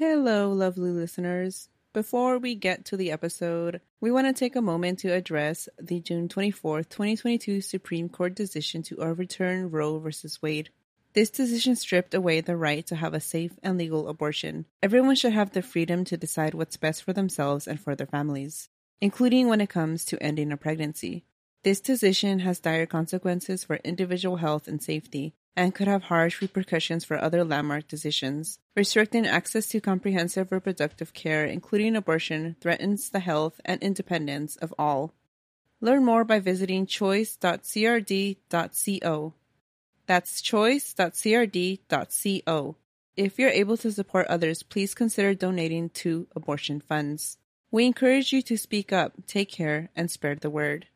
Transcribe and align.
Hello, 0.00 0.50
lovely 0.50 0.92
listeners. 0.92 1.68
Before 1.92 2.38
we 2.38 2.54
get 2.54 2.86
to 2.86 2.96
the 2.96 3.10
episode, 3.10 3.82
we 4.00 4.10
want 4.10 4.28
to 4.28 4.32
take 4.32 4.56
a 4.56 4.62
moment 4.62 4.98
to 5.00 5.12
address 5.12 5.68
the 5.78 6.00
June 6.00 6.26
24th, 6.26 6.88
2022 6.88 7.60
Supreme 7.60 8.08
Court 8.08 8.34
decision 8.34 8.82
to 8.84 8.96
overturn 8.96 9.70
Roe 9.70 9.98
v. 9.98 10.10
Wade. 10.40 10.70
This 11.12 11.28
decision 11.28 11.76
stripped 11.76 12.14
away 12.14 12.40
the 12.40 12.56
right 12.56 12.86
to 12.86 12.96
have 12.96 13.12
a 13.12 13.20
safe 13.20 13.52
and 13.62 13.76
legal 13.76 14.08
abortion. 14.08 14.64
Everyone 14.82 15.16
should 15.16 15.34
have 15.34 15.50
the 15.50 15.60
freedom 15.60 16.06
to 16.06 16.16
decide 16.16 16.54
what's 16.54 16.78
best 16.78 17.02
for 17.02 17.12
themselves 17.12 17.68
and 17.68 17.78
for 17.78 17.94
their 17.94 18.06
families, 18.06 18.70
including 19.02 19.48
when 19.48 19.60
it 19.60 19.68
comes 19.68 20.06
to 20.06 20.22
ending 20.22 20.50
a 20.50 20.56
pregnancy. 20.56 21.26
This 21.62 21.82
decision 21.82 22.38
has 22.38 22.58
dire 22.58 22.86
consequences 22.86 23.64
for 23.64 23.76
individual 23.84 24.36
health 24.36 24.66
and 24.66 24.82
safety, 24.82 25.34
and 25.56 25.74
could 25.74 25.88
have 25.88 26.04
harsh 26.04 26.40
repercussions 26.40 27.04
for 27.04 27.18
other 27.18 27.44
landmark 27.44 27.88
decisions. 27.88 28.60
Restricting 28.76 29.26
access 29.26 29.66
to 29.68 29.80
comprehensive 29.80 30.52
reproductive 30.52 31.12
care, 31.12 31.44
including 31.44 31.96
abortion, 31.96 32.54
threatens 32.60 33.10
the 33.10 33.18
health 33.20 33.60
and 33.64 33.82
independence 33.82 34.56
of 34.56 34.72
all. 34.78 35.12
Learn 35.80 36.04
more 36.04 36.24
by 36.24 36.38
visiting 36.38 36.86
choice.crd.co. 36.86 39.34
That's 40.06 40.42
choice.crd.co. 40.42 42.76
If 43.16 43.38
you're 43.38 43.50
able 43.50 43.76
to 43.76 43.92
support 43.92 44.26
others, 44.28 44.62
please 44.62 44.94
consider 44.94 45.34
donating 45.34 45.90
to 45.90 46.26
abortion 46.34 46.80
funds. 46.80 47.36
We 47.70 47.84
encourage 47.86 48.32
you 48.32 48.42
to 48.42 48.56
speak 48.56 48.92
up, 48.92 49.12
take 49.26 49.50
care, 49.50 49.90
and 49.94 50.10
spread 50.10 50.40
the 50.40 50.50
word. 50.50 50.86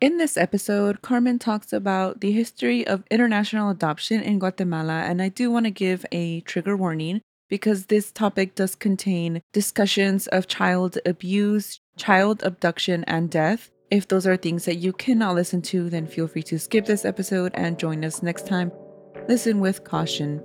In 0.00 0.16
this 0.16 0.36
episode, 0.36 1.02
Carmen 1.02 1.40
talks 1.40 1.72
about 1.72 2.20
the 2.20 2.30
history 2.30 2.86
of 2.86 3.02
international 3.10 3.68
adoption 3.68 4.20
in 4.20 4.38
Guatemala, 4.38 5.02
and 5.02 5.20
I 5.20 5.28
do 5.28 5.50
want 5.50 5.66
to 5.66 5.72
give 5.72 6.06
a 6.12 6.40
trigger 6.42 6.76
warning 6.76 7.20
because 7.48 7.86
this 7.86 8.12
topic 8.12 8.54
does 8.54 8.76
contain 8.76 9.42
discussions 9.52 10.28
of 10.28 10.46
child 10.46 10.98
abuse, 11.04 11.80
child 11.96 12.44
abduction, 12.44 13.02
and 13.08 13.28
death. 13.28 13.72
If 13.90 14.06
those 14.06 14.24
are 14.24 14.36
things 14.36 14.66
that 14.66 14.76
you 14.76 14.92
cannot 14.92 15.34
listen 15.34 15.62
to, 15.62 15.90
then 15.90 16.06
feel 16.06 16.28
free 16.28 16.44
to 16.44 16.60
skip 16.60 16.86
this 16.86 17.04
episode 17.04 17.50
and 17.54 17.76
join 17.76 18.04
us 18.04 18.22
next 18.22 18.46
time. 18.46 18.70
Listen 19.26 19.58
with 19.58 19.82
caution. 19.82 20.40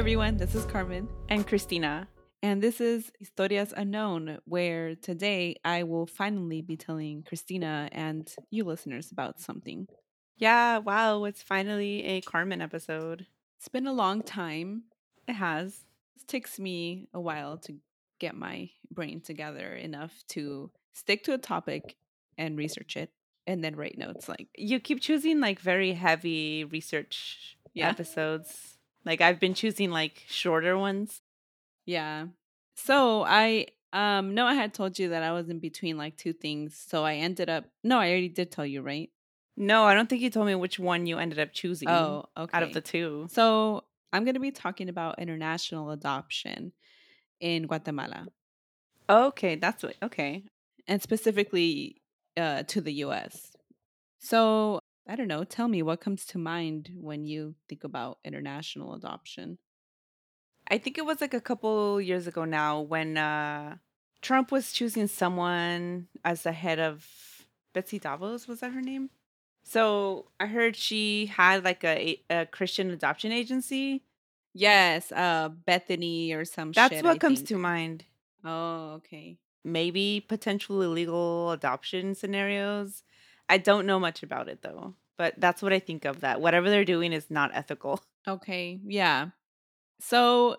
Everyone. 0.00 0.38
This 0.38 0.54
is 0.54 0.64
Carmen. 0.64 1.06
and 1.28 1.46
Christina. 1.46 2.08
And 2.42 2.62
this 2.62 2.80
is 2.80 3.12
Historias 3.22 3.74
Unknown, 3.76 4.38
where 4.46 4.94
today 4.94 5.56
I 5.62 5.82
will 5.82 6.06
finally 6.06 6.62
be 6.62 6.78
telling 6.78 7.22
Christina 7.22 7.86
and 7.92 8.26
you 8.50 8.64
listeners 8.64 9.12
about 9.12 9.40
something. 9.40 9.88
Yeah, 10.38 10.78
wow, 10.78 11.24
it's 11.24 11.42
finally 11.42 12.02
a 12.06 12.22
Carmen 12.22 12.62
episode. 12.62 13.26
It's 13.58 13.68
been 13.68 13.86
a 13.86 13.92
long 13.92 14.22
time. 14.22 14.84
It 15.28 15.34
has. 15.34 15.84
It 16.16 16.26
takes 16.26 16.58
me 16.58 17.08
a 17.12 17.20
while 17.20 17.58
to 17.58 17.74
get 18.18 18.34
my 18.34 18.70
brain 18.90 19.20
together 19.20 19.74
enough 19.74 20.24
to 20.28 20.70
stick 20.94 21.24
to 21.24 21.34
a 21.34 21.38
topic 21.38 21.96
and 22.38 22.56
research 22.56 22.96
it 22.96 23.10
and 23.46 23.62
then 23.62 23.76
write 23.76 23.98
notes 23.98 24.30
like 24.30 24.48
You 24.56 24.80
keep 24.80 25.02
choosing 25.02 25.40
like 25.40 25.60
very 25.60 25.92
heavy 25.92 26.64
research 26.64 27.58
Yeah. 27.74 27.90
episodes. 27.90 28.78
Like 29.04 29.20
I've 29.20 29.40
been 29.40 29.54
choosing 29.54 29.90
like 29.90 30.24
shorter 30.28 30.76
ones. 30.76 31.20
Yeah. 31.86 32.26
So 32.76 33.22
I 33.22 33.66
um 33.92 34.34
no 34.34 34.46
I 34.46 34.54
had 34.54 34.72
told 34.74 34.98
you 34.98 35.10
that 35.10 35.22
I 35.22 35.32
was 35.32 35.48
in 35.48 35.58
between 35.58 35.96
like 35.96 36.16
two 36.16 36.32
things. 36.32 36.76
So 36.76 37.04
I 37.04 37.14
ended 37.16 37.48
up 37.48 37.64
no, 37.82 37.98
I 37.98 38.10
already 38.10 38.28
did 38.28 38.50
tell 38.50 38.66
you, 38.66 38.82
right? 38.82 39.10
No, 39.56 39.84
I 39.84 39.94
don't 39.94 40.08
think 40.08 40.22
you 40.22 40.30
told 40.30 40.46
me 40.46 40.54
which 40.54 40.78
one 40.78 41.06
you 41.06 41.18
ended 41.18 41.38
up 41.38 41.52
choosing 41.52 41.88
Oh, 41.90 42.24
okay. 42.36 42.56
out 42.56 42.62
of 42.62 42.72
the 42.72 42.80
two. 42.80 43.26
So 43.30 43.84
I'm 44.12 44.24
going 44.24 44.34
to 44.34 44.40
be 44.40 44.50
talking 44.52 44.88
about 44.88 45.18
international 45.18 45.90
adoption 45.90 46.72
in 47.40 47.66
Guatemala 47.66 48.26
Okay, 49.08 49.56
that's 49.56 49.82
what 49.82 49.96
okay. 50.02 50.44
and 50.86 51.02
specifically 51.02 52.00
uh, 52.36 52.62
to 52.64 52.80
the 52.80 52.92
US. 53.04 53.52
So 54.18 54.80
I 55.06 55.16
don't 55.16 55.28
know. 55.28 55.44
Tell 55.44 55.68
me 55.68 55.82
what 55.82 56.00
comes 56.00 56.24
to 56.26 56.38
mind 56.38 56.90
when 56.94 57.24
you 57.24 57.54
think 57.68 57.84
about 57.84 58.18
international 58.24 58.94
adoption. 58.94 59.58
I 60.68 60.78
think 60.78 60.98
it 60.98 61.04
was 61.04 61.20
like 61.20 61.34
a 61.34 61.40
couple 61.40 62.00
years 62.00 62.26
ago 62.26 62.44
now 62.44 62.80
when 62.80 63.16
uh 63.16 63.76
Trump 64.22 64.52
was 64.52 64.72
choosing 64.72 65.06
someone 65.06 66.08
as 66.24 66.42
the 66.42 66.52
head 66.52 66.78
of 66.78 67.06
Betsy 67.72 67.98
DeVos, 67.98 68.46
was 68.46 68.60
that 68.60 68.72
her 68.72 68.82
name? 68.82 69.10
So 69.62 70.26
I 70.38 70.46
heard 70.46 70.76
she 70.76 71.26
had 71.26 71.64
like 71.64 71.84
a, 71.84 72.20
a 72.28 72.46
Christian 72.46 72.90
adoption 72.90 73.32
agency. 73.32 74.04
Yes, 74.52 75.12
uh, 75.12 75.48
Bethany 75.48 76.32
or 76.32 76.44
some 76.44 76.72
That's 76.72 76.94
shit, 76.94 77.04
what 77.04 77.16
I 77.16 77.18
comes 77.18 77.38
think. 77.38 77.48
to 77.48 77.56
mind. 77.58 78.04
Oh, 78.44 78.94
okay. 78.96 79.38
Maybe 79.64 80.24
potential 80.26 80.82
illegal 80.82 81.52
adoption 81.52 82.14
scenarios. 82.14 83.02
I 83.50 83.58
don't 83.58 83.86
know 83.86 83.98
much 84.00 84.22
about 84.22 84.48
it 84.48 84.62
though, 84.62 84.94
but 85.18 85.34
that's 85.38 85.60
what 85.62 85.72
I 85.72 85.78
think 85.78 86.04
of 86.04 86.20
that. 86.20 86.40
Whatever 86.40 86.70
they're 86.70 86.84
doing 86.84 87.12
is 87.12 87.30
not 87.30 87.50
ethical. 87.54 88.02
Okay, 88.28 88.78
yeah. 88.84 89.28
So, 89.98 90.58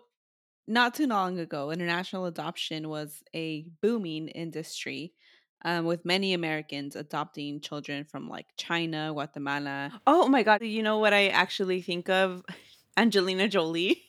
not 0.68 0.96
too 0.96 1.06
long 1.06 1.38
ago, 1.38 1.70
international 1.70 2.26
adoption 2.26 2.90
was 2.90 3.22
a 3.36 3.68
booming 3.84 4.30
industry, 4.30 5.14
um, 5.64 5.86
with 5.86 6.04
many 6.04 6.34
Americans 6.34 6.96
adopting 6.96 7.62
children 7.62 8.04
from 8.04 8.28
like 8.28 8.48
China, 8.58 9.12
Guatemala. 9.14 10.02
Oh 10.08 10.28
my 10.28 10.42
god, 10.42 10.64
you 10.64 10.82
know 10.82 10.98
what 10.98 11.14
I 11.14 11.28
actually 11.28 11.84
think 11.84 12.10
of? 12.10 12.44
Angelina 12.98 13.48
Jolie. 13.48 14.02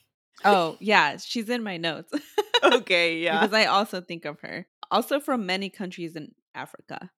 Oh, 0.47 0.77
yeah, 0.81 1.19
she's 1.19 1.51
in 1.51 1.63
my 1.63 1.77
notes 1.77 2.15
okay, 2.63 3.19
yeah. 3.19 3.41
because 3.41 3.55
I 3.55 3.67
also 3.67 4.01
think 4.01 4.25
of 4.25 4.41
her. 4.41 4.67
Also 4.91 5.21
from 5.21 5.47
many 5.47 5.71
countries 5.71 6.17
in 6.17 6.33
Africa. 6.55 7.11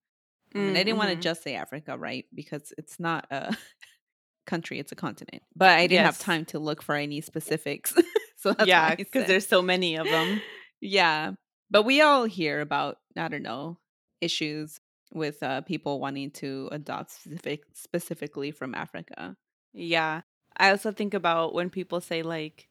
I 0.55 0.59
mean, 0.59 0.77
I 0.77 0.83
didn't 0.85 0.99
want 0.99 1.11
to 1.11 1.17
Mhm. 1.17 1.21
just 1.23 1.43
say 1.43 1.55
Africa, 1.57 1.99
right? 1.99 2.27
Because 2.35 2.73
it's 2.79 3.01
not 3.01 3.27
a 3.31 3.57
country, 4.47 4.79
it's 4.79 4.93
a 4.93 4.97
continent. 4.97 5.43
But 5.57 5.71
I 5.71 5.87
didn't 5.87 6.05
have 6.07 6.19
time 6.19 6.45
to 6.47 6.59
look 6.59 6.83
for 6.83 6.95
any 6.95 7.21
specifics. 7.21 7.95
so 8.37 8.53
that's 8.53 8.69
yeah, 8.69 8.95
because 8.95 9.27
there's 9.27 9.47
so 9.49 9.63
many 9.63 9.97
of 9.97 10.07
them. 10.07 10.41
Yeah. 10.81 11.33
But 11.71 11.83
we 11.85 12.01
all 12.03 12.25
hear 12.25 12.61
about, 12.61 12.99
I 13.17 13.29
don't 13.29 13.43
know, 13.43 13.79
issues 14.21 14.81
with 15.13 15.43
uh, 15.43 15.63
people 15.63 15.99
wanting 16.01 16.31
to 16.33 16.69
adopt 16.73 17.11
specific, 17.13 17.63
specifically 17.73 18.51
from 18.51 18.75
Africa. 18.75 19.37
Yeah. 19.73 20.21
I 20.57 20.71
also 20.71 20.93
think 20.93 21.15
about 21.15 21.55
when 21.55 21.71
people 21.71 22.01
say 22.01 22.23
like, 22.23 22.69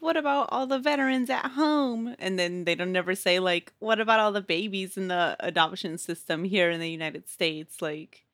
"What 0.00 0.16
about 0.16 0.48
all 0.50 0.66
the 0.66 0.78
veterans 0.80 1.30
at 1.30 1.52
home?" 1.52 2.14
and 2.18 2.38
then 2.38 2.64
they 2.64 2.74
don't 2.74 2.92
never 2.92 3.14
say 3.14 3.38
like, 3.40 3.72
"What 3.78 4.00
about 4.00 4.20
all 4.20 4.32
the 4.32 4.40
babies 4.42 4.96
in 4.96 5.08
the 5.08 5.36
adoption 5.40 5.98
system 5.98 6.44
here 6.44 6.70
in 6.70 6.80
the 6.80 6.90
United 6.90 7.28
States?" 7.28 7.80
Like, 7.82 8.24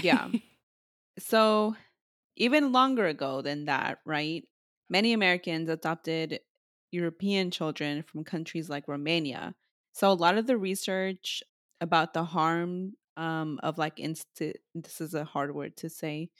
Yeah. 0.00 0.30
So, 1.18 1.76
even 2.36 2.72
longer 2.72 3.06
ago 3.06 3.42
than 3.42 3.66
that, 3.66 4.00
right? 4.04 4.48
Many 4.90 5.12
Americans 5.12 5.68
adopted 5.68 6.40
European 6.92 7.50
children 7.50 8.02
from 8.02 8.24
countries 8.24 8.70
like 8.70 8.88
Romania. 8.88 9.54
So, 9.92 10.10
a 10.10 10.14
lot 10.14 10.38
of 10.38 10.46
the 10.46 10.58
research 10.58 11.42
about 11.80 12.14
the 12.14 12.24
harm 12.24 12.94
um, 13.16 13.60
of 13.62 13.78
like, 13.78 13.96
insti- 13.96 14.56
this 14.74 15.00
is 15.00 15.14
a 15.14 15.24
hard 15.24 15.54
word 15.54 15.76
to 15.78 15.88
say, 15.90 16.30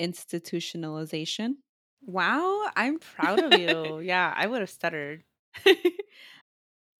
institutionalization. 0.00 1.56
Wow, 2.06 2.70
I'm 2.76 2.98
proud 2.98 3.40
of 3.40 3.54
you. 3.54 4.00
yeah, 4.00 4.32
I 4.36 4.46
would 4.46 4.60
have 4.60 4.70
stuttered. 4.70 5.24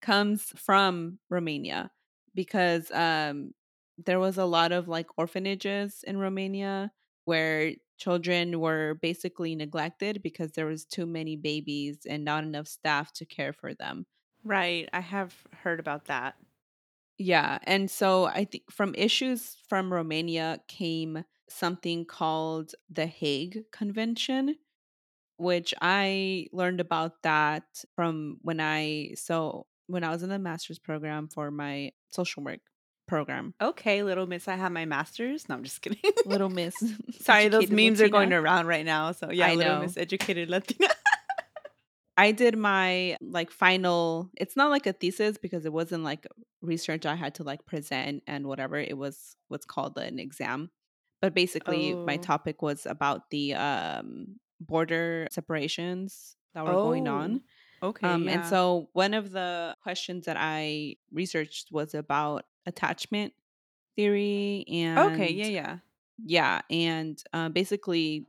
comes 0.02 0.52
from 0.56 1.18
Romania 1.30 1.90
because 2.34 2.90
um, 2.90 3.52
there 3.98 4.20
was 4.20 4.38
a 4.38 4.44
lot 4.44 4.72
of 4.72 4.88
like 4.88 5.06
orphanages 5.16 6.04
in 6.06 6.18
Romania 6.18 6.92
where 7.24 7.74
children 7.96 8.60
were 8.60 8.98
basically 9.00 9.54
neglected 9.54 10.22
because 10.22 10.52
there 10.52 10.66
was 10.66 10.84
too 10.84 11.06
many 11.06 11.36
babies 11.36 12.06
and 12.08 12.24
not 12.24 12.44
enough 12.44 12.66
staff 12.66 13.12
to 13.14 13.24
care 13.24 13.52
for 13.52 13.72
them. 13.72 14.06
Right, 14.44 14.88
I 14.92 15.00
have 15.00 15.44
heard 15.52 15.80
about 15.80 16.04
that. 16.04 16.36
Yeah, 17.18 17.58
and 17.62 17.90
so 17.90 18.24
I 18.24 18.44
think 18.44 18.70
from 18.70 18.94
issues 18.96 19.56
from 19.68 19.92
Romania 19.92 20.60
came 20.66 21.24
something 21.48 22.04
called 22.04 22.74
the 22.90 23.06
Hague 23.06 23.64
Convention, 23.70 24.56
which 25.36 25.74
I 25.80 26.48
learned 26.52 26.80
about 26.80 27.22
that 27.22 27.64
from 27.94 28.38
when 28.42 28.60
I 28.60 29.12
so 29.16 29.66
when 29.86 30.04
I 30.04 30.10
was 30.10 30.22
in 30.22 30.28
the 30.30 30.38
master's 30.38 30.78
program 30.78 31.28
for 31.28 31.50
my 31.50 31.92
social 32.10 32.42
work. 32.42 32.60
program. 33.06 33.54
Okay, 33.60 34.02
little 34.02 34.26
miss, 34.26 34.48
I 34.48 34.56
have 34.56 34.72
my 34.72 34.86
master's. 34.86 35.48
No, 35.48 35.56
I'm 35.56 35.64
just 35.64 35.82
kidding. 35.82 36.00
little 36.24 36.48
miss. 36.60 36.74
Sorry, 37.20 37.48
those 37.48 37.70
memes 37.70 38.00
Latina. 38.00 38.04
are 38.04 38.08
going 38.08 38.32
around 38.32 38.66
right 38.66 38.84
now. 38.84 39.12
So 39.12 39.30
yeah, 39.30 39.48
I 39.48 39.54
little 39.54 39.74
know. 39.76 39.82
miss 39.82 39.96
educated 39.96 40.48
Latina. 40.48 40.88
I 42.16 42.30
did 42.32 42.56
my 42.56 43.16
like 43.20 43.50
final 43.50 44.30
it's 44.36 44.56
not 44.56 44.70
like 44.70 44.86
a 44.86 44.92
thesis 44.92 45.36
because 45.36 45.66
it 45.66 45.72
wasn't 45.72 46.04
like 46.04 46.26
research 46.62 47.06
I 47.06 47.16
had 47.16 47.34
to 47.36 47.42
like 47.42 47.66
present 47.66 48.22
and 48.26 48.46
whatever. 48.46 48.76
It 48.76 48.96
was 48.96 49.36
what's 49.48 49.66
called 49.66 49.98
an 49.98 50.18
exam. 50.18 50.70
But 51.20 51.34
basically 51.34 51.92
oh. 51.92 52.04
my 52.04 52.16
topic 52.16 52.62
was 52.62 52.86
about 52.86 53.30
the 53.30 53.54
um 53.54 54.36
border 54.66 55.28
separations 55.30 56.36
that 56.54 56.64
were 56.64 56.72
oh. 56.72 56.84
going 56.84 57.08
on. 57.08 57.42
Okay. 57.82 58.06
Um, 58.06 58.24
yeah. 58.24 58.32
And 58.32 58.46
so 58.46 58.88
one 58.92 59.14
of 59.14 59.30
the 59.30 59.76
questions 59.82 60.26
that 60.26 60.36
I 60.38 60.96
researched 61.12 61.68
was 61.70 61.94
about 61.94 62.44
attachment 62.66 63.32
theory 63.96 64.64
and 64.68 64.98
okay 64.98 65.30
yeah 65.32 65.46
yeah 65.46 65.76
yeah 66.24 66.60
and 66.70 67.22
uh, 67.32 67.48
basically 67.48 68.26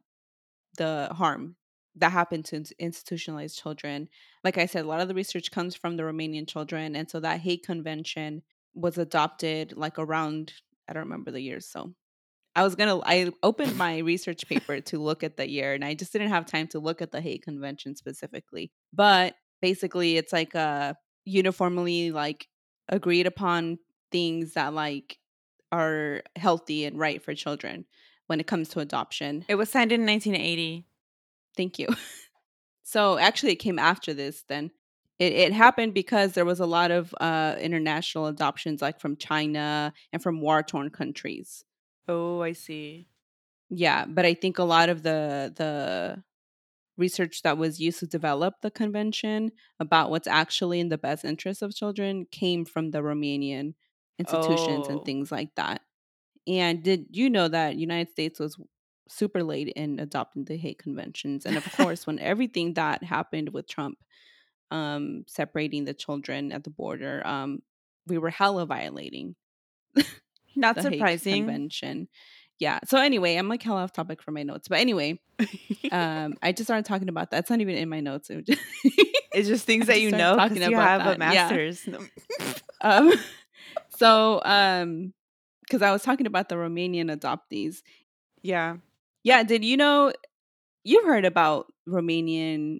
the 0.78 1.10
harm 1.12 1.56
that 1.96 2.12
happened 2.12 2.46
to 2.46 2.64
institutionalized 2.80 3.58
children 3.58 4.08
like 4.44 4.58
i 4.58 4.66
said 4.66 4.86
a 4.86 4.88
lot 4.88 5.02
of 5.02 5.08
the 5.08 5.14
research 5.14 5.52
comes 5.52 5.76
from 5.76 5.98
the 5.98 6.04
romanian 6.04 6.48
children 6.48 6.96
and 6.96 7.10
so 7.10 7.20
that 7.20 7.40
Hague 7.40 7.64
Convention 7.64 8.44
was 8.74 8.98
adopted 8.98 9.74
like 9.76 9.98
around 9.98 10.54
i 10.88 10.94
don't 10.94 11.04
remember 11.04 11.31
the 11.31 11.42
years 11.42 11.66
so 11.66 11.94
i 12.56 12.63
was 12.63 12.75
gonna 12.75 13.00
i 13.06 13.31
opened 13.44 13.78
my 13.78 14.00
research 14.00 14.48
paper 14.48 14.80
to 14.81 15.00
look 15.00 15.24
at 15.24 15.38
the 15.38 15.50
year 15.50 15.74
and 15.74 15.84
i 15.84 15.94
just 15.94 16.12
didn't 16.12 16.30
have 16.30 16.46
time 16.46 16.68
to 16.68 16.80
look 16.80 17.02
at 17.02 17.12
the 17.12 17.22
Hague 17.22 17.42
Convention 17.42 17.96
specifically 17.96 18.72
but 18.94 19.36
basically 19.62 20.18
it's 20.18 20.34
like 20.34 20.56
a 20.56 20.96
uniformly 21.25 22.12
like 22.12 22.48
agreed 22.90 23.28
upon 23.28 23.80
things 24.12 24.54
that 24.54 24.74
like 24.74 25.18
are 25.72 26.22
healthy 26.36 26.86
and 26.86 26.98
right 26.98 27.22
for 27.22 27.34
children 27.34 27.86
when 28.28 28.40
it 28.40 28.48
comes 28.48 28.69
to 28.69 28.80
adoption. 28.80 29.46
It 29.48 29.56
was 29.56 29.69
signed 29.69 29.92
in 29.92 30.06
1980. 30.06 30.86
Thank 31.57 31.80
you. 31.80 31.88
so 32.84 33.18
actually, 33.18 33.54
it 33.54 33.57
came 33.57 33.80
after 33.80 34.13
this. 34.13 34.44
Then 34.48 34.72
it, 35.19 35.34
it 35.34 35.54
happened 35.54 35.94
because 35.94 36.34
there 36.34 36.46
was 36.46 36.60
a 36.60 36.66
lot 36.66 36.92
of 36.92 37.13
uh, 37.19 37.56
international 37.60 38.28
adoptions, 38.28 38.81
like 38.81 39.00
from 39.00 39.18
China 39.18 39.94
and 40.12 40.22
from 40.22 40.42
war 40.42 40.63
torn 40.63 40.90
countries. 40.90 41.63
Oh, 42.07 42.42
I 42.42 42.54
see. 42.54 43.07
Yeah, 43.69 44.06
but 44.07 44.25
I 44.25 44.34
think 44.34 44.60
a 44.60 44.63
lot 44.63 44.90
of 44.90 45.04
the 45.04 45.54
the 45.56 46.24
research 46.98 47.42
that 47.42 47.57
was 47.57 47.80
used 47.80 48.00
to 48.00 48.07
develop 48.07 48.56
the 48.62 48.72
convention 48.72 49.52
about 49.80 50.10
what's 50.10 50.28
actually 50.28 50.80
in 50.80 50.90
the 50.90 50.98
best 50.98 51.25
interest 51.25 51.62
of 51.62 51.75
children 51.75 52.25
came 52.31 52.63
from 52.63 52.92
the 52.92 53.00
Romanian 53.00 53.74
institutions 54.18 54.86
oh. 54.88 54.92
and 54.92 55.06
things 55.06 55.31
like 55.31 55.54
that. 55.56 55.81
And 56.48 56.84
did 56.84 57.07
you 57.10 57.30
know 57.30 57.48
that 57.48 57.75
United 57.75 58.12
States 58.12 58.40
was 58.40 58.57
super 59.10 59.44
late 59.44 59.69
in 59.75 60.00
adopting 60.00 60.46
the 60.46 60.57
Hague 60.57 60.78
Conventions? 60.78 61.46
And 61.46 61.57
of 61.57 61.69
course, 61.75 62.07
when 62.07 62.19
everything 62.19 62.75
that 62.75 63.04
happened 63.04 63.50
with 63.50 63.68
Trump 63.68 63.98
um, 64.72 65.25
separating 65.28 65.86
the 65.86 65.94
children 65.94 66.52
at 66.52 66.63
the 66.63 66.69
border, 66.69 67.25
um, 67.25 67.60
we 68.07 68.18
were 68.18 68.30
hella 68.30 68.66
violating. 68.66 69.36
Not 70.56 70.81
surprising. 70.81 71.46
Convention. 71.46 72.07
Yeah. 72.60 72.80
So 72.86 73.00
anyway, 73.00 73.36
I'm 73.36 73.50
like 73.50 73.62
hell 73.62 73.78
off 73.78 73.92
topic 73.92 74.22
for 74.22 74.31
my 74.31 74.44
notes, 74.44 74.68
but 74.68 74.80
anyway, 74.80 75.19
um, 75.92 76.36
I 76.42 76.52
just 76.54 76.68
started 76.68 76.86
talking 76.86 77.10
about 77.10 77.31
that. 77.31 77.40
It's 77.40 77.50
not 77.50 77.60
even 77.60 77.75
in 77.75 77.90
my 77.90 78.00
notes. 78.00 78.30
It 78.30 78.46
just 78.46 78.62
it's 79.34 79.48
just 79.48 79.66
things 79.66 79.88
that 79.88 80.00
you 80.00 80.12
know 80.12 80.36
because 80.36 80.57
you 80.69 80.78
have 80.78 81.04
that. 81.04 81.16
a 81.16 81.19
master's. 81.19 81.86
Yeah. 81.86 82.00
um, 82.81 83.13
so, 83.98 84.42
um, 84.46 85.13
because 85.62 85.81
I 85.81 85.92
was 85.92 86.04
talking 86.04 86.28
about 86.28 86.48
the 86.48 86.56
Romanian 86.56 87.13
adoptees. 87.13 87.81
Yeah. 88.42 88.78
Yeah. 89.24 89.44
Did 89.44 89.66
you 89.66 89.75
know 89.75 90.13
you've 90.84 91.06
heard 91.06 91.25
about 91.25 91.74
Romanian 91.90 92.80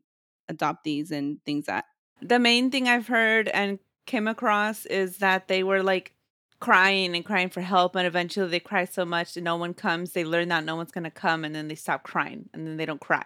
adoptees 0.50 1.12
and 1.12 1.44
things 1.44 1.66
that 1.66 1.86
the 2.22 2.40
main 2.40 2.72
thing 2.72 2.88
I've 2.88 3.08
heard 3.08 3.50
and 3.50 3.80
came 4.06 4.28
across 4.28 4.86
is 4.86 5.18
that 5.18 5.48
they 5.48 5.64
were 5.64 5.84
like 5.84 6.14
crying 6.60 7.16
and 7.16 7.26
crying 7.26 7.50
for 7.50 7.62
help 7.62 7.96
and 7.96 8.08
eventually 8.08 8.50
they 8.50 8.60
cry 8.60 8.86
so 8.86 9.06
much 9.06 9.34
that 9.34 9.42
no 9.42 9.56
one 9.56 9.74
comes 9.74 10.14
they 10.14 10.24
learn 10.24 10.48
that 10.48 10.64
no 10.64 10.76
one's 10.76 10.92
going 10.92 11.04
to 11.04 11.12
come 11.12 11.44
and 11.44 11.54
then 11.54 11.68
they 11.68 11.76
stop 11.76 12.04
crying 12.04 12.50
and 12.54 12.66
then 12.66 12.78
they 12.78 12.86
don't 12.86 13.02
cry 13.02 13.26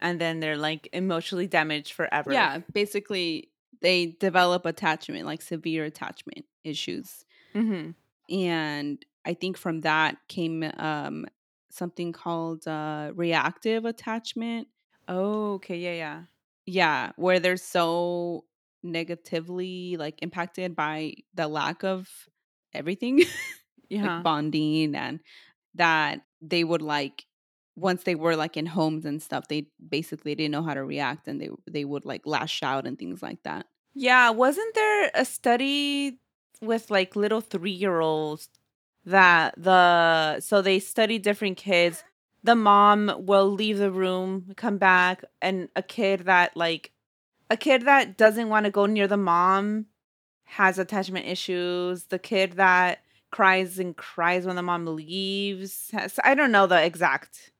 and 0.00 0.20
then 0.20 0.40
they're 0.40 0.56
like 0.56 0.88
emotionally 0.92 1.46
damaged 1.46 1.92
forever 1.92 2.32
yeah 2.32 2.58
basically 2.72 3.50
they 3.80 4.16
develop 4.20 4.66
attachment 4.66 5.26
like 5.26 5.42
severe 5.42 5.84
attachment 5.84 6.44
issues. 6.64 7.24
Mm-hmm. 7.54 7.90
And 8.34 9.04
I 9.24 9.34
think 9.34 9.56
from 9.56 9.80
that 9.82 10.16
came 10.28 10.70
um, 10.76 11.26
something 11.70 12.12
called 12.12 12.66
uh, 12.66 13.12
reactive 13.14 13.84
attachment. 13.84 14.68
Oh, 15.08 15.54
okay. 15.54 15.76
Yeah, 15.76 15.94
yeah. 15.94 16.22
Yeah, 16.66 17.12
where 17.16 17.40
they're 17.40 17.56
so 17.56 18.44
negatively 18.82 19.96
like 19.98 20.22
impacted 20.22 20.76
by 20.76 21.14
the 21.34 21.48
lack 21.48 21.84
of 21.84 22.08
everything. 22.74 23.24
yeah. 23.88 24.16
like 24.16 24.22
bonding 24.22 24.94
and 24.94 25.20
that 25.74 26.22
they 26.40 26.64
would 26.64 26.82
like 26.82 27.26
once 27.76 28.02
they 28.02 28.14
were 28.14 28.36
like 28.36 28.56
in 28.56 28.66
homes 28.66 29.04
and 29.04 29.22
stuff, 29.22 29.48
they 29.48 29.66
basically 29.88 30.34
didn't 30.34 30.52
know 30.52 30.62
how 30.62 30.74
to 30.74 30.84
react 30.84 31.28
and 31.28 31.40
they 31.40 31.50
they 31.66 31.84
would 31.84 32.04
like 32.04 32.22
lash 32.26 32.62
out 32.62 32.86
and 32.86 32.98
things 32.98 33.22
like 33.22 33.42
that. 33.42 33.66
Yeah, 33.94 34.30
wasn't 34.30 34.74
there 34.74 35.10
a 35.14 35.24
study 35.24 36.18
with 36.60 36.90
like 36.90 37.16
little 37.16 37.40
three 37.40 37.70
year 37.70 38.00
olds 38.00 38.48
that 39.04 39.54
the 39.56 40.40
so 40.40 40.62
they 40.62 40.78
study 40.78 41.18
different 41.18 41.56
kids. 41.56 42.04
The 42.42 42.56
mom 42.56 43.12
will 43.18 43.50
leave 43.50 43.76
the 43.78 43.90
room, 43.90 44.52
come 44.56 44.78
back, 44.78 45.24
and 45.42 45.68
a 45.76 45.82
kid 45.82 46.20
that 46.20 46.56
like 46.56 46.92
a 47.50 47.56
kid 47.56 47.84
that 47.84 48.16
doesn't 48.16 48.48
want 48.48 48.64
to 48.64 48.70
go 48.70 48.86
near 48.86 49.06
the 49.06 49.16
mom 49.16 49.86
has 50.50 50.78
attachment 50.78 51.26
issues. 51.26 52.04
The 52.04 52.18
kid 52.18 52.54
that 52.54 53.00
cries 53.30 53.78
and 53.78 53.96
cries 53.96 54.46
when 54.46 54.56
the 54.56 54.62
mom 54.62 54.84
leaves. 54.86 55.90
Has, 55.92 56.18
I 56.24 56.34
don't 56.34 56.52
know 56.52 56.66
the 56.66 56.82
exact 56.82 57.52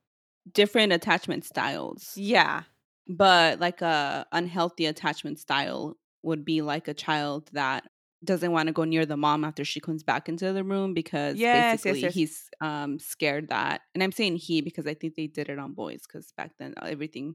different 0.52 0.92
attachment 0.92 1.44
styles. 1.44 2.12
Yeah. 2.16 2.62
But 3.08 3.60
like 3.60 3.80
a 3.80 4.26
unhealthy 4.32 4.86
attachment 4.86 5.38
style 5.38 5.96
would 6.22 6.44
be 6.44 6.62
like 6.62 6.88
a 6.88 6.94
child 6.94 7.48
that 7.52 7.84
doesn't 8.24 8.52
want 8.52 8.66
to 8.66 8.72
go 8.72 8.84
near 8.84 9.06
the 9.06 9.16
mom 9.16 9.44
after 9.44 9.64
she 9.64 9.80
comes 9.80 10.02
back 10.02 10.28
into 10.28 10.52
the 10.52 10.64
room 10.64 10.92
because 10.92 11.36
yes, 11.36 11.82
basically 11.82 12.00
yes, 12.00 12.08
yes. 12.08 12.14
he's 12.14 12.50
um 12.60 12.98
scared 12.98 13.48
that 13.48 13.80
and 13.94 14.02
i'm 14.02 14.12
saying 14.12 14.36
he 14.36 14.60
because 14.60 14.86
i 14.86 14.92
think 14.92 15.14
they 15.14 15.26
did 15.26 15.48
it 15.48 15.58
on 15.58 15.72
boys 15.72 16.02
because 16.06 16.30
back 16.36 16.50
then 16.58 16.74
uh, 16.82 16.84
everything 16.84 17.34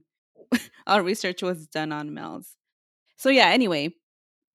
our 0.86 1.02
research 1.02 1.42
was 1.42 1.66
done 1.66 1.90
on 1.90 2.14
males 2.14 2.54
so 3.16 3.30
yeah 3.30 3.48
anyway 3.48 3.92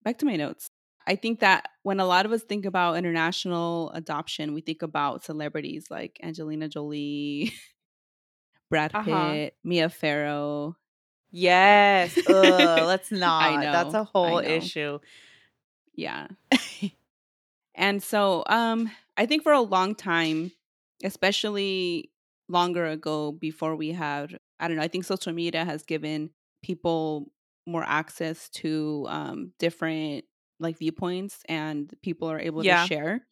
back 0.05 0.17
to 0.17 0.25
my 0.25 0.37
notes 0.37 0.69
i 1.07 1.15
think 1.15 1.39
that 1.39 1.69
when 1.83 1.99
a 1.99 2.05
lot 2.05 2.25
of 2.25 2.31
us 2.31 2.43
think 2.43 2.65
about 2.65 2.97
international 2.97 3.91
adoption 3.91 4.53
we 4.53 4.61
think 4.61 4.81
about 4.81 5.23
celebrities 5.23 5.87
like 5.89 6.19
angelina 6.23 6.67
jolie 6.67 7.53
brad 8.69 8.91
uh-huh. 8.93 9.03
pitt 9.03 9.53
uh-huh. 9.53 9.59
mia 9.63 9.89
farrow 9.89 10.75
yes 11.31 12.17
Ugh, 12.27 12.29
let's 12.87 13.11
not 13.11 13.61
know, 13.61 13.71
that's 13.71 13.93
a 13.93 14.03
whole 14.03 14.39
issue 14.39 14.99
yeah. 15.95 16.27
and 17.75 18.01
so 18.01 18.43
um 18.47 18.91
I 19.17 19.25
think 19.25 19.43
for 19.43 19.51
a 19.51 19.61
long 19.61 19.95
time, 19.95 20.51
especially 21.03 22.11
longer 22.47 22.85
ago 22.85 23.31
before 23.31 23.75
we 23.75 23.91
had 23.91 24.37
I 24.59 24.67
don't 24.67 24.77
know, 24.77 24.83
I 24.83 24.87
think 24.87 25.05
social 25.05 25.33
media 25.33 25.65
has 25.65 25.83
given 25.83 26.31
people 26.63 27.31
more 27.65 27.83
access 27.85 28.49
to 28.49 29.05
um 29.09 29.51
different 29.59 30.25
like 30.61 30.77
viewpoints 30.77 31.39
and 31.49 31.93
people 32.01 32.29
are 32.29 32.39
able 32.39 32.63
yeah. 32.63 32.83
to 32.83 32.87
share 32.87 33.27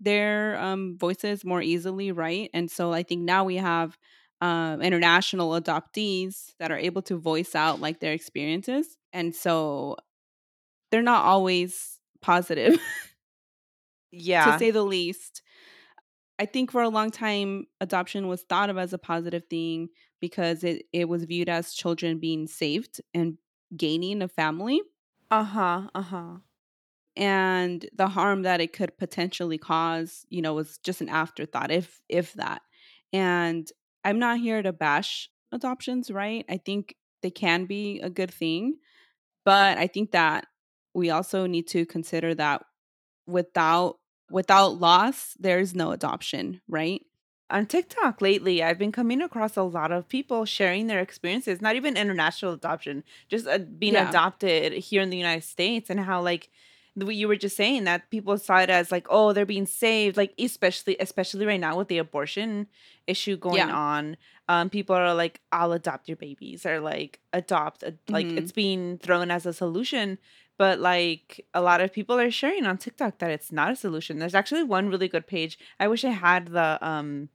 their 0.00 0.58
um 0.58 0.98
voices 0.98 1.44
more 1.44 1.62
easily, 1.62 2.12
right? 2.12 2.50
And 2.52 2.70
so 2.70 2.92
I 2.92 3.02
think 3.02 3.22
now 3.22 3.44
we 3.44 3.56
have 3.56 3.96
um, 4.40 4.82
international 4.82 5.58
adoptees 5.58 6.52
that 6.58 6.70
are 6.70 6.78
able 6.78 7.02
to 7.02 7.16
voice 7.16 7.54
out 7.54 7.80
like 7.80 8.00
their 8.00 8.12
experiences. 8.12 8.98
And 9.12 9.34
so 9.34 9.96
they're 10.90 11.02
not 11.02 11.24
always 11.24 11.98
positive. 12.20 12.78
yeah. 14.10 14.52
To 14.52 14.58
say 14.58 14.70
the 14.70 14.82
least. 14.82 15.42
I 16.38 16.46
think 16.46 16.72
for 16.72 16.82
a 16.82 16.88
long 16.88 17.10
time, 17.10 17.66
adoption 17.80 18.26
was 18.28 18.42
thought 18.42 18.68
of 18.68 18.76
as 18.76 18.92
a 18.92 18.98
positive 18.98 19.44
thing 19.48 19.88
because 20.20 20.64
it, 20.64 20.84
it 20.92 21.08
was 21.08 21.24
viewed 21.24 21.48
as 21.48 21.72
children 21.72 22.18
being 22.18 22.46
saved 22.46 23.00
and 23.14 23.38
gaining 23.76 24.20
a 24.20 24.28
family. 24.28 24.82
Uh 25.30 25.44
huh. 25.44 25.88
Uh 25.94 26.02
huh. 26.02 26.34
And 27.16 27.86
the 27.94 28.08
harm 28.08 28.42
that 28.42 28.60
it 28.60 28.72
could 28.72 28.96
potentially 28.98 29.58
cause, 29.58 30.26
you 30.30 30.42
know, 30.42 30.54
was 30.54 30.78
just 30.78 31.00
an 31.00 31.08
afterthought, 31.08 31.70
if 31.70 32.00
if 32.08 32.32
that. 32.34 32.62
And 33.12 33.70
I'm 34.04 34.18
not 34.18 34.40
here 34.40 34.62
to 34.62 34.72
bash 34.72 35.30
adoptions, 35.52 36.10
right? 36.10 36.44
I 36.48 36.56
think 36.56 36.96
they 37.22 37.30
can 37.30 37.66
be 37.66 38.00
a 38.00 38.10
good 38.10 38.32
thing, 38.32 38.78
but 39.44 39.78
I 39.78 39.86
think 39.86 40.12
that 40.12 40.46
we 40.94 41.10
also 41.10 41.46
need 41.46 41.68
to 41.68 41.86
consider 41.86 42.34
that 42.36 42.64
without 43.26 43.98
without 44.30 44.80
loss, 44.80 45.36
there's 45.38 45.74
no 45.74 45.92
adoption, 45.92 46.60
right? 46.68 47.02
On 47.50 47.66
TikTok 47.66 48.20
lately, 48.22 48.62
I've 48.62 48.78
been 48.78 48.90
coming 48.92 49.20
across 49.22 49.56
a 49.56 49.62
lot 49.62 49.92
of 49.92 50.08
people 50.08 50.44
sharing 50.44 50.86
their 50.86 51.00
experiences, 51.00 51.60
not 51.60 51.76
even 51.76 51.96
international 51.96 52.54
adoption, 52.54 53.04
just 53.28 53.46
uh, 53.46 53.58
being 53.58 53.94
Yeah. 53.94 54.02
adopted 54.08 54.72
here 54.72 55.02
in 55.02 55.10
the 55.10 55.16
United 55.18 55.44
States, 55.44 55.90
and 55.90 56.00
how 56.00 56.22
like 56.22 56.50
you 56.96 57.26
were 57.28 57.36
just 57.36 57.56
saying 57.56 57.84
that 57.84 58.10
people 58.10 58.38
saw 58.38 58.58
it 58.58 58.70
as 58.70 58.92
like, 58.92 59.06
oh, 59.10 59.32
they're 59.32 59.46
being 59.46 59.66
saved, 59.66 60.16
like 60.16 60.32
especially 60.38 60.96
especially 61.00 61.44
right 61.46 61.60
now 61.60 61.76
with 61.76 61.88
the 61.88 61.98
abortion 61.98 62.68
issue 63.06 63.36
going 63.36 63.56
Yeah. 63.56 63.74
on. 63.76 64.16
Um, 64.48 64.70
people 64.70 64.94
are 64.94 65.14
like, 65.14 65.40
I'll 65.52 65.72
adopt 65.72 66.08
your 66.08 66.16
babies, 66.16 66.64
or 66.66 66.80
like 66.80 67.20
adopt, 67.32 67.82
a, 67.82 67.94
like 68.08 68.26
Mhm. 68.26 68.38
it's 68.38 68.52
being 68.52 68.98
thrown 68.98 69.30
as 69.30 69.46
a 69.46 69.52
solution. 69.52 70.18
But 70.56 70.78
like 70.78 71.44
a 71.52 71.60
lot 71.60 71.80
of 71.80 71.92
people 71.92 72.18
are 72.20 72.30
sharing 72.30 72.64
on 72.64 72.78
TikTok 72.78 73.18
that 73.18 73.30
it's 73.30 73.50
not 73.50 73.72
a 73.72 73.76
solution. 73.76 74.18
There's 74.20 74.34
actually 74.36 74.62
one 74.62 74.88
really 74.88 75.08
good 75.08 75.26
page. 75.26 75.58
I 75.80 75.88
wish 75.88 76.04
I 76.04 76.10
had 76.10 76.48
the 76.48 76.78
um 76.86 77.28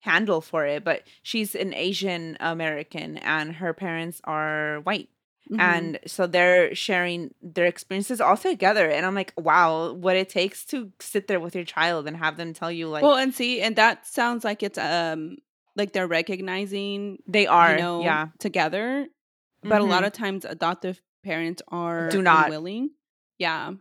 handle 0.00 0.40
for 0.40 0.66
it, 0.66 0.82
but 0.82 1.02
she's 1.22 1.54
an 1.54 1.74
Asian 1.74 2.36
American 2.40 3.18
and 3.18 3.56
her 3.56 3.72
parents 3.74 4.20
are 4.24 4.80
white. 4.80 5.08
Mhm. 5.50 5.58
And 5.60 5.98
so 6.06 6.26
they're 6.26 6.74
sharing 6.74 7.34
their 7.42 7.66
experiences 7.66 8.20
all 8.20 8.36
together. 8.36 8.88
And 8.88 9.04
I'm 9.04 9.14
like, 9.14 9.32
wow, 9.36 9.92
what 9.92 10.16
it 10.16 10.28
takes 10.28 10.64
to 10.66 10.92
sit 11.00 11.26
there 11.26 11.40
with 11.40 11.54
your 11.54 11.64
child 11.64 12.06
and 12.06 12.16
have 12.16 12.36
them 12.36 12.52
tell 12.54 12.70
you, 12.70 12.88
like, 12.88 13.02
well, 13.02 13.16
and 13.16 13.34
see, 13.34 13.60
and 13.60 13.76
that 13.76 14.06
sounds 14.06 14.44
like 14.44 14.62
it's 14.62 14.78
um 14.78 15.36
like 15.76 15.92
they're 15.92 16.06
recognizing 16.06 17.18
they 17.26 17.46
are. 17.46 17.72
you 17.72 17.82
know 17.82 18.02
yeah. 18.02 18.28
together, 18.38 19.06
but 19.62 19.80
a 19.80 19.84
lot 19.84 20.04
Mhm. 20.04 20.06
of 20.06 20.12
times 20.12 20.44
adoptive 20.44 21.00
parents 21.24 21.62
are 21.68 22.08
Do 22.10 22.22
not. 22.22 22.46
unwilling. 22.46 22.90
Yeah, 23.38 23.72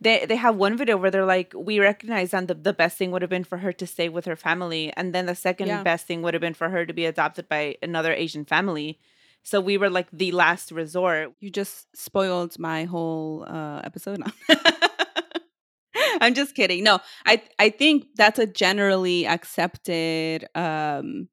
They, 0.00 0.26
they 0.26 0.36
have 0.36 0.56
one 0.56 0.76
video 0.76 0.96
where 0.96 1.10
they're 1.12 1.24
like, 1.24 1.52
we 1.56 1.78
recognize 1.78 2.32
that 2.32 2.48
the, 2.48 2.54
the 2.54 2.72
best 2.72 2.98
thing 2.98 3.12
would 3.12 3.22
have 3.22 3.30
been 3.30 3.44
for 3.44 3.58
her 3.58 3.72
to 3.74 3.86
stay 3.86 4.08
with 4.08 4.24
her 4.24 4.34
family. 4.36 4.92
And 4.96 5.14
then 5.14 5.26
the 5.26 5.34
second 5.36 5.68
Yeah. 5.68 5.82
best 5.84 6.06
thing 6.06 6.22
would 6.22 6.34
have 6.34 6.40
been 6.40 6.54
for 6.54 6.70
her 6.70 6.84
to 6.84 6.92
be 6.92 7.06
adopted 7.06 7.48
by 7.48 7.76
another 7.82 8.12
Asian 8.12 8.44
family. 8.44 8.98
So 9.42 9.60
we 9.60 9.76
were 9.76 9.90
like 9.90 10.08
the 10.12 10.32
last 10.32 10.70
resort. 10.72 11.32
you 11.40 11.50
just 11.50 11.86
spoiled 11.96 12.58
my 12.58 12.84
whole 12.84 13.44
uh 13.48 13.80
episode. 13.84 14.20
I'm 16.20 16.34
just 16.34 16.54
kidding. 16.54 16.84
No, 16.84 17.00
I 17.26 17.42
I 17.58 17.70
think 17.70 18.06
that's 18.14 18.38
a 18.38 18.46
generally 18.46 19.26
accepted 19.26 20.46
um 20.54 21.28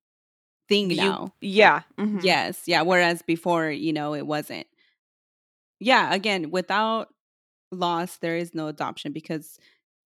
thing 0.67 0.89
View- 0.89 0.97
now. 0.97 1.33
Yeah. 1.41 1.81
mhm. 1.97 2.23
Yes, 2.23 2.61
yeah. 2.65 2.81
Whereas 2.81 3.21
before, 3.21 3.69
you 3.69 3.93
know, 3.93 4.13
it 4.15 4.25
wasn't. 4.25 4.67
Yeah, 5.79 6.13
again, 6.13 6.51
without 6.51 7.07
loss, 7.71 8.17
there 8.17 8.35
is 8.35 8.53
no 8.53 8.67
adoption 8.67 9.13
because 9.13 9.57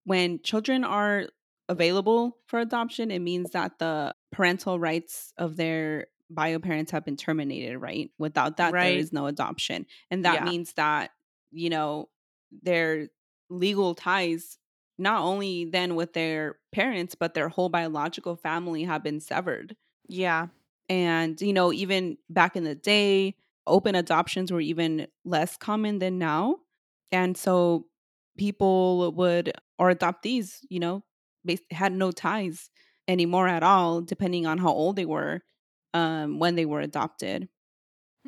when 0.05 0.41
children 0.43 0.83
are 0.83 1.27
available 1.69 2.37
for 2.47 2.59
adoption, 2.59 3.09
it 3.09 3.19
means 3.19 3.51
that 3.51 3.79
the 3.79 4.13
parental 4.31 4.79
rights 4.79 5.33
of 5.37 5.55
their 5.55 6.07
bio 6.29 6.59
parents 6.59 6.91
have 6.91 7.05
been 7.05 7.17
terminated, 7.17 7.77
right? 7.79 8.11
Without 8.17 8.57
that, 8.57 8.79
there 8.79 8.95
Right. 8.95 8.95
is 8.95 9.13
no 9.13 9.27
adoption. 9.27 9.85
And 10.11 10.25
that 10.25 10.41
Yeah. 10.41 10.43
means 10.43 10.73
that, 10.73 11.11
you 11.51 11.69
know, 11.69 12.09
their 12.51 13.09
legal 13.49 13.95
ties, 13.95 14.57
not 14.97 15.21
only 15.21 15.65
then 15.65 15.95
with 15.95 16.13
their 16.13 16.59
parents, 16.71 17.15
but 17.15 17.33
their 17.33 17.49
whole 17.49 17.69
biological 17.69 18.35
family 18.35 18.83
have 18.83 19.03
been 19.03 19.19
severed 19.19 19.75
Yeah. 20.07 20.47
and 20.89 21.39
you 21.41 21.53
know 21.53 21.71
even 21.71 22.17
back 22.29 22.55
in 22.55 22.63
the 22.63 22.75
day 22.75 23.35
open 23.67 23.95
adoptions 23.95 24.51
were 24.51 24.59
even 24.61 25.07
less 25.23 25.57
common 25.57 25.99
than 25.99 26.17
now 26.19 26.57
and 27.11 27.37
so 27.37 27.87
people 28.37 29.11
would 29.13 29.51
or 29.79 29.91
adoptees 29.93 30.59
you 30.69 30.79
know 30.79 31.03
had 31.71 31.93
no 31.93 32.11
ties 32.11 32.69
anymore 33.07 33.47
at 33.47 33.63
all 33.63 34.01
depending 34.01 34.45
on 34.45 34.57
how 34.57 34.69
old 34.71 34.95
they 34.95 35.05
were 35.05 35.41
um, 35.93 36.39
when 36.39 36.55
they 36.55 36.65
were 36.65 36.81
adopted 36.81 37.49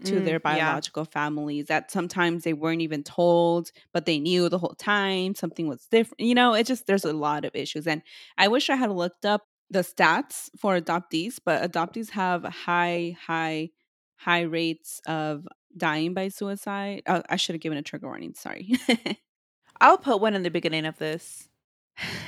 to 0.05 0.19
Mm, 0.19 0.25
their 0.25 0.39
yeah. 0.43 0.79
biological 0.79 1.05
families 1.05 1.67
that 1.67 1.89
sometimes 1.89 2.43
they 2.43 2.53
weren't 2.53 2.81
even 2.81 3.01
told 3.03 3.71
but 3.93 4.05
they 4.05 4.19
knew 4.19 4.49
the 4.49 4.57
whole 4.59 4.75
time 4.75 5.33
something 5.33 5.67
was 5.67 5.85
different 5.87 6.19
you 6.19 6.35
know 6.35 6.53
it 6.53 6.65
just 6.67 6.85
there's 6.85 7.05
a 7.05 7.13
lot 7.13 7.45
of 7.45 7.55
issues 7.55 7.87
and 7.87 8.01
i 8.37 8.47
wish 8.47 8.69
i 8.69 8.75
had 8.75 8.91
looked 8.91 9.25
up 9.25 9.43
the 9.69 9.79
stats 9.79 10.49
for 10.59 10.79
adoptees 10.79 11.39
but 11.43 11.63
adoptees 11.71 12.09
have 12.11 12.43
high 12.43 13.15
high 13.25 13.69
high 14.17 14.41
rates 14.41 15.01
of 15.07 15.47
dying 15.77 16.13
by 16.13 16.27
suicide 16.27 17.01
oh, 17.07 17.23
i 17.29 17.37
should 17.37 17.55
have 17.55 17.61
given 17.61 17.77
a 17.77 17.81
trigger 17.81 18.07
warning 18.07 18.33
sorry 18.35 18.73
I'll 19.81 19.97
put 19.97 20.21
one 20.21 20.35
in 20.35 20.43
the 20.43 20.51
beginning 20.51 20.85
of 20.85 20.97
this. 20.97 21.49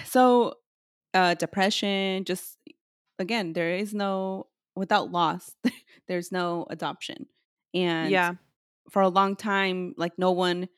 so 0.06 0.56
uh 1.14 1.34
depression 1.36 2.24
just 2.26 2.58
again 3.20 3.54
there 3.54 3.72
is 3.74 3.94
no 3.94 4.48
without 4.78 5.12
loss 5.12 5.56
there's 6.08 6.32
no 6.32 6.66
adoption 6.70 7.26
and 7.74 8.12
yeah. 8.12 8.34
for 8.90 9.02
a 9.02 9.10
long 9.10 9.36
time 9.36 9.94
like 9.98 10.18
no 10.18 10.32
one 10.32 10.70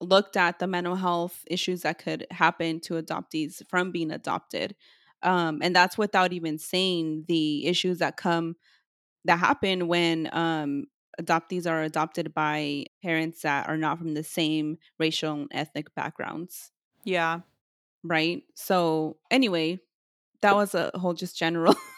looked 0.00 0.36
at 0.36 0.58
the 0.58 0.66
mental 0.66 0.94
health 0.94 1.44
issues 1.50 1.82
that 1.82 1.98
could 1.98 2.26
happen 2.30 2.78
to 2.80 2.94
adoptees 2.94 3.62
from 3.68 3.90
being 3.90 4.10
adopted 4.10 4.74
um, 5.22 5.58
and 5.62 5.74
that's 5.74 5.98
without 5.98 6.32
even 6.32 6.58
saying 6.58 7.24
the 7.26 7.66
issues 7.66 7.98
that 7.98 8.16
come 8.16 8.54
that 9.24 9.40
happen 9.40 9.88
when 9.88 10.28
um, 10.32 10.84
adoptees 11.20 11.68
are 11.68 11.82
adopted 11.82 12.32
by 12.32 12.84
parents 13.02 13.42
that 13.42 13.68
are 13.68 13.76
not 13.76 13.98
from 13.98 14.14
the 14.14 14.22
same 14.22 14.78
racial 14.98 15.32
and 15.32 15.48
ethnic 15.50 15.92
backgrounds 15.96 16.70
Yeah. 17.04 17.40
right 18.04 18.44
so 18.54 19.16
anyway 19.30 19.80
that 20.42 20.54
was 20.54 20.74
a 20.76 20.92
whole 20.94 21.14
just 21.14 21.36
general 21.36 21.74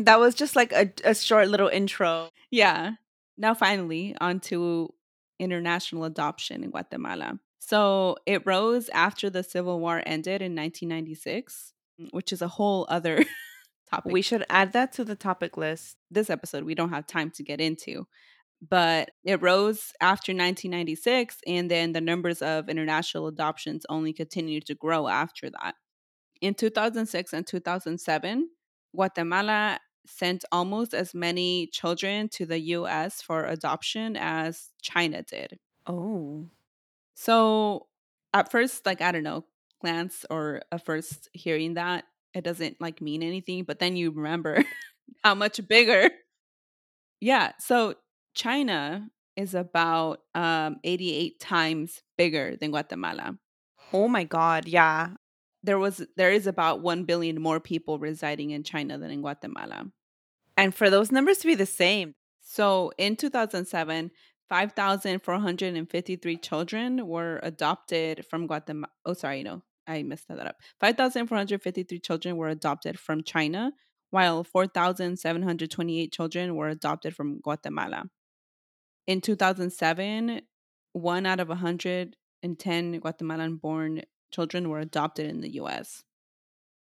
That 0.00 0.18
was 0.18 0.34
just 0.34 0.56
like 0.56 0.72
a, 0.72 0.90
a 1.04 1.14
short 1.14 1.48
little 1.48 1.68
intro. 1.68 2.30
Yeah. 2.50 2.92
Now, 3.36 3.54
finally, 3.54 4.16
on 4.20 4.40
to 4.40 4.92
international 5.38 6.04
adoption 6.04 6.64
in 6.64 6.70
Guatemala. 6.70 7.38
So 7.58 8.16
it 8.26 8.42
rose 8.46 8.88
after 8.88 9.30
the 9.30 9.42
Civil 9.42 9.78
War 9.78 10.02
ended 10.04 10.42
in 10.42 10.56
1996, 10.56 11.74
mm. 12.00 12.08
which 12.12 12.32
is 12.32 12.42
a 12.42 12.48
whole 12.48 12.86
other 12.88 13.24
topic. 13.90 14.12
We 14.12 14.22
should 14.22 14.44
add 14.48 14.72
that 14.72 14.92
to 14.94 15.04
the 15.04 15.16
topic 15.16 15.56
list. 15.56 15.96
this 16.10 16.30
episode 16.30 16.64
we 16.64 16.74
don't 16.74 16.90
have 16.90 17.06
time 17.06 17.30
to 17.32 17.42
get 17.42 17.60
into. 17.60 18.06
But 18.66 19.12
it 19.24 19.40
rose 19.40 19.92
after 20.02 20.32
1996, 20.32 21.38
and 21.46 21.70
then 21.70 21.92
the 21.92 22.00
numbers 22.02 22.42
of 22.42 22.68
international 22.68 23.26
adoptions 23.26 23.86
only 23.88 24.12
continued 24.12 24.66
to 24.66 24.74
grow 24.74 25.08
after 25.08 25.48
that. 25.50 25.76
In 26.42 26.54
2006 26.54 27.32
and 27.32 27.46
2007, 27.46 28.48
Guatemala 28.94 29.78
sent 30.06 30.44
almost 30.52 30.94
as 30.94 31.14
many 31.14 31.66
children 31.68 32.28
to 32.30 32.46
the 32.46 32.58
US 32.58 33.22
for 33.22 33.44
adoption 33.44 34.16
as 34.16 34.70
China 34.82 35.22
did. 35.22 35.58
Oh. 35.86 36.46
So, 37.14 37.86
at 38.32 38.50
first, 38.50 38.86
like, 38.86 39.00
I 39.00 39.12
don't 39.12 39.22
know, 39.22 39.44
glance 39.80 40.24
or 40.30 40.62
at 40.72 40.84
first 40.84 41.28
hearing 41.32 41.74
that, 41.74 42.04
it 42.34 42.44
doesn't 42.44 42.80
like 42.80 43.00
mean 43.00 43.22
anything, 43.22 43.64
but 43.64 43.78
then 43.78 43.96
you 43.96 44.10
remember 44.10 44.64
how 45.24 45.34
much 45.34 45.60
bigger. 45.68 46.10
Yeah. 47.20 47.52
So, 47.58 47.94
China 48.34 49.10
is 49.36 49.54
about 49.54 50.20
um, 50.34 50.76
88 50.84 51.40
times 51.40 52.02
bigger 52.16 52.56
than 52.56 52.70
Guatemala. 52.70 53.36
Oh 53.92 54.08
my 54.08 54.24
God. 54.24 54.68
Yeah. 54.68 55.10
There 55.62 55.78
was 55.78 56.06
there 56.16 56.32
is 56.32 56.46
about 56.46 56.80
1 56.80 57.04
billion 57.04 57.40
more 57.40 57.60
people 57.60 57.98
residing 57.98 58.50
in 58.50 58.62
China 58.62 58.98
than 58.98 59.10
in 59.10 59.20
Guatemala. 59.20 59.86
And 60.56 60.74
for 60.74 60.90
those 60.90 61.12
numbers 61.12 61.38
to 61.38 61.46
be 61.46 61.54
the 61.54 61.66
same. 61.66 62.14
So 62.40 62.92
in 62.98 63.16
2007, 63.16 64.10
5,453 64.48 66.36
children 66.38 67.06
were 67.06 67.38
adopted 67.42 68.26
from 68.26 68.46
Guatemala. 68.46 68.90
Oh, 69.06 69.12
sorry, 69.12 69.42
no, 69.44 69.62
I 69.86 70.02
messed 70.02 70.26
that 70.28 70.46
up. 70.46 70.56
5,453 70.80 71.98
children 72.00 72.36
were 72.36 72.48
adopted 72.48 72.98
from 72.98 73.22
China, 73.22 73.72
while 74.10 74.42
4,728 74.42 76.12
children 76.12 76.56
were 76.56 76.68
adopted 76.68 77.14
from 77.14 77.40
Guatemala. 77.40 78.04
In 79.06 79.20
2007, 79.20 80.42
one 80.92 81.26
out 81.26 81.38
of 81.38 81.48
110 81.48 82.98
Guatemalan 82.98 83.56
born 83.56 84.02
children 84.30 84.68
were 84.68 84.80
adopted 84.80 85.26
in 85.26 85.40
the 85.40 85.54
US. 85.54 86.04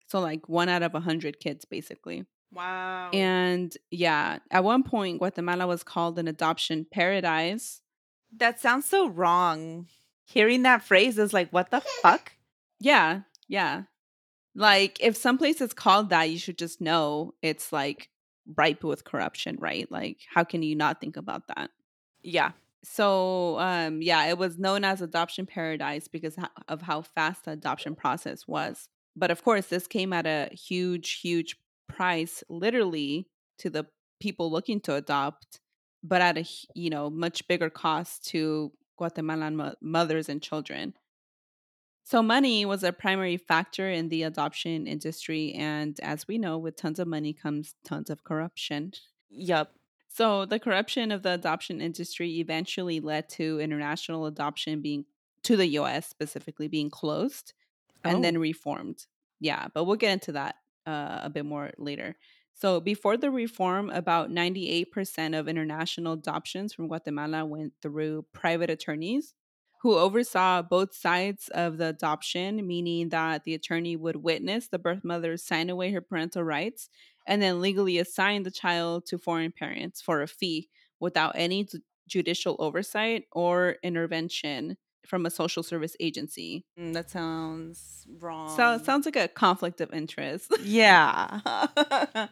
So, 0.08 0.20
like 0.20 0.50
one 0.50 0.70
out 0.70 0.84
of 0.84 0.94
a 0.94 1.00
100 1.00 1.40
kids, 1.40 1.66
basically. 1.66 2.26
Wow. 2.52 3.12
And 3.14 3.76
yeah, 3.92 4.40
at 4.50 4.64
one 4.64 4.84
point, 4.84 5.20
Guatemala 5.20 5.68
was 5.68 5.84
called 5.84 6.18
an 6.18 6.28
adoption 6.28 6.86
paradise. 6.90 7.82
that 8.38 8.60
sounds 8.60 8.86
so 8.86 9.08
wrong. 9.08 9.88
Hearing 10.26 10.64
that 10.64 10.84
phrase 10.84 11.18
is 11.18 11.34
like, 11.34 11.50
what 11.52 11.72
the 11.72 11.82
fuck? 12.02 12.34
Yeah, 12.80 13.22
yeah. 13.48 13.84
Like, 14.56 14.98
if 15.00 15.16
someplace 15.18 15.62
is 15.62 15.74
called 15.74 16.10
that, 16.10 16.30
you 16.30 16.38
should 16.38 16.58
just 16.58 16.82
know 16.82 17.34
it's 17.42 17.72
like 17.72 18.10
ripe 18.56 18.84
with 18.84 19.04
corruption, 19.04 19.58
right? 19.60 19.92
Like, 19.92 20.18
how 20.32 20.44
can 20.44 20.64
you 20.64 20.76
not 20.76 21.02
think 21.02 21.18
about 21.18 21.48
that? 21.48 21.72
Yeah. 22.22 22.52
So, 22.84 23.60
um, 23.60 24.02
yeah, 24.02 24.26
it 24.28 24.38
was 24.38 24.58
known 24.58 24.84
as 24.84 25.02
adoption 25.02 25.46
paradise 25.46 26.08
because 26.08 26.38
of 26.68 26.82
how 26.82 27.02
fast 27.02 27.46
the 27.46 27.52
adoption 27.52 27.96
process 27.96 28.48
was. 28.48 28.88
But 29.16 29.32
of 29.32 29.44
course, 29.44 29.68
this 29.68 29.88
came 29.88 30.14
at 30.14 30.26
a 30.26 30.50
huge, 30.54 31.20
huge 31.20 31.58
price, 31.90 32.44
literally 32.48 33.28
to 33.58 33.70
the 33.70 33.86
people 34.22 34.50
looking 34.52 34.80
to 34.82 34.96
adopt, 34.96 35.60
but 36.04 36.22
at 36.22 36.38
a 36.38 36.46
you 36.74 36.90
know 36.90 37.10
much 37.10 37.48
bigger 37.48 37.70
cost 37.70 38.26
to 38.28 38.72
Guatemalan 38.98 39.56
mo- 39.58 39.76
mothers 39.82 40.30
and 40.30 40.42
children. 40.42 40.94
So 42.04 42.24
money 42.24 42.66
was 42.66 42.84
a 42.84 42.92
primary 42.92 43.38
factor 43.38 43.90
in 43.90 44.10
the 44.10 44.24
adoption 44.24 44.88
industry, 44.88 45.54
and 45.54 46.00
as 46.00 46.28
we 46.28 46.38
know, 46.38 46.58
with 46.58 46.76
tons 46.76 47.00
of 47.00 47.08
money 47.08 47.34
comes 47.34 47.76
tons 47.86 48.10
of 48.10 48.24
corruption. 48.24 48.94
Yup. 49.30 49.74
So 50.10 50.46
the 50.46 50.60
corruption 50.60 51.12
of 51.12 51.24
the 51.24 51.34
adoption 51.34 51.82
industry 51.82 52.40
eventually 52.40 53.00
led 53.00 53.30
to 53.30 53.60
international 53.60 54.26
adoption 54.26 54.82
being 54.82 55.06
to 55.44 55.56
the 55.56 55.68
US 55.68 56.08
specifically 56.10 56.68
being 56.68 56.90
closed 56.90 57.54
and 58.04 58.24
Oh. 58.24 58.24
then 58.24 58.38
reformed. 58.38 59.08
Yeah, 59.40 59.68
but 59.74 59.86
we'll 59.86 59.96
get 59.98 60.14
into 60.14 60.34
that 60.34 60.56
uh, 60.86 61.22
a 61.24 61.30
bit 61.30 61.46
more 61.46 61.72
later. 61.78 62.18
So 62.54 62.82
before 62.82 63.16
the 63.16 63.32
reform, 63.32 63.90
about 63.90 64.30
98% 64.32 65.34
of 65.40 65.48
international 65.48 66.14
adoptions 66.14 66.74
from 66.74 66.88
Guatemala 66.88 67.46
went 67.46 67.74
through 67.82 68.26
private 68.34 68.70
attorneys 68.70 69.34
who 69.82 69.98
oversaw 69.98 70.62
both 70.62 70.94
sides 70.94 71.50
of 71.50 71.78
the 71.78 71.88
adoption, 71.88 72.68
meaning 72.68 73.10
that 73.10 73.44
the 73.44 73.54
attorney 73.54 73.96
would 73.96 74.18
witness 74.18 74.68
the 74.68 74.80
birth 74.80 75.04
mother 75.04 75.38
sign 75.38 75.70
away 75.70 75.92
her 75.92 76.02
parental 76.02 76.44
rights 76.44 76.90
and 77.26 77.42
then 77.42 77.62
legally 77.62 77.98
assign 77.98 78.44
the 78.44 78.52
child 78.52 79.06
to 79.06 79.18
foreign 79.18 79.52
parents 79.52 80.02
for 80.02 80.22
a 80.22 80.28
fee 80.28 80.70
without 81.00 81.34
any 81.36 81.64
ju- 81.64 81.80
judicial 82.08 82.56
oversight 82.60 83.24
or 83.32 83.78
intervention 83.84 84.78
from 85.06 85.26
a 85.26 85.30
social 85.30 85.64
service 85.64 85.96
agency. 86.00 86.66
Mm, 86.78 86.94
that 86.94 87.10
sounds 87.10 88.06
wrong. 88.20 88.56
So 88.58 88.74
it 88.74 88.86
sounds 88.86 89.06
like 89.06 89.16
a 89.16 89.28
conflict 89.28 89.80
of 89.80 89.94
interest. 89.94 90.52
yeah. 90.64 91.40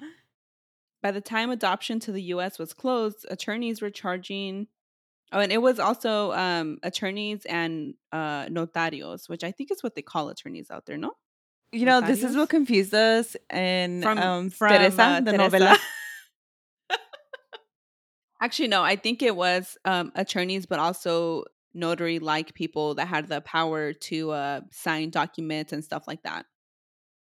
By 1.01 1.11
the 1.11 1.21
time 1.21 1.51
adoption 1.51 1.99
to 2.01 2.11
the 2.11 2.23
US 2.23 2.59
was 2.59 2.73
closed, 2.73 3.25
attorneys 3.29 3.81
were 3.81 3.89
charging 3.91 4.67
Oh, 5.31 5.39
and 5.39 5.51
it 5.51 5.61
was 5.61 5.79
also 5.79 6.31
um 6.31 6.79
attorneys 6.83 7.45
and 7.45 7.95
uh 8.11 8.45
notarios, 8.45 9.27
which 9.27 9.43
I 9.43 9.51
think 9.51 9.71
is 9.71 9.83
what 9.83 9.95
they 9.95 10.01
call 10.01 10.29
attorneys 10.29 10.71
out 10.71 10.85
there, 10.85 10.97
no? 10.97 11.13
you 11.71 11.85
know, 11.85 12.01
this 12.01 12.23
is 12.23 12.35
what 12.35 12.49
confused 12.49 12.93
us 12.93 13.35
and 13.49 14.03
From- 14.03 14.17
um, 14.17 14.49
from, 14.49 14.69
Teresa, 14.69 15.03
uh, 15.03 15.19
the 15.21 15.33
Teresa. 15.33 15.57
novela. 15.59 15.77
Actually, 18.41 18.67
no, 18.67 18.83
I 18.83 18.95
think 18.95 19.21
it 19.21 19.35
was 19.35 19.77
um 19.85 20.11
attorneys, 20.15 20.65
but 20.65 20.79
also 20.79 21.43
notary 21.73 22.19
like 22.19 22.53
people 22.53 22.95
that 22.95 23.07
had 23.07 23.27
the 23.27 23.41
power 23.41 23.93
to 23.93 24.31
uh 24.31 24.61
sign 24.71 25.09
documents 25.09 25.73
and 25.73 25.83
stuff 25.83 26.07
like 26.07 26.23
that. 26.23 26.45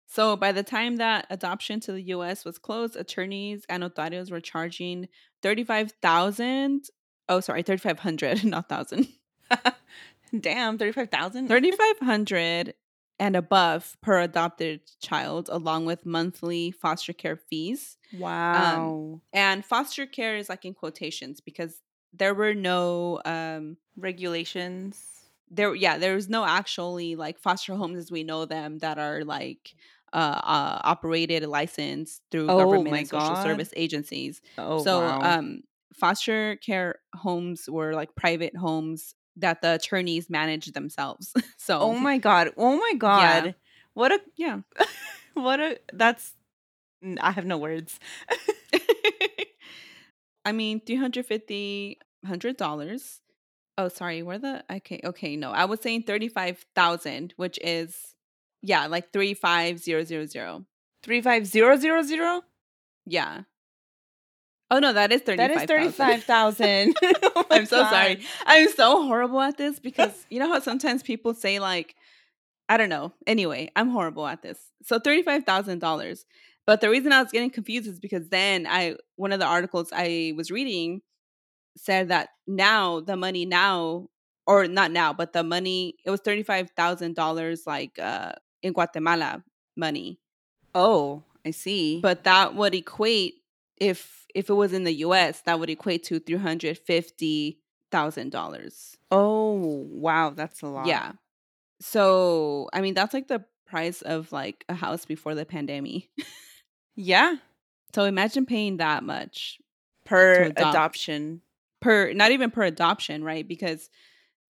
So 0.07 0.37
by 0.37 0.53
the 0.53 0.63
time 0.63 0.97
that 0.97 1.27
adoption 1.31 1.81
to 1.81 1.93
the 1.93 2.03
US 2.15 2.45
was 2.45 2.59
closed, 2.59 2.97
attorneys 2.97 3.65
and 3.69 3.83
notarios 3.83 4.31
were 4.31 4.41
charging 4.41 5.09
35,000 5.43 6.85
Oh, 7.29 7.41
sorry, 7.41 7.63
3500, 7.63 8.45
not 8.45 8.71
1000. 8.71 9.09
Damn, 10.41 10.79
35,000? 10.79 11.49
3500 11.49 12.75
and 13.19 13.37
above 13.37 13.97
per 14.03 14.21
adopted 14.21 14.81
child 15.01 15.49
along 15.51 15.87
with 15.87 16.05
monthly 16.07 16.71
foster 16.71 17.13
care 17.13 17.37
fees. 17.37 17.97
Wow. 18.13 19.23
And 19.33 19.65
foster 19.65 20.07
care 20.07 20.37
is 20.37 20.49
like 20.49 20.65
in 20.65 20.75
quotations 20.75 21.41
because 21.41 21.81
there 22.13 22.35
were 22.35 22.55
no 22.55 23.21
um 23.25 23.77
Regulations. 23.97 25.33
there 25.51 25.75
yeah 25.75 25.99
there 25.99 26.15
was 26.15 26.29
no 26.29 26.45
actually 26.45 27.17
like 27.17 27.39
foster 27.39 27.75
homes 27.75 27.99
as 27.99 28.11
we 28.11 28.25
know 28.25 28.45
them 28.45 28.79
that 28.79 28.99
are 28.99 29.25
like 29.25 29.75
uh, 30.13 30.41
uh 30.43 30.81
operated 30.85 31.43
licensed 31.45 32.23
through 32.31 32.51
Oh 32.51 32.53
government 32.53 32.97
and 32.99 33.07
social 33.07 33.37
God. 33.37 33.37
service 33.37 33.73
agencies 33.77 34.41
Oh, 34.59 34.83
so 34.83 35.15
wow. 35.15 35.19
um 35.21 35.63
foster 35.95 36.57
care 36.57 36.97
homes 37.15 37.69
were 37.69 37.95
like 37.95 38.15
private 38.15 38.57
homes 38.57 39.15
that 39.37 39.63
the 39.63 39.75
attorneys 39.75 40.29
managed 40.29 40.75
themselves 40.75 41.33
oh 41.37 41.43
so 41.57 41.81
oh 41.81 41.95
my 41.95 42.19
God. 42.19 42.51
Oh 42.57 42.77
my 42.77 42.95
God. 42.99 43.55
What 43.95 44.13
a, 44.13 44.21
yeah 44.37 44.61
what 45.35 45.61
a, 45.61 45.79
that's, 45.93 46.35
I 47.21 47.31
have 47.33 47.47
no 47.47 47.59
words. 47.59 47.99
I 50.45 50.53
mean, 50.53 50.81
three 50.81 50.97
hundred 50.97 51.27
fifty, 51.27 51.99
hundred 52.27 52.57
dollars. 52.57 53.21
Oh, 53.79 53.89
sorry. 53.89 54.23
Where 54.23 54.39
the 54.39 54.65
okay? 54.71 55.01
Okay, 55.05 55.37
no, 55.37 55.51
I 55.51 55.67
was 55.67 55.81
saying 55.81 56.03
thirty 56.03 56.29
five 56.29 56.65
thousand, 56.75 57.33
which 57.37 57.59
is 57.63 58.15
yeah, 58.61 58.87
like 58.87 59.13
three 59.13 59.35
five 59.35 59.79
zero 59.79 60.05
zero 60.05 60.27
zero. 60.27 60.65
35000? 61.03 62.43
Yeah. 63.07 63.43
Oh 64.73 64.79
no, 64.79 64.95
that 64.95 65.13
is 65.13 65.21
thirty 65.21 65.37
That 65.37 65.51
is 65.51 65.65
thirty 65.65 65.91
five 65.91 66.25
thousand. 66.25 66.97
Oh 67.35 67.45
I'm 67.51 67.67
so 67.67 67.83
sorry. 67.83 68.25
I'm 68.47 68.69
so 68.71 69.07
horrible 69.07 69.41
at 69.41 69.59
this 69.59 69.79
because 69.79 70.27
you 70.31 70.39
know 70.39 70.51
how 70.51 70.61
sometimes 70.61 71.03
people 71.03 71.35
say 71.35 71.59
like, 71.59 71.95
I 72.71 72.79
don't 72.79 72.89
know. 72.89 73.13
Anyway, 73.27 73.71
I'm 73.77 73.91
horrible 73.91 74.27
at 74.27 74.41
this. 74.41 74.59
So 74.83 74.99
thirty 74.99 75.23
five 75.23 75.45
thousand 75.45 75.81
dollars. 75.81 76.25
But 76.67 76.81
the 76.81 76.89
reason 76.89 77.13
I 77.13 77.23
was 77.23 77.31
getting 77.31 77.51
confused 77.51 77.87
is 77.87 78.01
because 78.01 78.31
then 78.31 78.67
I 78.67 78.97
one 79.17 79.33
of 79.33 79.41
the 79.41 79.47
articles 79.47 79.91
I 79.93 80.33
was 80.37 80.51
reading 80.51 81.03
said 81.77 82.09
that 82.09 82.31
now 82.47 83.01
the 83.01 83.17
money 83.17 83.45
now 83.45 84.09
or 84.47 84.67
not 84.69 84.91
now, 84.91 85.13
but 85.13 85.35
the 85.35 85.43
money 85.43 85.97
it 86.07 86.11
was 86.11 86.21
thirty 86.21 86.43
five 86.43 86.71
thousand 86.71 87.15
dollars 87.15 87.65
like 87.67 87.99
uh 87.99 88.33
in 88.63 88.73
Guatemala 88.73 89.45
money. 89.77 90.19
Oh, 90.75 91.25
I 91.45 91.51
see. 91.51 92.01
But 92.01 92.25
that 92.25 92.55
would 92.55 92.75
equate 92.75 93.35
if 93.77 94.22
if 94.35 94.49
it 94.51 94.55
was 94.55 94.73
in 94.73 94.85
the 94.85 94.95
US, 95.07 95.41
that 95.43 95.59
would 95.61 95.71
equate 95.71 96.03
to 96.05 96.19
three 96.19 96.37
hundred 96.37 96.79
fifty 96.79 97.59
thousand 97.91 98.31
dollars. 98.33 98.97
oh, 99.11 99.87
wow. 99.91 100.31
That's 100.31 100.63
a 100.63 100.67
lot. 100.69 100.87
Yeah. 100.87 101.13
So 101.81 102.69
I 102.73 102.81
mean 102.81 102.95
that's 102.95 103.13
like 103.15 103.29
the 103.29 103.45
price 103.67 104.03
of 104.03 104.33
like 104.33 104.65
a 104.69 104.75
house 104.75 105.05
before 105.05 105.35
the 105.35 105.45
pandemic. 105.45 106.09
Yeah. 106.95 107.37
so 107.95 108.05
imagine 108.05 108.45
paying 108.45 108.77
that 108.77 109.03
much 109.03 109.59
Per 110.05 110.43
adopt. 110.43 110.61
adoption. 110.75 111.41
per 111.81 112.13
not 112.13 112.31
even 112.31 112.51
per 112.51 112.63
adoption, 112.65 113.25
right? 113.25 113.47
Because 113.49 113.89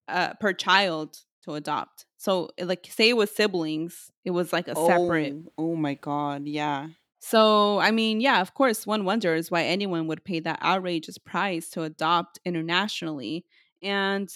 uh 0.08 0.34
per 0.40 0.52
child 0.52 1.18
to 1.44 1.54
adopt. 1.54 2.04
So 2.16 2.50
like 2.60 2.86
say 2.90 3.10
it 3.10 3.16
was 3.16 3.30
siblings, 3.30 4.10
it 4.24 4.30
was 4.32 4.52
like 4.52 4.66
a 4.68 4.74
separate. 4.74 5.34
Oh, 5.56 5.70
oh 5.70 5.76
my 5.76 5.94
God. 5.94 6.46
Yeah. 6.46 6.88
So 7.24 7.78
I 7.78 7.92
mean, 7.92 8.20
yeah, 8.20 8.40
of 8.40 8.52
course 8.52 8.84
one 8.84 9.04
wonders 9.04 9.48
why 9.48 9.62
anyone 9.62 10.08
would 10.08 10.24
pay 10.24 10.40
that 10.40 10.60
outrageous 10.60 11.18
price 11.18 11.70
to 11.70 11.84
adopt 11.84 12.40
internationally. 12.44 13.44
And 13.80 14.28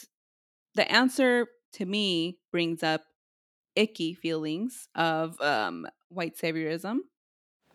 the 0.76 0.90
answer 0.90 1.48
to 1.74 1.84
me 1.84 2.38
brings 2.52 2.84
up 2.84 3.02
icky 3.74 4.14
feelings 4.14 4.88
of 4.94 5.38
um 5.40 5.86
white 6.08 6.36
saviorism 6.38 6.98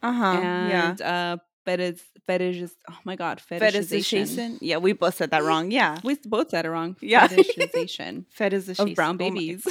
Uh 0.01 0.13
huh. 0.13 0.39
yeah. 0.41 0.95
uh 1.03 1.37
fetish 1.65 1.99
fetish 2.25 2.71
oh 2.89 2.97
my 3.03 3.15
god 3.17 3.39
fetishization. 3.39 4.23
Fetishization. 4.23 4.57
Yeah, 4.61 4.77
we 4.77 4.93
both 4.93 5.15
said 5.15 5.31
that 5.31 5.43
wrong. 5.43 5.71
Yeah. 5.71 5.99
We 6.05 6.15
both 6.25 6.51
said 6.51 6.65
it 6.65 6.69
wrong. 6.69 6.95
Yeah. 7.01 7.27
Fetishization 7.27 8.25
Fetishization. 8.39 8.91
of 8.91 8.95
brown 8.95 9.15
Oh 9.15 9.17
babies. 9.17 9.67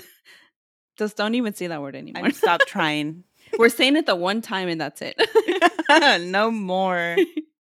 Just 0.99 1.17
don't 1.17 1.35
even 1.35 1.55
say 1.55 1.67
that 1.69 1.81
word 1.81 1.97
anymore. 1.97 2.25
I'm 2.27 2.33
stop 2.33 2.61
trying. 2.67 3.25
We're 3.61 3.69
saying 3.69 3.97
it 3.97 4.07
the 4.07 4.17
one 4.17 4.41
time 4.41 4.69
and 4.69 4.81
that's 4.81 5.01
it. 5.03 5.21
no 6.29 6.51
more. 6.51 7.17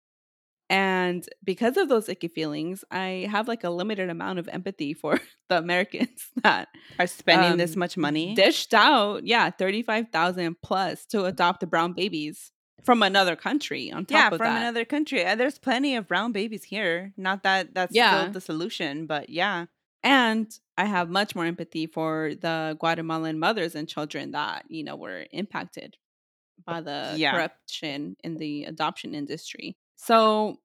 and 0.70 1.26
because 1.44 1.76
of 1.76 1.88
those 1.88 2.08
icky 2.08 2.28
feelings, 2.28 2.84
I 2.90 3.26
have 3.30 3.48
like 3.48 3.64
a 3.64 3.70
limited 3.70 4.08
amount 4.08 4.38
of 4.38 4.48
empathy 4.48 4.94
for 4.94 5.20
the 5.48 5.58
Americans 5.58 6.28
that 6.42 6.68
Are 6.98 7.06
spending 7.06 7.58
this 7.58 7.74
um, 7.74 7.80
much 7.80 7.96
money? 7.96 8.34
dished 8.34 8.72
out, 8.72 9.26
yeah, 9.26 9.50
35,000 9.50 10.56
plus 10.62 11.04
to 11.06 11.24
adopt 11.26 11.60
the 11.60 11.66
brown 11.66 11.92
babies 11.92 12.52
from 12.84 13.02
another 13.02 13.36
country 13.36 13.92
on 13.92 14.06
top 14.06 14.06
of 14.06 14.08
that. 14.08 14.14
yeah, 14.14 14.26
of 14.28 14.38
from 14.38 14.54
that. 14.54 14.60
another 14.62 14.84
country. 14.84 15.24
Uh, 15.24 15.34
There's 15.36 15.58
plenty 15.58 15.94
of 15.96 16.08
brown 16.08 16.32
babies 16.32 16.64
here. 16.64 17.12
Not 17.16 17.42
that 17.44 17.74
that's 17.74 17.94
Yeah. 17.94 18.22
still 18.22 18.32
the 18.32 18.40
solution, 18.40 19.06
but 19.06 19.28
yeah. 19.28 19.66
And 20.02 20.52
I 20.76 20.84
have 20.86 21.10
much 21.10 21.34
more 21.34 21.44
empathy 21.46 21.86
for 21.86 22.32
the 22.34 22.76
Guatemalan 22.80 23.38
mothers 23.38 23.74
and 23.74 23.88
children 23.88 24.32
that, 24.32 24.64
you 24.68 24.82
know, 24.84 24.96
were 24.96 25.26
impacted 25.30 25.96
by 26.66 26.80
the 26.80 27.20
Yeah. 27.20 27.32
corruption 27.32 28.16
in 28.24 28.36
the 28.38 28.64
adoption 28.64 29.14
industry. 29.14 29.76
So, 29.96 30.60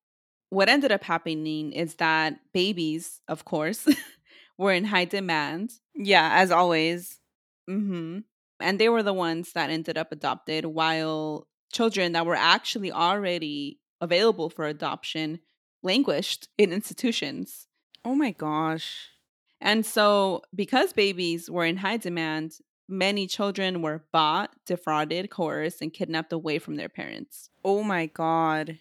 what 0.50 0.70
ended 0.70 0.92
up 0.92 1.04
happening 1.04 1.74
is 1.74 1.96
that 1.96 2.40
babies, 2.54 3.22
of 3.28 3.46
course, 3.46 3.88
were 4.58 4.72
in 4.74 4.86
high 4.86 5.06
demand. 5.06 5.72
Yeah, 5.96 6.30
as 6.34 6.52
always. 6.52 7.20
hmm 7.68 8.20
And 8.60 8.80
they 8.80 8.90
were 8.90 9.04
the 9.04 9.14
ones 9.14 9.54
that 9.54 9.70
ended 9.70 9.98
up 9.98 10.12
adopted, 10.12 10.66
while 10.66 11.48
children 11.72 12.14
that 12.14 12.26
were 12.26 12.36
actually 12.36 12.92
already 12.92 13.80
available 14.02 14.50
for 14.50 14.66
adoption 14.66 15.40
languished 15.84 16.50
in 16.58 16.72
institutions. 16.74 17.68
Oh 18.04 18.16
my 18.16 18.32
gosh. 18.32 19.12
And 19.60 19.86
so, 19.86 20.44
because 20.54 20.94
babies 20.94 21.50
were 21.50 21.66
in 21.66 21.78
high 21.78 21.98
demand, 21.98 22.58
many 22.88 23.26
children 23.28 23.82
were 23.82 24.04
bought, 24.12 24.52
defrauded, 24.66 25.30
coerced, 25.30 25.82
and 25.82 25.92
kidnapped 25.92 26.32
away 26.32 26.60
from 26.60 26.76
their 26.76 26.90
parents. 26.90 27.50
Oh 27.66 27.84
my 27.84 28.06
god. 28.06 28.80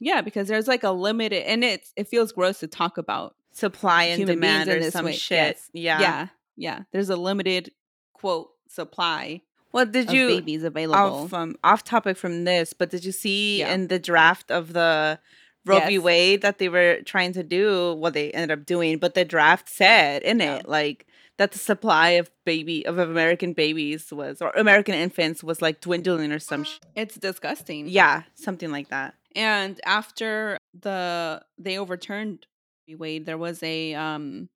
Yeah, 0.00 0.20
because 0.20 0.46
there's 0.48 0.68
like 0.68 0.84
a 0.84 0.90
limited, 0.92 1.42
and 1.48 1.64
it's 1.64 1.92
it 1.96 2.06
feels 2.08 2.32
gross 2.32 2.60
to 2.60 2.66
talk 2.68 2.98
about 2.98 3.34
Supply 3.50 4.04
and 4.04 4.20
human 4.20 4.38
beings 4.38 4.52
demand 4.52 4.70
in 4.70 4.76
or 4.76 4.80
this 4.80 4.92
some 4.92 5.06
way. 5.06 5.12
shit. 5.12 5.38
Yes. 5.38 5.70
Yeah. 5.72 6.00
yeah, 6.00 6.26
yeah. 6.56 6.82
There's 6.92 7.10
a 7.10 7.16
limited 7.16 7.72
quote 8.12 8.50
supply 8.68 9.42
What 9.72 9.90
did 9.90 10.08
of 10.08 10.14
you 10.14 10.28
babies 10.28 10.62
available. 10.62 11.24
off 11.24 11.34
um, 11.34 11.56
off 11.64 11.82
topic 11.82 12.16
from 12.16 12.44
this, 12.44 12.72
but 12.72 12.90
did 12.90 13.04
you 13.04 13.10
see 13.10 13.58
Yeah. 13.60 13.74
in 13.74 13.88
the 13.88 13.98
draft 13.98 14.52
of 14.52 14.72
the 14.72 15.18
Roe 15.66 15.80
v. 15.86 15.98
Wade 15.98 16.42
that 16.42 16.58
they 16.58 16.68
were 16.68 17.00
trying 17.04 17.32
to 17.34 17.42
do 17.42 17.94
what 17.94 18.14
they 18.14 18.30
ended 18.30 18.58
up 18.58 18.64
doing, 18.66 18.98
but 18.98 19.14
the 19.14 19.24
draft 19.24 19.68
said 19.68 20.22
in 20.22 20.40
Yeah. 20.40 20.56
it 20.56 20.68
like 20.68 21.06
that 21.36 21.52
the 21.52 21.58
supply 21.58 22.10
of 22.10 22.30
baby 22.44 22.84
of 22.86 22.98
American 22.98 23.52
babies 23.52 24.10
was 24.12 24.40
or 24.42 24.50
American 24.50 24.94
infants 24.94 25.44
was 25.44 25.60
like 25.62 25.80
dwindling 25.80 26.32
or 26.32 26.38
some 26.38 26.64
sh- 26.64 26.78
it's 26.96 27.16
disgusting. 27.16 27.86
yeah 27.88 28.22
something 28.34 28.70
like 28.72 28.88
that. 28.88 29.14
And 29.36 29.78
after 29.84 30.56
the 30.80 31.42
they 31.58 31.78
overturned 31.78 32.46
Roe 32.88 32.92
v. 32.92 32.96
Wade, 32.96 33.26
there 33.26 33.38
was 33.38 33.62
a 33.62 33.94
um 33.94 34.48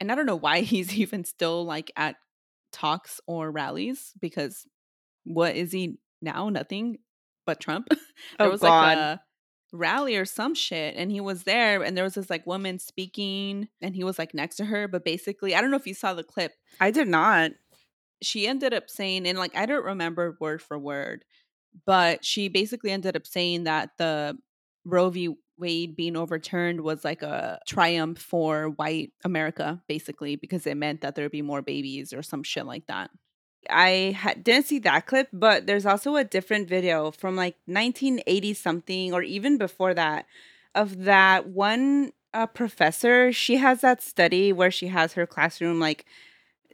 and 0.00 0.10
I 0.10 0.14
don't 0.14 0.26
know 0.26 0.34
why 0.36 0.60
he's 0.72 0.96
even 0.96 1.24
still 1.24 1.64
like 1.64 1.92
at 1.96 2.16
talks 2.72 3.20
or 3.26 3.50
rallies 3.50 4.12
because 4.20 4.66
what 5.24 5.54
is 5.56 5.72
he 5.72 5.98
now? 6.22 6.48
Nothing 6.48 6.98
but 7.46 7.60
Trump. 7.60 7.88
there 8.38 8.48
Oh, 8.48 8.50
was 8.50 8.60
God. 8.60 8.68
like 8.82 8.96
a 8.98 9.20
rally 9.72 10.16
or 10.16 10.24
some 10.26 10.54
shit 10.54 10.94
and 10.96 11.10
he 11.10 11.20
was 11.20 11.44
there 11.44 11.82
and 11.82 11.96
there 11.96 12.04
was 12.04 12.14
this 12.14 12.28
like 12.28 12.46
woman 12.46 12.78
speaking 12.78 13.68
and 13.80 13.94
he 13.94 14.04
was 14.04 14.18
like 14.18 14.34
next 14.34 14.56
to 14.56 14.66
her 14.66 14.86
but 14.86 15.04
basically 15.04 15.54
I 15.54 15.60
don't 15.62 15.70
know 15.70 15.78
if 15.78 15.86
you 15.86 15.94
saw 15.94 16.12
the 16.12 16.22
clip 16.22 16.52
I 16.78 16.90
did 16.90 17.08
not. 17.08 17.52
she 18.22 18.46
ended 18.46 18.72
up 18.72 18.88
saying, 18.88 19.26
and 19.26 19.38
like 19.38 19.56
I 19.56 19.66
don't 19.66 19.84
remember 19.84 20.36
word 20.40 20.62
for 20.62 20.78
word, 20.78 21.24
but 21.84 22.24
she 22.24 22.48
basically 22.48 22.90
ended 22.90 23.16
up 23.16 23.26
saying 23.26 23.64
that 23.64 23.90
the 23.98 24.38
Roe 24.84 25.10
v. 25.10 25.34
Wade 25.58 25.96
being 25.96 26.16
overturned 26.16 26.80
was 26.80 27.04
like 27.04 27.22
a 27.22 27.58
triumph 27.68 28.18
for 28.18 28.70
white 28.70 29.12
America, 29.24 29.82
basically, 29.88 30.36
because 30.36 30.66
it 30.66 30.76
meant 30.76 31.02
that 31.02 31.14
there'd 31.14 31.30
be 31.30 31.42
more 31.42 31.62
babies 31.62 32.12
or 32.12 32.22
some 32.22 32.42
shit 32.42 32.66
like 32.66 32.86
that. 32.86 33.10
I 33.70 34.16
ha- 34.18 34.34
didn't 34.42 34.66
see 34.66 34.78
that 34.80 35.06
clip, 35.06 35.28
but 35.32 35.66
there's 35.66 35.86
also 35.86 36.16
a 36.16 36.24
different 36.24 36.68
video 36.68 37.10
from 37.10 37.36
like 37.36 37.56
1980 37.66 38.54
something 38.54 39.12
or 39.12 39.22
even 39.22 39.58
before 39.58 39.94
that 39.94 40.26
of 40.74 41.04
that 41.04 41.48
one 41.48 42.12
uh, 42.34 42.46
professor. 42.46 43.32
She 43.32 43.56
has 43.56 43.80
that 43.82 44.02
study 44.02 44.52
where 44.52 44.70
she 44.70 44.88
has 44.88 45.12
her 45.14 45.26
classroom 45.26 45.78
like 45.80 46.04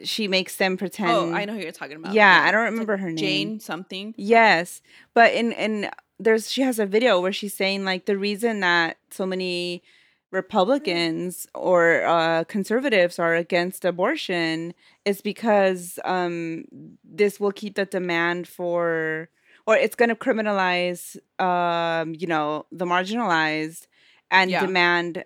she 0.05 0.29
makes 0.29 0.57
them 0.57 0.77
pretend. 0.77 1.11
oh, 1.11 1.33
I 1.35 1.45
know 1.45 1.55
who 1.55 1.61
you're 1.61 1.73
talking 1.73 1.97
about. 1.97 2.15
Yeah, 2.15 2.45
I 2.47 2.53
don't 2.53 2.63
It's, 2.63 2.71
like, 2.71 2.73
remember 2.73 2.97
her 2.99 3.09
name. 3.09 3.17
Jane 3.17 3.61
something. 3.61 4.15
Yes, 4.17 4.81
but 5.13 5.33
in 5.35 5.53
in 5.53 5.91
there's 6.21 6.51
she 6.51 6.63
has 6.63 6.79
a 6.79 6.87
video 6.87 7.21
where 7.21 7.33
she's 7.33 7.55
saying 7.55 7.85
like 7.85 8.07
the 8.07 8.17
reason 8.17 8.61
that 8.61 8.97
so 9.11 9.27
many 9.27 9.83
Republicans 10.31 11.47
or 11.55 12.05
uh, 12.07 12.45
conservatives 12.45 13.19
are 13.19 13.35
against 13.35 13.85
abortion 13.85 14.75
is 15.05 15.21
because 15.21 15.99
um, 16.05 16.65
this 17.05 17.39
will 17.41 17.53
keep 17.53 17.75
the 17.77 17.85
demand 17.85 18.47
for 18.49 19.29
or 19.67 19.77
it's 19.77 19.95
going 19.95 20.09
to 20.09 20.15
criminalize 20.15 21.17
um, 21.41 22.15
you 22.19 22.27
know 22.27 22.67
the 22.73 22.85
marginalized 22.85 23.87
and 24.31 24.51
Yeah. 24.51 24.61
demand 24.61 25.25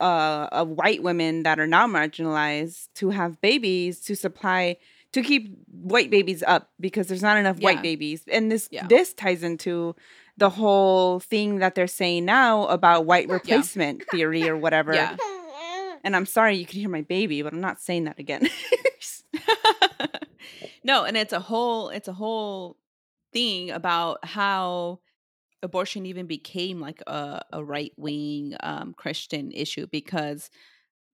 uh, 0.00 0.48
of 0.52 0.68
white 0.68 1.02
women 1.02 1.42
that 1.42 1.60
are 1.60 1.66
not 1.66 1.90
marginalized 1.90 2.88
to 2.94 3.10
have 3.10 3.40
babies 3.42 4.00
to 4.00 4.14
supply 4.16 4.76
to 5.12 5.22
keep 5.22 5.58
white 5.70 6.08
babies 6.10 6.42
up 6.46 6.70
because 6.80 7.08
there's 7.08 7.22
not 7.22 7.36
enough 7.36 7.58
Yeah. 7.58 7.64
white 7.64 7.82
babies 7.82 8.22
and 8.30 8.50
this 8.50 8.68
Yeah. 8.70 8.86
this 8.86 9.12
ties 9.12 9.42
into 9.42 9.94
the 10.40 10.50
whole 10.50 11.20
thing 11.20 11.60
that 11.60 11.74
they're 11.76 11.86
saying 11.86 12.24
now 12.24 12.66
about 12.66 13.06
white 13.06 13.28
replacement 13.36 14.02
theory 14.10 14.48
or 14.48 14.56
whatever. 14.56 14.92
Yeah. 14.92 15.16
and 16.02 16.16
i'm 16.16 16.26
sorry 16.26 16.56
you 16.56 16.66
can 16.66 16.80
hear 16.80 16.88
my 16.88 17.02
baby 17.02 17.42
but 17.42 17.52
i'm 17.52 17.60
not 17.60 17.78
saying 17.80 18.04
that 18.04 18.18
again. 18.18 18.48
No, 20.82 21.04
and 21.04 21.16
it's 21.16 21.32
a 21.32 21.40
whole 21.40 21.90
it's 21.90 22.08
a 22.08 22.12
whole 22.12 22.76
thing 23.32 23.70
about 23.70 24.24
how 24.24 25.00
abortion 25.62 26.06
even 26.06 26.26
became 26.26 26.80
like 26.80 27.02
a, 27.06 27.42
a 27.52 27.62
right 27.62 27.92
wing 27.96 28.56
um, 28.60 28.94
Christian 28.94 29.52
issue 29.52 29.86
because 29.86 30.50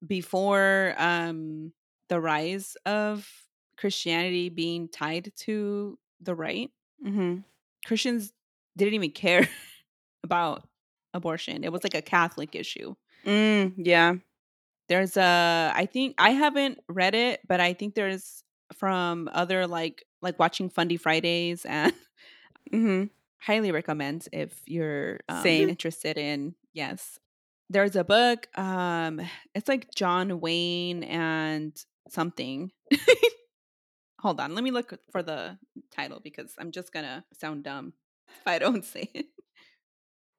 before 0.07 0.95
um, 0.99 1.73
the 2.09 2.21
rise 2.21 2.77
of 2.87 3.29
Christianity 3.77 4.49
being 4.49 4.89
tied 4.89 5.33
to 5.39 5.99
the 6.21 6.35
right, 6.35 6.71
hmm 7.03 7.39
Christians 7.85 8.33
didn't 8.77 8.95
even 8.95 9.11
care 9.11 9.49
about 10.25 10.67
abortion. 11.15 11.65
It 11.65 11.73
was 11.73 11.85
like 11.85 11.95
a 11.95 12.03
Catholic 12.03 12.55
issue. 12.55 12.95
mm, 13.25 13.73
yeah 13.77 14.15
There's 14.89 15.17
a 15.17 15.73
I 15.75 15.87
think 15.87 16.15
I 16.19 16.31
haven't 16.31 16.81
read 16.89 17.15
it, 17.15 17.41
but 17.49 17.61
I 17.61 17.73
think 17.75 17.95
there's 17.95 18.43
from 18.75 19.29
other 19.33 19.67
like 19.67 20.05
like 20.23 20.39
watching 20.39 20.71
Fundie 20.71 21.01
Fridays 21.01 21.65
and 21.67 21.93
hmm 22.71 23.05
highly 23.39 23.71
recommend 23.71 24.29
if 24.33 24.61
you're 24.67 25.21
um, 25.29 25.43
Same. 25.43 25.69
interested 25.69 26.19
in 26.19 26.55
yes. 26.73 27.19
There's 27.71 27.97
a 27.97 28.05
book 28.05 28.49
um 28.59 29.21
it's 29.55 29.69
like 29.69 29.95
John 29.95 30.41
Wayne 30.41 31.03
and 31.05 31.73
something. 32.09 32.73
Hold 34.21 34.41
on, 34.41 34.55
let 34.55 34.65
me 34.65 34.71
look 34.71 34.99
for 35.11 35.23
the 35.23 35.59
title 35.91 36.21
because 36.21 36.55
I'm 36.59 36.73
just 36.73 36.93
going 36.93 37.05
to 37.05 37.23
sound 37.39 37.65
dumb 37.65 37.93
if 38.29 38.43
I 38.47 38.59
don't 38.59 38.85
say 38.85 39.11
it. 39.15 39.27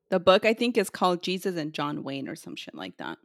The 0.09 0.19
book 0.19 0.45
I 0.45 0.53
think 0.53 0.77
is 0.77 0.89
called 0.89 1.21
Jesus 1.21 1.57
and 1.57 1.73
John 1.73 2.03
Wayne 2.03 2.29
or 2.29 2.35
some 2.35 2.55
shit 2.55 2.75
like 2.75 2.97
that. 2.97 3.17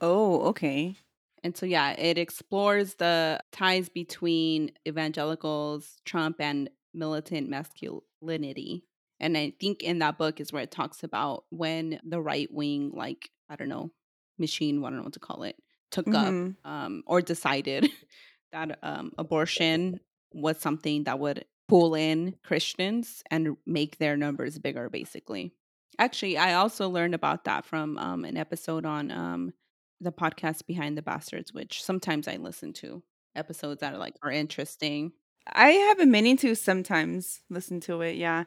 oh 0.00 0.42
okay 0.48 0.96
And 1.42 1.56
so, 1.56 1.66
yeah, 1.66 1.90
it 1.92 2.18
explores 2.18 2.94
the 2.94 3.40
ties 3.52 3.88
between 3.88 4.72
evangelicals, 4.86 6.00
Trump, 6.04 6.36
and 6.40 6.68
militant 6.92 7.48
masculinity. 7.48 8.84
And 9.20 9.36
I 9.36 9.52
think 9.60 9.82
in 9.82 9.98
that 10.00 10.18
book 10.18 10.40
is 10.40 10.52
where 10.52 10.62
it 10.62 10.70
talks 10.70 11.02
about 11.04 11.44
when 11.50 12.00
the 12.04 12.20
right 12.20 12.48
wing, 12.52 12.90
like, 12.94 13.30
I 13.48 13.56
don't 13.56 13.68
know, 13.68 13.90
machine, 14.38 14.78
I 14.84 14.88
don't 14.90 14.96
know 14.98 15.02
what 15.04 15.12
to 15.14 15.20
call 15.20 15.42
it, 15.44 15.56
took 15.90 16.06
Mhm. 16.06 16.54
up 16.64 16.70
um, 16.70 17.02
or 17.06 17.20
decided 17.22 17.88
that 18.52 18.78
um, 18.82 19.12
abortion 19.18 20.00
was 20.32 20.58
something 20.60 21.04
that 21.04 21.18
would 21.18 21.44
pull 21.68 21.94
in 21.94 22.34
Christians 22.44 23.22
and 23.30 23.56
make 23.66 23.98
their 23.98 24.16
numbers 24.16 24.58
bigger, 24.58 24.88
basically. 24.88 25.52
Actually, 25.98 26.38
I 26.38 26.54
also 26.54 26.88
learned 26.88 27.14
about 27.14 27.44
that 27.44 27.64
from 27.64 27.98
um, 27.98 28.24
an 28.24 28.36
episode 28.36 28.86
on 28.86 29.10
um, 29.10 29.52
the 30.00 30.12
podcast 30.12 30.66
Behind 30.66 30.96
the 30.96 31.02
Bastards, 31.02 31.52
which 31.52 31.82
sometimes 31.82 32.28
I 32.28 32.36
listen 32.36 32.72
to 32.74 33.02
episodes 33.36 33.80
that 33.80 33.94
are 33.94 33.98
like 33.98 34.16
are 34.22 34.30
interesting. 34.30 35.12
i 35.52 35.70
have 35.70 36.00
a 36.00 36.06
meaning 36.06 36.36
to 36.36 36.54
sometimes 36.54 37.40
listen 37.50 37.80
to 37.80 38.00
it 38.02 38.16
yeah 38.16 38.44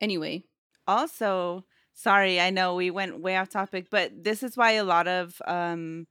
Anyway, 0.00 0.44
also 0.86 1.64
sorry 1.94 2.40
i 2.40 2.50
know 2.50 2.74
we 2.74 2.90
went 2.90 3.20
way 3.20 3.36
off 3.36 3.48
topic 3.48 3.88
but 3.90 4.12
this 4.22 4.42
is 4.42 4.56
why 4.56 4.72
a 4.72 4.84
lot 4.84 5.08
of 5.08 5.40
um 5.46 6.06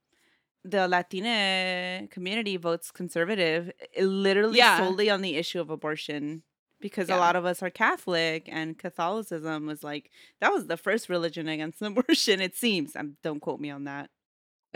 the 0.68 0.88
latina 0.88 2.08
community 2.10 2.58
votes 2.58 2.90
conservative 2.92 3.72
literally 4.00 4.58
Yeah. 4.58 4.80
solely 4.80 5.10
on 5.12 5.22
the 5.22 5.36
issue 5.36 5.62
of 5.62 5.70
abortion 5.70 6.42
because 6.82 7.08
Yeah. 7.10 7.18
a 7.18 7.20
lot 7.20 7.36
of 7.36 7.46
us 7.46 7.62
are 7.62 7.70
catholic 7.70 8.50
and 8.52 8.78
catholicism 8.78 9.68
was 9.68 9.84
like 9.84 10.10
that 10.42 10.52
was 10.52 10.66
the 10.68 10.78
first 10.78 11.08
religion 11.08 11.48
against 11.48 11.82
abortion 11.92 12.42
it 12.42 12.56
seems 12.56 12.96
um, 12.96 13.18
don't 13.24 13.40
quote 13.42 13.60
me 13.60 13.70
on 13.70 13.84
that 13.86 14.10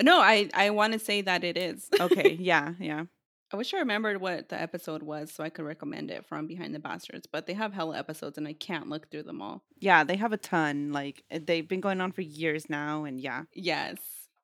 no, 0.01 0.19
I 0.21 0.49
I 0.53 0.69
want 0.69 0.93
to 0.93 0.99
say 0.99 1.21
that 1.23 1.43
it 1.43 1.57
is 1.57 1.89
okay 1.99 2.31
yeah 2.39 2.73
yeah 2.79 3.05
I 3.51 3.57
wish 3.57 3.73
I 3.73 3.79
remembered 3.79 4.21
what 4.21 4.49
the 4.49 4.61
episode 4.61 5.01
was 5.03 5.31
so 5.33 5.43
I 5.43 5.49
could 5.49 5.65
recommend 5.65 6.11
it 6.11 6.23
from 6.27 6.45
Behind 6.45 6.73
the 6.75 6.79
Bastards, 6.79 7.25
but 7.25 7.47
they 7.47 7.53
have 7.55 7.73
hella 7.73 7.97
episodes 7.97 8.37
and 8.37 8.47
I 8.47 8.53
can't 8.53 8.87
look 8.89 9.09
through 9.09 9.23
them 9.23 9.41
all. 9.41 9.63
yeah 9.79 10.03
they 10.03 10.15
have 10.17 10.31
a 10.33 10.37
ton 10.37 10.91
like 10.93 11.23
uh, 11.31 11.39
they've 11.43 11.67
been 11.67 11.81
going 11.81 11.99
on 11.99 12.11
for 12.11 12.21
years 12.21 12.69
now 12.69 13.03
and 13.05 13.19
yeah 13.19 13.43
Yes. 13.53 13.97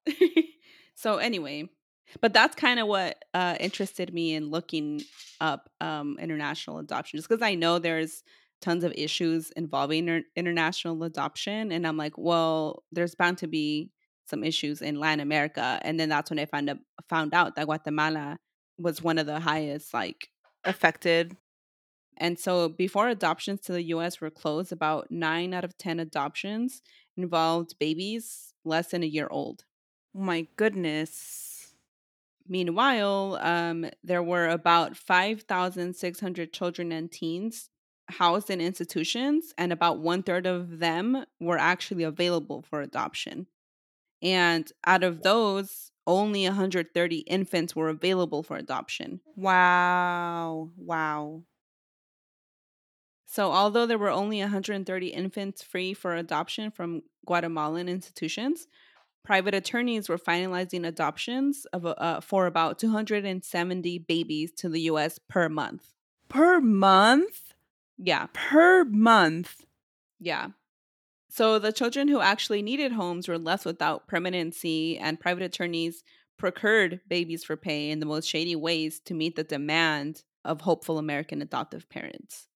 so 0.95 1.17
anyway, 1.17 1.69
but 2.21 2.33
that's 2.33 2.55
kind 2.55 2.79
of 2.79 2.87
what 2.87 3.23
uh, 3.33 3.55
interested 3.59 4.13
me 4.13 4.33
in 4.33 4.49
looking 4.49 5.01
up 5.41 5.69
um, 5.81 6.17
international 6.19 6.79
adoption, 6.79 7.17
just 7.17 7.29
because 7.29 7.41
I 7.41 7.55
know 7.55 7.79
there's 7.79 8.23
tons 8.61 8.83
of 8.83 8.93
issues 8.95 9.51
involving 9.51 10.07
inter- 10.07 10.27
international 10.35 11.03
adoption, 11.03 11.71
and 11.71 11.85
I'm 11.85 11.97
like, 11.97 12.17
well, 12.17 12.83
there's 12.91 13.15
bound 13.15 13.39
to 13.39 13.47
be 13.47 13.91
some 14.27 14.43
issues 14.43 14.81
in 14.81 14.99
Latin 14.99 15.19
America, 15.19 15.79
and 15.83 15.99
then 15.99 16.09
that's 16.09 16.29
when 16.29 16.39
I 16.39 16.45
found 16.45 16.69
out 16.69 16.77
found 17.09 17.33
out 17.33 17.55
that 17.55 17.65
Guatemala 17.65 18.37
was 18.77 19.01
one 19.01 19.17
of 19.17 19.25
the 19.25 19.39
highest 19.39 19.93
like 19.93 20.29
affected 20.63 21.37
and 22.17 22.39
so 22.39 22.69
before 22.69 23.09
adoptions 23.09 23.61
to 23.61 23.73
the 23.73 23.83
US 23.83 24.21
were 24.21 24.29
closed, 24.29 24.71
about 24.71 25.11
nine 25.11 25.53
out 25.53 25.65
of 25.65 25.77
10 25.77 25.99
adoptions 25.99 26.81
involved 27.17 27.77
babies 27.79 28.53
less 28.63 28.87
than 28.89 29.03
a 29.03 29.07
year 29.07 29.27
old. 29.29 29.65
Oh 30.15 30.19
my 30.19 30.47
goodness 30.55 31.45
Meanwhile, 32.47 33.39
um, 33.41 33.89
there 34.03 34.21
were 34.21 34.47
about 34.47 34.95
5,600 34.95 36.53
children 36.53 36.91
and 36.91 37.11
teens 37.11 37.69
housed 38.07 38.51
in 38.51 38.61
institutions, 38.61 39.53
and 39.57 39.73
about 39.73 39.99
one 39.99 40.21
third 40.21 40.45
of 40.45 40.77
them 40.77 41.25
were 41.39 41.57
actually 41.57 42.03
available 42.03 42.61
for 42.61 42.81
adoption. 42.81 43.47
And 44.21 44.71
out 44.85 45.03
of 45.03 45.23
those, 45.23 45.91
only 46.05 46.43
130 46.43 47.17
infants 47.17 47.75
were 47.75 47.89
available 47.89 48.43
for 48.43 48.57
adoption. 48.57 49.21
Wow. 49.35 50.69
Wow. 50.77 51.41
So, 53.25 53.51
although 53.51 53.87
there 53.87 53.97
were 53.97 54.11
only 54.11 54.39
130 54.39 55.07
infants 55.07 55.63
free 55.63 55.95
for 55.95 56.15
adoption 56.15 56.69
from 56.69 57.01
Guatemalan 57.25 57.89
institutions, 57.89 58.67
private 59.25 59.53
attorneys 59.53 60.07
were 60.07 60.17
finalizing 60.17 60.87
adoptions 60.87 61.65
of 61.73 61.85
uh, 61.85 62.21
for 62.21 62.45
about 62.45 62.79
270 62.79 63.99
babies 63.99 64.51
to 64.53 64.69
the 64.69 64.81
U.S. 64.81 65.19
per 65.27 65.49
month. 65.49 65.93
Per 66.29 66.61
month? 66.61 67.53
Yeah, 67.97 68.27
Per 68.33 68.85
month. 68.85 69.65
yeah. 70.19 70.49
So 71.29 71.59
the 71.59 71.73
children 71.73 72.07
who 72.07 72.21
actually 72.21 72.61
needed 72.61 72.93
homes 72.93 73.27
were 73.27 73.37
left 73.37 73.65
without 73.65 74.07
permanency, 74.07 74.97
and 74.97 75.19
private 75.19 75.43
attorneys 75.43 76.03
procured 76.37 77.01
babies 77.09 77.43
for 77.43 77.57
pay 77.57 77.89
in 77.89 77.99
the 77.99 78.05
most 78.05 78.27
shady 78.29 78.55
ways 78.55 78.99
to 79.01 79.13
meet 79.13 79.35
the 79.35 79.43
demand 79.43 80.23
of 80.45 80.61
hopeful 80.61 80.97
American 80.97 81.41
adoptive 81.41 81.89
parents. 81.89 82.47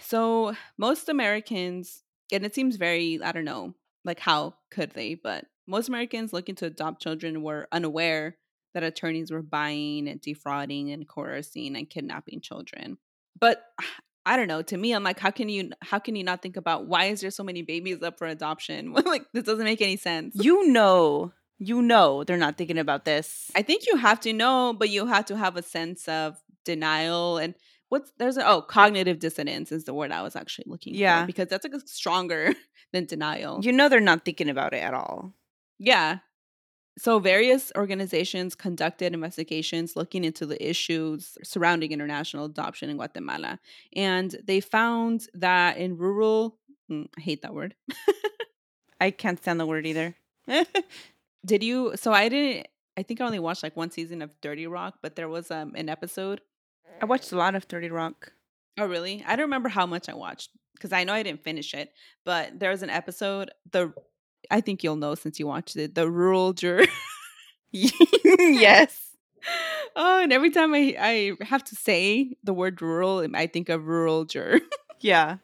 So 0.00 0.54
most 0.78 1.08
Americans, 1.08 2.02
and 2.32 2.44
it 2.44 2.54
seems 2.54 2.76
very, 2.76 3.20
I 3.22 3.32
don't 3.32 3.44
know, 3.44 3.74
like 4.04 4.20
how 4.20 4.54
could 4.70 4.90
they, 4.92 5.14
but 5.14 5.46
most 5.66 5.88
Americans 5.88 6.32
looking 6.32 6.54
to 6.56 6.66
adopt 6.66 7.02
children 7.02 7.42
were 7.42 7.68
unaware 7.72 8.36
that 8.74 8.82
attorneys 8.82 9.30
were 9.30 9.42
buying 9.42 10.08
and 10.08 10.20
defrauding 10.20 10.90
and 10.90 11.06
coercing 11.08 11.76
and 11.76 11.88
kidnapping 11.90 12.40
children. 12.40 12.98
But 13.38 13.62
I 14.26 14.36
don't 14.36 14.48
know. 14.48 14.60
To 14.60 14.76
me, 14.76 14.92
I'm 14.92 15.02
like, 15.02 15.18
how 15.18 15.30
can 15.30 15.48
you 15.48 15.70
how 15.80 15.98
can 15.98 16.14
you 16.14 16.22
not 16.22 16.42
think 16.42 16.58
about 16.58 16.86
why 16.86 17.06
is 17.06 17.22
there 17.22 17.30
so 17.30 17.42
many 17.42 17.62
babies 17.62 18.02
up 18.02 18.18
for 18.18 18.26
adoption? 18.26 18.92
like 19.06 19.24
this 19.32 19.44
doesn't 19.44 19.64
make 19.64 19.80
any 19.80 19.96
sense. 19.96 20.36
You 20.36 20.68
know, 20.68 21.32
you 21.58 21.80
know 21.80 22.22
they're 22.24 22.36
not 22.36 22.58
thinking 22.58 22.78
about 22.78 23.06
this. 23.06 23.50
I 23.56 23.62
think 23.62 23.86
you 23.86 23.96
have 23.96 24.20
to 24.20 24.32
know, 24.34 24.74
but 24.78 24.90
you 24.90 25.06
have 25.06 25.24
to 25.26 25.36
have 25.38 25.56
a 25.56 25.62
sense 25.62 26.06
of 26.06 26.36
denial 26.66 27.38
and 27.38 27.54
what's 27.88 28.12
there's 28.18 28.36
a, 28.36 28.46
oh 28.46 28.60
cognitive 28.60 29.18
dissonance 29.18 29.72
is 29.72 29.84
the 29.84 29.94
word 29.94 30.12
I 30.12 30.20
was 30.22 30.36
actually 30.36 30.66
looking 30.68 30.94
Yeah. 30.94 31.22
for 31.22 31.26
because 31.26 31.48
that's 31.48 31.64
like 31.64 31.72
stronger 31.86 32.54
than 32.92 33.06
denial. 33.06 33.60
You 33.62 33.72
know 33.72 33.88
they're 33.88 34.00
not 34.00 34.24
thinking 34.26 34.50
about 34.50 34.74
it 34.74 34.82
at 34.82 34.92
all. 34.92 35.32
Yeah. 35.80 36.18
So, 36.98 37.18
various 37.18 37.72
organizations 37.76 38.54
conducted 38.54 39.14
investigations 39.14 39.96
looking 39.96 40.22
into 40.22 40.44
the 40.44 40.62
issues 40.62 41.38
surrounding 41.42 41.92
international 41.92 42.44
adoption 42.44 42.90
in 42.90 42.96
Guatemala. 42.96 43.58
And 43.96 44.36
they 44.44 44.60
found 44.60 45.26
that 45.32 45.78
in 45.78 45.96
rural, 45.96 46.58
mm, 46.90 47.08
I 47.16 47.20
hate 47.20 47.40
that 47.42 47.54
word. 47.54 47.74
I 49.00 49.10
can't 49.10 49.38
stand 49.38 49.58
the 49.58 49.66
word 49.66 49.86
either. 49.86 50.14
Did 51.46 51.62
you? 51.62 51.92
So, 51.96 52.12
I 52.12 52.28
didn't, 52.28 52.68
I 52.98 53.02
think 53.02 53.22
I 53.22 53.24
only 53.24 53.38
watched 53.38 53.62
like 53.62 53.76
one 53.76 53.90
season 53.90 54.20
of 54.20 54.34
30 54.42 54.66
Rock, 54.66 54.98
but 55.00 55.16
there 55.16 55.28
was 55.28 55.50
um, 55.50 55.74
an 55.76 55.88
episode. 55.88 56.42
I 57.00 57.06
watched 57.06 57.32
a 57.32 57.36
lot 57.36 57.54
of 57.54 57.64
30 57.64 57.88
Rock. 57.88 58.32
Oh, 58.78 58.86
really? 58.86 59.24
I 59.26 59.36
don't 59.36 59.46
remember 59.46 59.70
how 59.70 59.86
much 59.86 60.10
I 60.10 60.14
watched 60.14 60.50
because 60.74 60.92
I 60.92 61.04
know 61.04 61.14
I 61.14 61.22
didn't 61.22 61.42
finish 61.42 61.72
it, 61.72 61.92
but 62.26 62.58
there 62.58 62.70
was 62.70 62.82
an 62.82 62.90
episode, 62.90 63.50
the, 63.70 63.92
I 64.50 64.60
think 64.60 64.82
you'll 64.82 64.96
know 64.96 65.14
since 65.14 65.38
you 65.38 65.46
watched 65.46 65.76
it, 65.76 65.94
the 65.94 66.10
rural 66.10 66.52
juror. 66.52 66.86
yes. 67.72 69.06
Oh, 69.96 70.22
and 70.22 70.32
every 70.34 70.50
time 70.50 70.74
I, 70.74 70.94
I 71.00 71.44
have 71.44 71.64
to 71.64 71.74
say 71.74 72.36
the 72.44 72.52
word 72.52 72.80
rural, 72.82 73.26
I 73.34 73.46
think 73.46 73.70
of 73.70 73.86
rural 73.86 74.26
juror. 74.26 74.60
Yeah. 75.00 75.38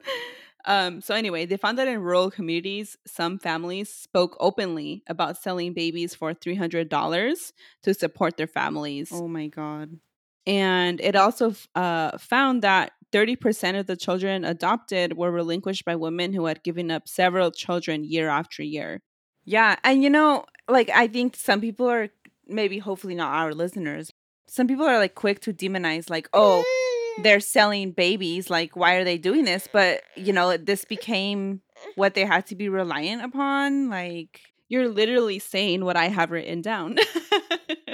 um, 0.64 1.00
so 1.02 1.14
anyway, 1.14 1.44
they 1.46 1.56
found 1.58 1.78
that 1.78 1.88
in 1.88 2.00
rural 2.00 2.30
communities, 2.30 2.96
some 3.06 3.38
families 3.38 3.92
spoke 3.92 4.36
openly 4.40 5.02
about 5.08 5.36
selling 5.36 5.74
babies 5.74 6.14
for 6.14 6.32
three 6.32 6.54
hundred 6.54 6.88
dollars 6.88 7.52
to 7.82 7.92
support 7.92 8.36
their 8.38 8.46
families, 8.46 9.10
Oh 9.12 9.28
my 9.28 9.48
god. 9.48 9.98
and 10.46 11.00
it 11.00 11.16
also 11.16 11.54
uh, 11.74 12.16
found 12.18 12.62
that 12.62 12.92
thirty 13.14 13.36
percent 13.36 13.76
of 13.76 13.86
the 13.86 13.96
children 13.96 14.44
adopted 14.44 15.16
were 15.16 15.30
relinquished 15.30 15.84
by 15.84 15.94
women 15.94 16.32
who 16.32 16.46
had 16.46 16.64
given 16.64 16.90
up 16.90 17.06
several 17.06 17.52
children 17.52 18.02
year 18.02 18.28
after 18.28 18.60
year. 18.64 19.00
Yeah, 19.44 19.76
and 19.84 20.02
you 20.02 20.10
know, 20.10 20.44
like 20.68 20.90
I 20.90 21.06
think 21.06 21.36
some 21.36 21.60
people 21.60 21.88
are 21.88 22.08
maybe 22.48 22.78
hopefully 22.78 23.14
not 23.14 23.32
our 23.32 23.54
listeners. 23.54 24.10
Some 24.48 24.66
people 24.66 24.84
are 24.84 24.98
like 24.98 25.14
quick 25.14 25.38
to 25.42 25.52
demonize 25.52 26.10
like, 26.10 26.28
"Oh, 26.32 26.64
mm. 26.66 27.22
they're 27.22 27.38
selling 27.38 27.92
babies. 27.92 28.50
Like 28.50 28.74
why 28.74 28.94
are 28.94 29.04
they 29.04 29.16
doing 29.16 29.44
this?" 29.44 29.68
But, 29.72 30.02
you 30.16 30.32
know, 30.32 30.56
this 30.56 30.84
became 30.84 31.60
what 31.94 32.14
they 32.14 32.24
had 32.24 32.46
to 32.46 32.56
be 32.56 32.68
reliant 32.68 33.22
upon. 33.22 33.90
Like, 33.90 34.40
You're 34.68 34.88
literally 34.88 35.38
saying 35.38 35.84
what 35.84 35.96
I 35.96 36.08
have 36.08 36.32
written 36.32 36.62
down. 36.62 36.96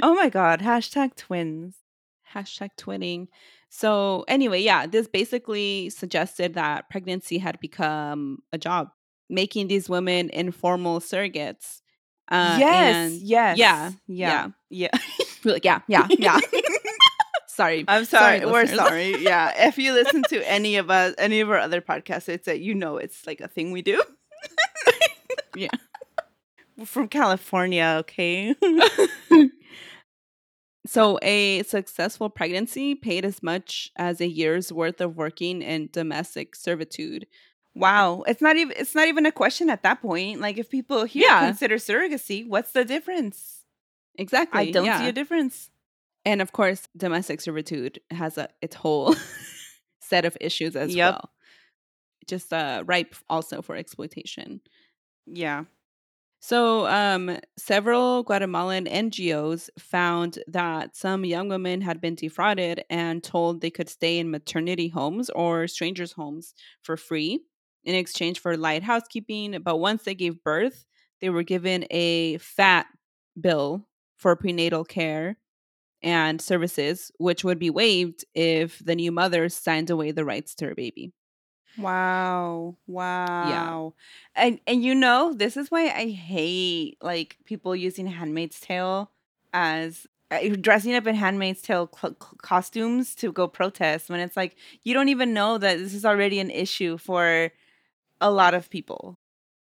oh 0.02 0.14
my 0.14 0.30
god, 0.30 0.60
hashtag 0.60 1.14
twins. 1.14 1.76
hashtag 2.34 2.70
twinning. 2.78 3.28
So 3.70 4.24
anyway, 4.28 4.60
yeah, 4.60 4.86
this 4.86 5.06
basically 5.06 5.90
suggested 5.90 6.54
that 6.54 6.90
pregnancy 6.90 7.38
had 7.38 7.58
become 7.60 8.40
a 8.52 8.58
job, 8.58 8.90
making 9.30 9.68
these 9.68 9.88
women 9.88 10.28
informal 10.30 10.98
surrogates. 11.00 11.80
Uh, 12.28 12.56
yes, 12.58 13.12
yes. 13.22 13.58
yeah, 13.58 13.92
Yeah. 14.06 14.48
Yeah. 14.68 14.90
Like, 15.42 15.64
yeah, 15.64 15.80
yeah, 15.88 16.06
yeah. 16.10 16.38
sorry, 17.48 17.82
I'm 17.88 18.04
sorry. 18.04 18.44
We're 18.44 18.66
sorry. 18.66 19.22
Yeah. 19.22 19.68
If 19.68 19.78
you 19.78 19.94
listen 19.94 20.22
to 20.24 20.46
any 20.46 20.76
of 20.76 20.90
us, 20.90 21.14
any 21.16 21.40
of 21.40 21.48
our 21.48 21.56
other 21.56 21.80
podcasts, 21.80 22.28
it's 22.28 22.44
that 22.44 22.60
you 22.60 22.74
know 22.74 22.98
it's 22.98 23.26
like 23.26 23.40
a 23.40 23.48
thing 23.48 23.70
we 23.72 23.80
do. 23.80 24.02
Yeah. 25.56 25.70
We're 26.76 26.84
from 26.84 27.08
California, 27.08 27.96
okay? 28.00 28.54
So 30.90 31.20
a 31.22 31.62
successful 31.62 32.28
pregnancy 32.30 32.96
paid 32.96 33.24
as 33.24 33.44
much 33.44 33.92
as 33.94 34.20
a 34.20 34.26
year's 34.26 34.72
worth 34.72 35.00
of 35.00 35.16
working 35.16 35.62
in 35.62 35.88
domestic 35.92 36.56
servitude. 36.56 37.28
wow. 37.76 38.22
It's 38.26 38.42
not 38.42 38.56
even 38.56 38.74
it's 38.76 38.96
not 38.96 39.06
even 39.06 39.24
a 39.24 39.30
question 39.30 39.70
at 39.70 39.84
that 39.84 40.02
point. 40.02 40.40
Like 40.40 40.58
if 40.58 40.68
people 40.68 41.04
here 41.04 41.26
Yeah. 41.28 41.46
consider 41.46 41.76
surrogacy, 41.76 42.44
what's 42.48 42.72
the 42.72 42.84
difference? 42.84 43.64
Exactly. 44.18 44.60
I 44.60 44.70
don't 44.72 44.86
yeah. 44.86 44.98
see 44.98 45.06
a 45.08 45.12
difference. 45.12 45.70
And 46.24 46.42
of 46.42 46.50
course, 46.50 46.88
domestic 46.96 47.40
servitude 47.40 48.00
has 48.10 48.36
a 48.36 48.48
its 48.60 48.74
whole 48.74 49.14
set 50.00 50.24
of 50.24 50.36
issues 50.40 50.74
as 50.74 50.92
Yep. 50.92 51.12
well. 51.14 51.30
Just 52.26 52.52
uh, 52.52 52.82
ripe 52.84 53.14
also 53.28 53.62
for 53.62 53.76
exploitation. 53.76 54.60
Yeah. 55.26 55.64
So, 56.42 56.86
um, 56.86 57.38
several 57.58 58.22
Guatemalan 58.22 58.86
NGOs 58.86 59.68
found 59.78 60.38
that 60.46 60.96
some 60.96 61.24
young 61.24 61.48
women 61.48 61.82
had 61.82 62.00
been 62.00 62.14
defrauded 62.14 62.82
and 62.88 63.22
told 63.22 63.60
they 63.60 63.70
could 63.70 63.90
stay 63.90 64.18
in 64.18 64.30
maternity 64.30 64.88
homes 64.88 65.28
or 65.30 65.68
strangers' 65.68 66.12
homes 66.12 66.54
for 66.82 66.96
free 66.96 67.40
in 67.84 67.94
exchange 67.94 68.38
for 68.40 68.56
light 68.56 68.82
housekeeping. 68.82 69.58
But 69.62 69.76
once 69.76 70.04
they 70.04 70.14
gave 70.14 70.42
birth, 70.42 70.86
they 71.20 71.28
were 71.28 71.42
given 71.42 71.84
a 71.90 72.38
fat 72.38 72.86
bill 73.38 73.86
for 74.16 74.34
prenatal 74.34 74.84
care 74.84 75.36
and 76.02 76.40
services, 76.40 77.12
which 77.18 77.44
would 77.44 77.58
be 77.58 77.70
waived 77.70 78.24
if 78.34 78.78
the 78.80 78.96
new 78.96 79.12
mother 79.12 79.48
signed 79.48 79.90
away 79.90 80.12
the 80.12 80.24
rights 80.24 80.54
to 80.56 80.66
her 80.66 80.74
baby. 80.74 81.12
Wow. 81.76 82.76
Wow. 82.86 83.94
Yeah. 84.36 84.42
And 84.42 84.60
and 84.66 84.82
you 84.82 84.94
know, 84.94 85.32
this 85.32 85.56
is 85.56 85.70
why 85.70 85.84
I 85.90 86.08
hate 86.10 86.98
like 87.02 87.36
people 87.44 87.74
using 87.74 88.06
Handmaid's 88.06 88.60
Tale 88.60 89.10
as 89.52 90.06
uh, 90.30 90.40
dressing 90.60 90.94
up 90.94 91.06
in 91.06 91.14
Handmaid's 91.14 91.62
Tale 91.62 91.88
cl- 91.92 92.16
cl- 92.20 92.36
costumes 92.42 93.14
to 93.16 93.32
go 93.32 93.48
protest 93.48 94.10
when 94.10 94.20
it's 94.20 94.36
like 94.36 94.56
you 94.82 94.94
don't 94.94 95.08
even 95.08 95.32
know 95.32 95.58
that 95.58 95.78
this 95.78 95.94
is 95.94 96.04
already 96.04 96.38
an 96.38 96.50
issue 96.50 96.98
for 96.98 97.50
a 98.20 98.30
lot 98.30 98.54
of 98.54 98.70
people. 98.70 99.18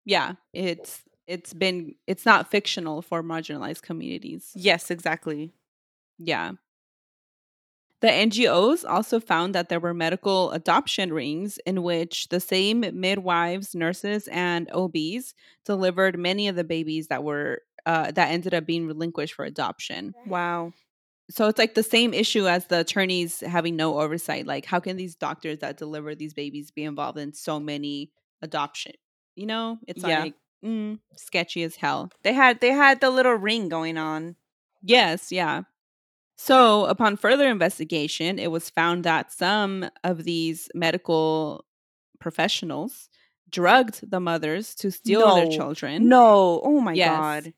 Yeah, 0.04 0.34
it's 0.52 1.02
it's 1.26 1.54
been 1.54 1.94
it's 2.06 2.26
not 2.26 2.50
fictional 2.50 3.02
for 3.02 3.22
marginalized 3.22 3.82
communities. 3.82 4.52
Yes, 4.54 4.90
exactly. 4.90 5.52
Yeah. 6.18 6.52
The 8.04 8.10
NGOs 8.10 8.84
also 8.86 9.18
found 9.18 9.54
that 9.54 9.70
there 9.70 9.80
were 9.80 9.94
medical 9.94 10.50
adoption 10.50 11.10
rings 11.10 11.56
in 11.64 11.82
which 11.82 12.28
the 12.28 12.38
same 12.38 12.84
midwives, 12.92 13.74
nurses, 13.74 14.28
and 14.30 14.70
OBs 14.74 15.32
delivered 15.64 16.18
many 16.18 16.48
of 16.48 16.54
the 16.54 16.64
babies 16.64 17.06
that 17.06 17.24
were 17.24 17.62
uh, 17.86 18.10
that 18.10 18.28
ended 18.28 18.52
up 18.52 18.66
being 18.66 18.86
relinquished 18.86 19.32
for 19.32 19.46
adoption. 19.46 20.12
Wow. 20.26 20.74
So 21.30 21.48
it's 21.48 21.58
like 21.58 21.72
the 21.74 21.82
same 21.82 22.12
issue 22.12 22.46
as 22.46 22.66
the 22.66 22.80
attorneys 22.80 23.40
having 23.40 23.74
no 23.74 23.98
oversight. 23.98 24.46
Like, 24.46 24.66
how 24.66 24.80
can 24.80 24.98
these 24.98 25.14
doctors 25.14 25.60
that 25.60 25.78
deliver 25.78 26.14
these 26.14 26.34
babies 26.34 26.70
be 26.70 26.84
involved 26.84 27.16
in 27.16 27.32
so 27.32 27.58
many 27.58 28.10
adoption? 28.42 28.92
You 29.34 29.46
know, 29.46 29.78
it's 29.88 30.04
Yeah. 30.04 30.24
like 30.24 30.34
mm, 30.62 30.98
sketchy 31.16 31.62
as 31.62 31.76
hell. 31.76 32.10
They 32.22 32.34
had 32.34 32.60
they 32.60 32.72
had 32.72 33.00
the 33.00 33.08
little 33.08 33.32
ring 33.32 33.70
going 33.70 33.96
on. 33.96 34.36
Yes, 34.82 35.32
yeah. 35.32 35.62
So, 36.36 36.86
upon 36.86 37.16
further 37.16 37.48
investigation, 37.48 38.38
it 38.38 38.50
was 38.50 38.68
found 38.70 39.04
that 39.04 39.32
some 39.32 39.88
of 40.02 40.24
these 40.24 40.68
medical 40.74 41.64
professionals 42.20 43.08
drugged 43.50 44.10
the 44.10 44.20
mothers 44.20 44.74
to 44.76 44.90
steal 44.90 45.32
their 45.32 45.46
children. 45.46 46.10
No. 46.10 46.60
Oh 46.64 46.80
my 46.80 46.96
Yes. 46.96 46.98
god. 46.98 47.54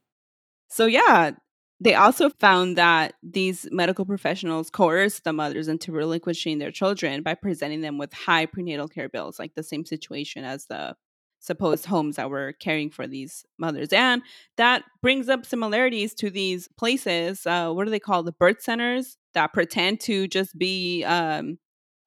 So, 0.68 0.86
yeah, 0.86 1.32
they 1.80 1.94
also 1.94 2.30
found 2.30 2.76
that 2.78 3.14
these 3.22 3.68
medical 3.72 4.04
professionals 4.06 4.70
coerced 4.70 5.24
the 5.24 5.32
mothers 5.32 5.68
into 5.68 5.92
relinquishing 5.92 6.58
their 6.58 6.72
children 6.72 7.22
by 7.22 7.34
presenting 7.34 7.82
them 7.82 7.98
with 7.98 8.12
high 8.12 8.46
prenatal 8.46 8.88
care 8.88 9.08
bills, 9.08 9.38
like 9.38 9.54
the 9.54 9.62
same 9.62 9.84
situation 9.84 10.44
as 10.44 10.66
the 10.66 10.96
supposed 11.46 11.87
homes 11.87 12.16
that 12.16 12.28
were 12.30 12.52
caring 12.52 12.90
for 12.90 13.06
these 13.06 13.44
mothers. 13.59 13.88
And 13.92 14.22
that 14.56 14.82
brings 15.02 15.28
up 15.28 15.46
similarities 15.46 16.12
to 16.14 16.30
these 16.30 16.68
places. 16.76 17.46
Uh, 17.46 17.72
what 17.72 17.85
do 17.85 17.90
they 17.90 18.00
call 18.00 18.22
the 18.22 18.32
birth 18.32 18.61
centers 18.62 19.16
that 19.35 19.52
pretend 19.52 20.00
to 20.00 20.26
just 20.28 20.59
be? 20.59 21.04
Um, 21.04 21.59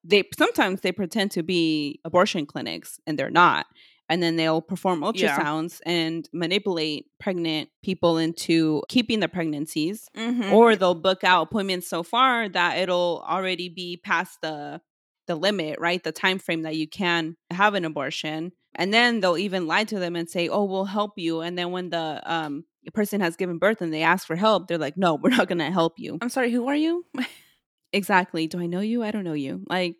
they 0.03 0.23
sometimes 0.37 0.81
they 0.81 0.91
pretend 0.93 1.31
to 1.31 1.43
be 1.43 1.99
abortion 2.05 2.45
clinics 2.45 2.99
and 3.05 3.19
they're 3.19 3.29
not 3.29 3.65
and 4.07 4.23
then 4.23 4.37
they'll 4.37 4.61
perform 4.61 5.03
Yeah. 5.13 5.37
ultrasounds 5.37 5.81
and 5.85 6.27
manipulate 6.33 7.07
pregnant 7.19 7.69
people 7.83 8.17
into 8.17 8.81
keeping 8.87 9.19
the 9.19 9.27
pregnancies 9.27 10.07
Mm-hmm. 10.15 10.53
or 10.53 10.77
they'll 10.77 10.95
book 10.95 11.25
out 11.25 11.43
appointments 11.43 11.87
so 11.89 12.01
far 12.01 12.47
that 12.47 12.77
it'll 12.77 13.23
already 13.29 13.67
be 13.67 13.97
past 13.97 14.39
the 14.41 14.79
the 15.27 15.35
limit 15.35 15.77
right 15.79 16.01
the 16.01 16.13
time 16.13 16.39
frame 16.39 16.61
that 16.63 16.77
you 16.77 16.87
can 16.87 17.35
have 17.51 17.73
an 17.75 17.83
abortion 17.83 18.53
and 18.75 18.93
then 18.93 19.19
they'll 19.19 19.37
even 19.37 19.67
lie 19.67 19.83
to 19.85 19.99
them 19.99 20.15
and 20.15 20.29
say 20.29 20.47
oh 20.47 20.63
we'll 20.63 20.85
help 20.85 21.13
you. 21.17 21.41
And 21.41 21.57
then 21.57 21.71
when 21.71 21.89
the 21.89 22.21
um 22.25 22.65
person 22.93 23.21
has 23.21 23.35
given 23.35 23.59
birth 23.59 23.81
and 23.81 23.93
they 23.93 24.01
ask 24.01 24.25
for 24.25 24.35
help 24.35 24.67
they're 24.67 24.79
like 24.79 24.97
no 24.97 25.13
we're 25.21 25.29
not 25.29 25.47
going 25.47 25.59
to 25.59 25.71
help 25.71 25.99
you. 25.99 26.17
I'm 26.21 26.29
sorry. 26.29 26.51
Who 26.51 26.67
are 26.67 26.75
you? 26.75 27.05
exactly. 27.93 28.47
Do 28.47 28.59
i 28.59 28.65
know 28.65 28.81
you? 28.81 29.03
I 29.03 29.11
don't 29.11 29.23
know 29.23 29.33
you. 29.33 29.63
Like 29.67 29.97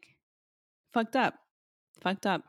fucked 0.93 1.15
up. 1.15 1.35
Fucked 2.01 2.25
up. 2.25 2.43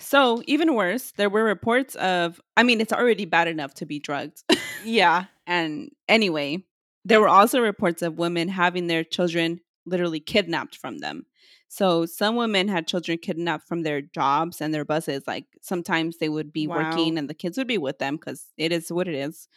So 0.00 0.42
even 0.46 0.74
worse 0.74 1.12
there 1.16 1.30
were 1.30 1.44
reports 1.44 1.94
of 1.96 2.40
i 2.56 2.62
mean 2.62 2.80
it's 2.80 2.92
already 2.92 3.24
bad 3.24 3.48
enough 3.48 3.74
to 3.74 3.86
be 3.86 3.98
drugged. 3.98 4.42
Yeah. 4.84 5.26
and 5.46 5.90
anyway 6.08 6.64
there 7.04 7.20
were 7.20 7.28
also 7.28 7.60
reports 7.60 8.02
of 8.02 8.18
women 8.18 8.48
having 8.48 8.88
their 8.88 9.04
children 9.04 9.60
literally 9.84 10.18
kidnapped 10.18 10.76
from 10.76 10.98
them 10.98 11.24
so 11.68 12.06
some 12.06 12.36
women 12.36 12.68
had 12.68 12.86
children 12.86 13.18
kidnapped 13.18 13.66
from 13.66 13.82
their 13.82 14.00
jobs 14.00 14.60
and 14.60 14.72
their 14.72 14.84
buses 14.84 15.24
like 15.26 15.46
sometimes 15.60 16.18
they 16.18 16.28
would 16.28 16.52
be 16.52 16.66
working 16.66 17.18
and 17.18 17.28
the 17.28 17.34
kids 17.34 17.58
would 17.58 17.66
be 17.66 17.78
with 17.78 17.98
them 17.98 18.16
because 18.16 18.46
it 18.56 18.72
is 18.72 18.92
what 18.92 19.08
it 19.08 19.14
is 19.14 19.48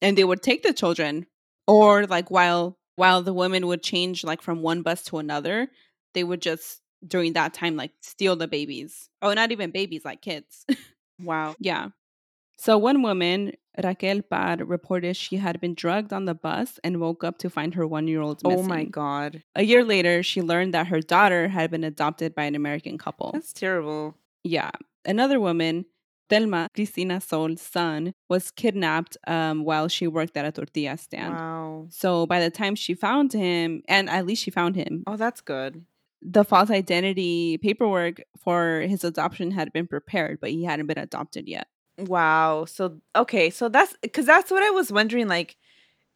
and 0.00 0.16
they 0.16 0.24
would 0.24 0.42
take 0.42 0.62
the 0.62 0.72
children 0.72 1.26
or 1.66 2.06
like 2.06 2.30
while 2.30 2.78
while 2.96 3.22
the 3.22 3.32
women 3.32 3.66
would 3.66 3.82
change 3.82 4.24
like 4.24 4.42
from 4.42 4.62
one 4.62 4.82
bus 4.82 5.02
to 5.02 5.18
another 5.18 5.68
they 6.14 6.24
would 6.24 6.42
just 6.42 6.80
during 7.06 7.32
that 7.32 7.54
time 7.54 7.76
like 7.76 7.92
steal 8.00 8.36
the 8.36 8.48
babies. 8.48 9.08
Oh 9.20 9.32
not 9.32 9.52
even 9.52 9.70
babies 9.70 10.04
like 10.04 10.22
kids. 10.22 10.64
Wow. 11.22 11.54
yeah. 11.60 11.90
So 12.58 12.78
one 12.78 13.02
woman 13.02 13.52
raquel 13.82 14.20
par 14.22 14.56
reported 14.58 15.16
she 15.16 15.36
had 15.36 15.60
been 15.60 15.74
drugged 15.74 16.12
on 16.12 16.24
the 16.26 16.34
bus 16.34 16.78
and 16.84 17.00
woke 17.00 17.22
up 17.24 17.38
to 17.38 17.48
find 17.48 17.74
her 17.74 17.86
one 17.86 18.06
year 18.08 18.20
old 18.20 18.42
missing 18.44 18.58
Oh 18.58 18.62
my 18.62 18.84
god. 18.84 19.42
a 19.54 19.62
year 19.64 19.84
later 19.84 20.22
she 20.22 20.42
learned 20.42 20.74
that 20.74 20.88
her 20.88 21.00
daughter 21.00 21.48
had 21.48 21.70
been 21.70 21.84
adopted 21.84 22.34
by 22.34 22.44
an 22.44 22.54
american 22.54 22.98
couple 22.98 23.30
That's 23.32 23.52
terrible. 23.52 24.16
yeah. 24.44 24.70
Another 25.04 25.40
woman, 25.40 25.86
Thelma 26.30 26.68
Cristina 26.74 27.20
Sol's 27.20 27.60
son, 27.60 28.14
was 28.28 28.52
kidnapped 28.52 29.16
um, 29.26 29.64
while 29.64 29.88
she 29.88 30.06
worked 30.06 30.36
at 30.36 30.44
a 30.44 30.52
tortilla 30.52 30.96
stand. 30.96 31.34
Wow. 31.34 31.86
So 31.90 32.24
by 32.26 32.38
the 32.38 32.50
time 32.50 32.76
she 32.76 32.94
found 32.94 33.32
him, 33.32 33.82
and 33.88 34.08
at 34.08 34.24
least 34.26 34.44
she 34.44 34.52
found 34.52 34.76
him, 34.76 35.02
Oh, 35.08 35.16
that's 35.16 35.40
good. 35.40 35.84
the 36.22 36.44
false 36.44 36.70
identity 36.70 37.58
paperwork 37.58 38.22
for 38.38 38.82
his 38.82 39.02
adoption 39.02 39.50
had 39.50 39.72
been 39.72 39.88
prepared, 39.88 40.38
but 40.40 40.50
he 40.50 40.62
hadn't 40.62 40.86
been 40.86 40.98
adopted 40.98 41.48
yet. 41.48 41.66
Wow. 41.98 42.64
So 42.64 43.00
okay, 43.14 43.50
so 43.50 43.68
that's 43.68 43.94
because 44.02 44.26
that's 44.26 44.50
what 44.50 44.62
I 44.62 44.70
was 44.70 44.92
wondering. 44.92 45.28
Like, 45.28 45.56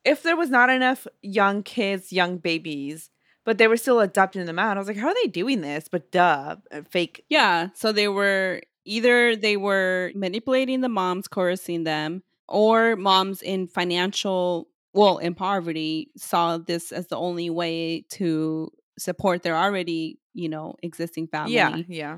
if 0.05 0.23
there 0.23 0.37
was 0.37 0.51
not 0.51 0.71
enough 0.71 1.07
young 1.23 1.63
kids, 1.63 2.13
young 2.13 2.39
babies, 2.39 3.11
but 3.45 3.59
they 3.59 3.69
were 3.69 3.77
still 3.77 4.01
adopting 4.01 4.45
them 4.47 4.59
out, 4.59 4.77
I 4.77 4.81
was 4.81 4.89
like, 4.89 4.97
how 4.97 5.09
are 5.09 5.15
they 5.23 5.29
doing 5.29 5.61
this? 5.61 5.89
But 5.89 6.11
duh, 6.11 6.57
uh, 6.73 6.83
fake. 6.89 7.25
Yeah. 7.29 7.69
So 7.75 7.93
they 7.93 8.09
were 8.09 8.63
either 8.85 9.37
they 9.37 9.57
were 9.57 10.13
manipulating 10.15 10.81
the 10.81 10.89
moms, 10.89 11.29
coercing 11.29 11.85
them, 11.85 12.23
or 12.49 12.97
moms 12.97 13.43
in 13.43 13.67
financial, 13.67 14.69
well, 14.95 15.19
in 15.19 15.35
poverty 15.35 16.11
saw 16.17 16.59
this 16.59 16.93
as 16.93 17.09
the 17.09 17.17
only 17.17 17.51
way 17.51 18.05
to 18.11 18.71
support 18.99 19.43
their 19.43 19.57
already, 19.57 20.19
you 20.33 20.49
know, 20.49 20.77
existing 20.83 21.29
family. 21.29 21.55
Yeah, 21.55 21.77
yeah. 21.89 22.17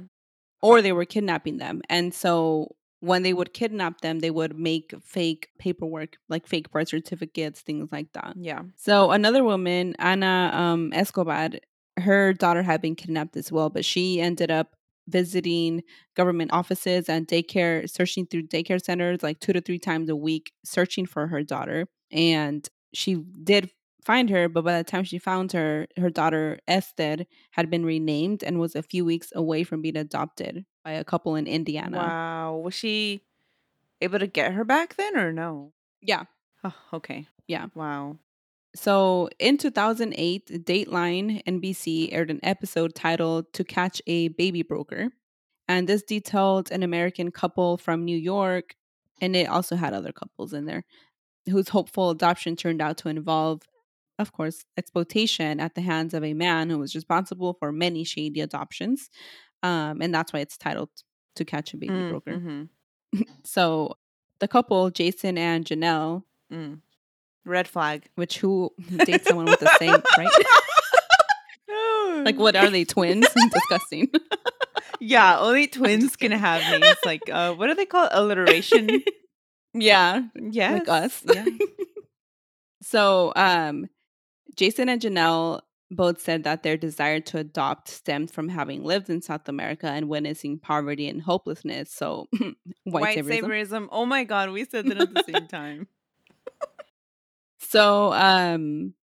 Or 0.63 0.83
they 0.83 0.93
were 0.93 1.05
kidnapping 1.05 1.59
them. 1.59 1.83
And 1.89 2.13
so 2.13 2.75
when 3.01 3.23
they 3.23 3.33
would 3.33 3.55
kidnap 3.55 4.01
them, 4.01 4.19
they 4.19 4.31
would 4.31 4.59
make 4.59 4.95
fake 5.03 5.49
paperwork, 5.59 6.17
like 6.29 6.47
fake 6.47 6.71
birth 6.71 6.89
certificates, 6.89 7.61
things 7.61 7.89
like 7.93 8.13
that. 8.13 8.35
Yeah. 8.37 8.63
So 8.77 9.11
another 9.13 9.45
woman, 9.45 9.95
Ana 9.99 10.51
um, 10.53 10.93
Escobar, 10.93 11.51
her 11.99 12.33
daughter 12.33 12.63
had 12.63 12.81
been 12.81 12.97
kidnapped 12.97 13.37
as 13.37 13.53
well, 13.53 13.71
but 13.71 13.85
she 13.85 14.21
ended 14.21 14.51
up 14.51 14.75
visiting 15.09 15.83
government 16.17 16.53
offices 16.53 17.09
and 17.09 17.27
daycare, 17.27 17.89
searching 17.89 18.27
through 18.27 18.43
daycare 18.43 18.83
centers 18.83 19.23
like 19.23 19.41
two 19.41 19.53
to 19.53 19.61
three 19.61 19.79
times 19.79 20.09
a 20.11 20.17
week, 20.17 20.53
searching 20.65 21.07
for 21.07 21.27
her 21.29 21.43
daughter. 21.43 21.87
And 22.11 22.69
she 22.93 23.23
did 23.43 23.71
find 24.05 24.31
her, 24.31 24.49
but 24.49 24.65
by 24.65 24.79
the 24.79 24.85
time 24.85 25.05
she 25.05 25.19
found 25.19 25.53
her, 25.53 25.87
her 25.97 26.11
daughter 26.11 26.59
Esther 26.67 27.19
had 27.53 27.71
been 27.71 27.85
renamed 27.85 28.43
and 28.43 28.59
was 28.59 28.75
a 28.75 28.83
few 28.83 29.05
weeks 29.05 29.33
away 29.35 29.65
from 29.65 29.83
being 29.83 29.97
adopted 29.97 30.65
by 30.89 30.95
a 30.95 31.05
couple 31.05 31.37
in 31.37 31.47
Indiana. 31.47 31.99
Wow. 31.99 32.63
Was 32.65 32.73
she 32.73 33.21
able 34.01 34.19
to 34.21 34.27
get 34.27 34.55
her 34.55 34.65
back 34.65 34.97
then 34.97 35.19
or 35.19 35.35
no? 35.35 35.75
Yeah. 36.01 36.25
Oh, 36.65 36.75
okay. 36.95 37.27
Yeah. 37.47 37.67
Wow. 37.75 38.17
So 38.75 39.29
in 39.39 39.59
2008, 39.59 40.65
Dateline 40.65 41.45
NBC 41.45 42.09
aired 42.11 42.31
an 42.31 42.41
episode 42.43 42.95
titled 42.95 43.53
To 43.53 43.65
Catch 43.65 44.01
a 44.07 44.29
Baby 44.29 44.63
Broker. 44.63 45.11
And 45.69 45.87
this 45.87 46.03
detailed 46.03 46.73
an 46.73 46.83
American 46.83 47.31
couple 47.33 47.77
from 47.77 48.07
New 48.07 48.17
York, 48.17 48.75
and 49.21 49.37
it 49.37 49.47
also 49.47 49.77
had 49.77 49.93
other 49.93 50.13
couples 50.13 50.55
in 50.55 50.65
there, 50.65 50.85
whose 51.51 51.69
hopeful 51.69 52.09
adoption 52.09 52.57
turned 52.57 52.81
out 52.81 52.97
to 52.99 53.11
involve, 53.11 53.61
of 54.19 54.33
course, 54.33 54.65
exploitation 54.79 55.61
at 55.61 55.75
the 55.75 55.83
hands 55.83 56.15
of 56.15 56.25
a 56.25 56.33
man 56.33 56.71
who 56.71 56.79
was 56.79 56.95
responsible 56.95 57.53
for 57.53 57.73
many 57.73 58.05
shady 58.05 58.41
adoptions. 58.41 59.11
Um, 59.63 60.01
and 60.03 60.15
that's 60.15 60.33
why 60.33 60.41
it's 60.41 60.57
titled 60.57 60.91
To 61.37 61.45
Catch 61.45 61.75
a 61.75 61.77
Baby 61.77 61.95
Mm, 61.95 62.11
Broker. 62.11 62.33
mhm, 62.33 62.69
So 63.45 63.97
the 64.39 64.49
couple, 64.49 64.91
Jason 64.91 65.37
and 65.39 65.65
Janelle, 65.65 66.23
mm. 66.53 66.79
Red 67.45 67.67
flag. 67.67 68.09
which 68.15 68.39
who 68.39 68.73
dates 69.05 69.27
someone 69.29 69.47
with 69.47 69.61
the 69.61 69.75
same, 69.79 70.01
right? 70.19 70.31
Like, 72.25 72.37
what 72.39 72.57
are 72.57 72.69
they 72.71 72.85
twins? 72.85 73.27
Disgusting. 73.53 74.11
Yeah, 75.01 75.39
only 75.39 75.67
twins 75.69 76.17
can 76.17 76.33
have 76.33 76.61
names. 76.81 76.97
Like, 77.05 77.23
uh, 77.31 77.55
what 77.55 77.69
do 77.69 77.75
they 77.75 77.87
call 77.87 78.09
alliteration? 78.11 79.03
yeah, 79.73 80.23
Yeah. 80.35 80.73
like 80.73 80.89
us. 80.89 81.23
Yeah. 81.33 81.45
so, 82.83 83.33
um, 83.37 83.87
Jason 84.57 84.89
and 84.89 85.01
Janelle 85.01 85.61
both 85.91 86.21
said 86.21 86.45
that 86.45 86.63
their 86.63 86.77
desire 86.77 87.21
to 87.21 87.39
adopt 87.39 87.89
stemmed 87.89 88.31
from 88.31 88.49
having 88.49 88.85
lived 88.85 89.09
in 89.09 89.23
South 89.23 89.49
America 89.49 89.87
and 89.87 90.09
witnessing 90.09 90.59
poverty 90.59 91.09
and 91.09 91.23
hopelessness. 91.23 91.91
So, 91.93 92.27
white, 92.33 92.55
White 92.85 93.19
saviorism. 93.19 93.41
saviorism. 93.43 93.89
Oh 93.91 94.05
my 94.07 94.25
god, 94.25 94.51
we 94.51 94.65
said 94.65 94.87
that 94.87 94.99
at 94.99 95.15
the 95.15 95.23
same 95.25 95.47
time. 95.49 95.89
So, 97.59 98.13
um, 98.13 98.95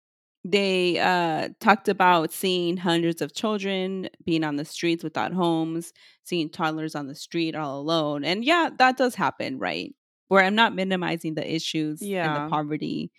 they 0.48 1.00
uh 1.00 1.50
talked 1.60 1.90
about 1.90 2.32
seeing 2.32 2.78
hundreds 2.78 3.20
of 3.24 3.34
children 3.34 4.08
being 4.24 4.44
on 4.44 4.58
the 4.58 4.66
streets 4.66 5.04
without 5.04 5.34
homes, 5.34 5.92
seeing 6.24 6.50
toddlers 6.52 6.94
on 6.94 7.08
the 7.08 7.16
street 7.16 7.56
all 7.56 7.80
alone. 7.80 8.24
And 8.24 8.46
yeah, 8.46 8.70
that 8.78 8.96
does 8.96 9.16
happen, 9.16 9.58
right? 9.58 9.96
Where 10.28 10.44
I'm 10.44 10.54
not 10.54 10.76
minimizing 10.76 11.34
the 11.34 11.52
issues 11.56 12.00
and 12.02 12.10
Yeah. 12.12 12.44
the 12.46 12.50
poverty 12.52 13.12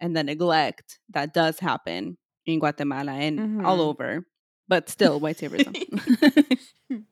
and 0.00 0.16
the 0.16 0.24
neglect 0.24 0.98
that 1.10 1.34
does 1.34 1.58
happen 1.58 2.16
in 2.46 2.58
Guatemala 2.58 3.12
and 3.12 3.64
all 3.64 3.78
Mhm. 3.78 3.88
over, 3.90 4.26
but 4.68 4.88
still 4.88 5.20
white 5.20 5.36
saviorism. 5.38 5.74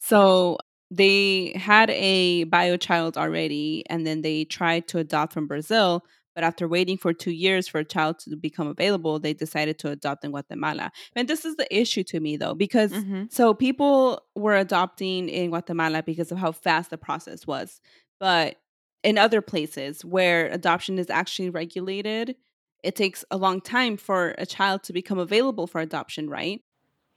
so 0.00 0.58
they 0.90 1.52
had 1.56 1.90
a 1.90 2.44
bio 2.44 2.76
child 2.76 3.18
already, 3.18 3.84
and 3.90 4.06
then 4.06 4.22
they 4.22 4.44
tried 4.44 4.88
to 4.88 4.98
adopt 4.98 5.32
from 5.32 5.46
Brazil. 5.46 6.04
But 6.34 6.44
after 6.44 6.68
waiting 6.68 6.96
for 6.96 7.12
two 7.12 7.32
years 7.32 7.66
for 7.66 7.78
a 7.80 7.84
child 7.84 8.20
to 8.20 8.36
become 8.36 8.68
available, 8.68 9.18
they 9.18 9.34
decided 9.34 9.78
to 9.80 9.90
adopt 9.90 10.24
in 10.24 10.30
Guatemala. 10.30 10.92
And 11.16 11.26
this 11.26 11.44
is 11.44 11.56
the 11.56 11.66
issue 11.76 12.04
to 12.04 12.20
me, 12.20 12.36
though, 12.36 12.54
because 12.54 12.92
Mhm. 12.92 13.30
so 13.32 13.52
people 13.54 14.22
were 14.36 14.56
adopting 14.56 15.28
in 15.28 15.50
Guatemala 15.50 16.02
because 16.02 16.30
of 16.30 16.38
how 16.38 16.52
fast 16.52 16.90
the 16.90 16.98
process 16.98 17.44
was. 17.46 17.80
But 18.20 18.56
in 19.02 19.18
other 19.18 19.40
places 19.42 20.04
where 20.04 20.46
adoption 20.46 20.98
is 20.98 21.10
actually 21.10 21.50
regulated, 21.50 22.36
it 22.82 22.96
takes 22.96 23.24
a 23.30 23.36
long 23.36 23.60
time 23.60 23.96
for 23.96 24.34
a 24.38 24.46
child 24.46 24.82
to 24.84 24.92
become 24.92 25.18
available 25.18 25.66
for 25.66 25.80
adoption, 25.80 26.28
right? 26.30 26.62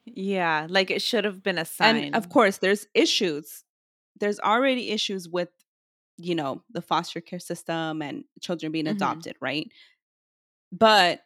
Yeah, 0.06 0.68
like 0.70 0.90
it 0.90 1.02
should 1.02 1.26
have 1.26 1.44
been 1.44 1.58
a 1.58 1.66
sign. 1.66 2.06
And 2.06 2.14
of 2.14 2.30
course, 2.30 2.58
there's 2.58 2.88
issues. 2.94 3.64
There's 4.20 4.40
already 4.40 4.92
issues 4.92 5.30
with, 5.30 5.50
you 6.18 6.36
know, 6.36 6.64
the 6.72 6.82
foster 6.82 7.22
care 7.22 7.40
system 7.40 8.02
and 8.02 8.26
children 8.42 8.72
being 8.72 8.88
Mhm. 8.88 8.88
adopted, 8.88 9.38
right? 9.42 9.72
But, 10.72 11.22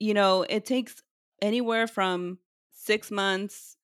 you 0.00 0.14
know, 0.14 0.44
it 0.44 0.64
takes 0.66 1.02
anywhere 1.42 1.86
from 1.86 2.38
six 2.70 3.10
months 3.10 3.76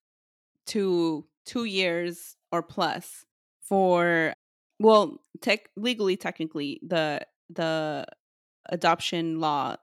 to 0.69 1.27
two 1.47 1.65
years 1.65 2.37
or 2.53 2.63
plus 2.63 3.27
for, 3.61 4.35
well, 4.81 5.25
tech 5.43 5.71
legally, 5.77 6.17
technically, 6.17 6.81
the 6.87 7.27
the 7.51 8.07
adoption 8.69 9.41
law. 9.41 9.77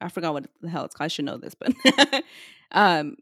I 0.00 0.08
forgot 0.08 0.32
what 0.34 0.46
the 0.60 0.68
hell 0.68 0.84
it's 0.84 0.94
called. 0.94 1.06
I 1.06 1.08
should 1.08 1.24
know 1.24 1.38
this, 1.38 1.54
but 1.54 1.72
um, 2.72 3.16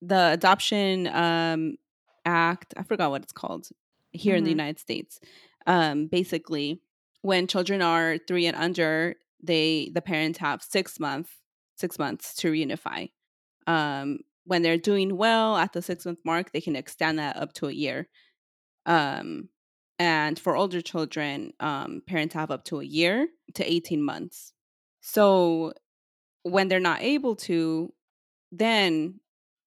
the 0.00 0.32
adoption 0.32 1.06
um 1.08 1.76
act. 2.24 2.74
I 2.76 2.82
forgot 2.82 3.10
what 3.10 3.22
it's 3.22 3.32
called 3.32 3.68
here 4.12 4.36
in 4.36 4.44
the 4.44 4.50
Mhm. 4.50 4.58
United 4.58 4.78
States. 4.78 5.20
Um, 5.66 6.06
basically, 6.06 6.80
when 7.22 7.46
children 7.46 7.82
are 7.82 8.18
three 8.26 8.46
and 8.46 8.56
under, 8.56 9.16
they 9.42 9.90
the 9.94 10.02
parents 10.02 10.38
have 10.38 10.62
six 10.62 10.98
month 11.00 11.30
six 11.76 11.98
months 11.98 12.34
to 12.34 12.52
reunify. 12.52 13.10
Um, 13.66 14.20
when 14.44 14.62
they're 14.62 14.76
doing 14.78 15.16
well 15.16 15.56
at 15.56 15.72
the 15.72 15.82
six 15.82 16.04
month 16.06 16.18
mark, 16.24 16.52
they 16.52 16.60
can 16.60 16.76
extend 16.76 17.18
that 17.18 17.36
up 17.36 17.52
to 17.54 17.66
a 17.68 17.72
year. 17.72 18.08
Um, 18.86 19.48
and 20.02 20.38
for 20.38 20.56
older 20.56 20.80
children, 20.80 21.52
um, 21.60 22.02
parents 22.06 22.34
have 22.34 22.50
up 22.50 22.64
to 22.66 22.80
a 22.80 22.84
year 22.84 23.28
to 23.54 23.62
18 23.72 24.02
months. 24.02 24.52
So 25.00 25.72
when 26.42 26.68
they're 26.68 26.80
not 26.80 27.02
able 27.02 27.36
to, 27.36 27.92
then 28.52 29.20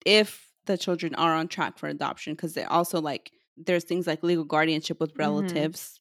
if 0.06 0.52
the 0.66 0.78
children 0.78 1.14
are 1.16 1.34
on 1.34 1.48
track 1.48 1.78
for 1.78 1.88
adoption, 1.88 2.34
because 2.34 2.54
they 2.54 2.64
also 2.64 3.00
like 3.00 3.32
there's 3.56 3.84
things 3.84 4.06
like 4.06 4.22
legal 4.22 4.44
guardianship 4.44 5.00
with 5.00 5.12
Mhm. 5.18 5.18
relatives, 5.18 6.00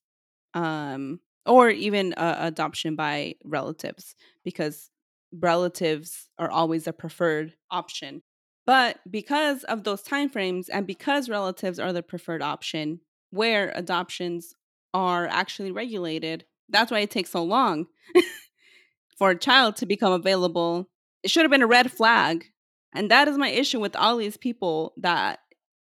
um, 0.54 1.20
or 1.46 1.70
even 1.70 2.14
uh, 2.14 2.38
adoption 2.40 2.96
by 2.96 3.36
relatives, 3.46 4.16
because 4.44 4.90
relatives 5.34 6.30
are 6.40 6.50
always 6.52 6.88
a 6.88 6.94
preferred 6.94 7.56
option. 7.72 8.24
But 8.66 9.00
because 9.10 9.64
of 9.66 9.84
those 9.84 10.04
timeframes 10.04 10.68
and 10.72 10.88
because 10.88 11.30
relatives 11.30 11.80
are 11.80 11.94
the 11.94 12.04
preferred 12.04 12.42
option, 12.42 13.02
where 13.36 13.72
adoptions 13.76 14.54
are 14.94 15.28
actually 15.28 15.72
regulated, 15.72 16.46
that's 16.70 16.92
why 16.92 17.00
it 17.00 17.12
takes 17.12 17.32
so 17.32 17.44
long 17.44 17.88
for 19.18 19.30
a 19.32 19.38
child 19.38 19.76
to 19.78 19.86
become 19.86 20.14
available. 20.14 20.90
It 21.24 21.30
should 21.32 21.44
have 21.44 21.52
been 21.52 21.62
a 21.62 21.68
red 21.68 21.92
flag. 21.92 22.46
And 22.94 23.12
that 23.12 23.28
is 23.28 23.38
my 23.38 23.50
issue 23.50 23.80
with 23.80 23.96
all 23.96 24.18
these 24.18 24.38
people 24.38 24.94
that 24.98 25.40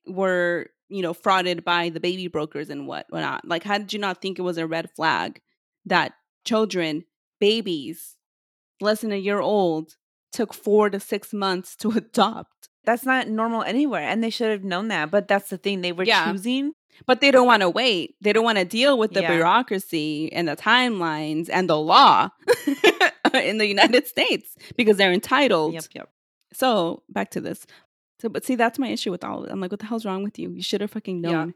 were, 0.08 0.68
you 0.90 1.02
know, 1.02 1.14
frauded 1.14 1.64
by 1.64 1.90
the 1.90 2.00
baby 2.00 2.28
brokers 2.28 2.70
and 2.70 2.88
what 2.88 3.08
whatnot. 3.10 3.46
Like, 3.46 3.64
how 3.64 3.78
did 3.78 3.92
you 3.94 4.00
not 4.00 4.22
think 4.22 4.40
it 4.40 4.44
was 4.44 4.58
a 4.58 4.68
red 4.68 4.90
flag 4.96 5.42
that 5.86 6.14
children, 6.46 7.04
babies, 7.40 8.16
less 8.80 9.02
than 9.02 9.12
a 9.12 9.18
year 9.18 9.40
old, 9.42 9.96
took 10.32 10.54
four 10.54 10.90
to 10.90 11.00
six 11.00 11.34
months 11.34 11.76
to 11.78 11.92
adopt? 11.98 12.70
That's 12.86 13.06
not 13.06 13.28
normal 13.30 13.64
anywhere, 13.64 14.04
and 14.04 14.24
they 14.24 14.30
should 14.30 14.52
have 14.52 14.64
known 14.64 14.90
that. 14.90 15.10
But 15.12 15.28
that's 15.28 15.50
the 15.50 15.58
thing; 15.58 15.82
they 15.82 15.92
were 15.92 16.04
Yeah. 16.06 16.32
choosing. 16.32 16.74
But 17.06 17.22
they 17.22 17.32
don't 17.32 17.48
want 17.48 17.62
to 17.62 17.70
wait. 17.70 18.16
They 18.22 18.34
don't 18.34 18.44
want 18.44 18.58
to 18.60 18.66
deal 18.66 18.98
with 18.98 19.14
the 19.14 19.22
Yeah. 19.22 19.32
bureaucracy 19.32 20.32
and 20.32 20.48
the 20.48 20.56
timelines 20.56 21.50
and 21.52 21.70
the 21.70 21.78
law 21.78 22.30
in 23.34 23.58
the 23.58 23.66
United 23.76 24.08
States 24.08 24.56
because 24.78 24.98
they're 24.98 25.14
entitled. 25.14 25.74
Yep, 25.74 25.84
yep. 25.96 26.10
So 26.54 27.04
back 27.10 27.32
to 27.32 27.42
this. 27.42 27.66
So, 28.22 28.30
but 28.30 28.46
see, 28.46 28.56
that's 28.56 28.80
my 28.80 28.88
issue 28.90 29.12
with 29.12 29.24
all 29.24 29.40
of 29.44 29.50
it. 29.50 29.52
I'm 29.52 29.60
like, 29.60 29.72
what 29.72 29.80
the 29.80 29.86
hell's 29.86 30.06
wrong 30.06 30.24
with 30.24 30.38
you? 30.40 30.52
You 30.52 30.62
should 30.62 30.82
have 30.82 30.92
fucking 30.92 31.24
Yeah. 31.24 31.32
known. 31.32 31.54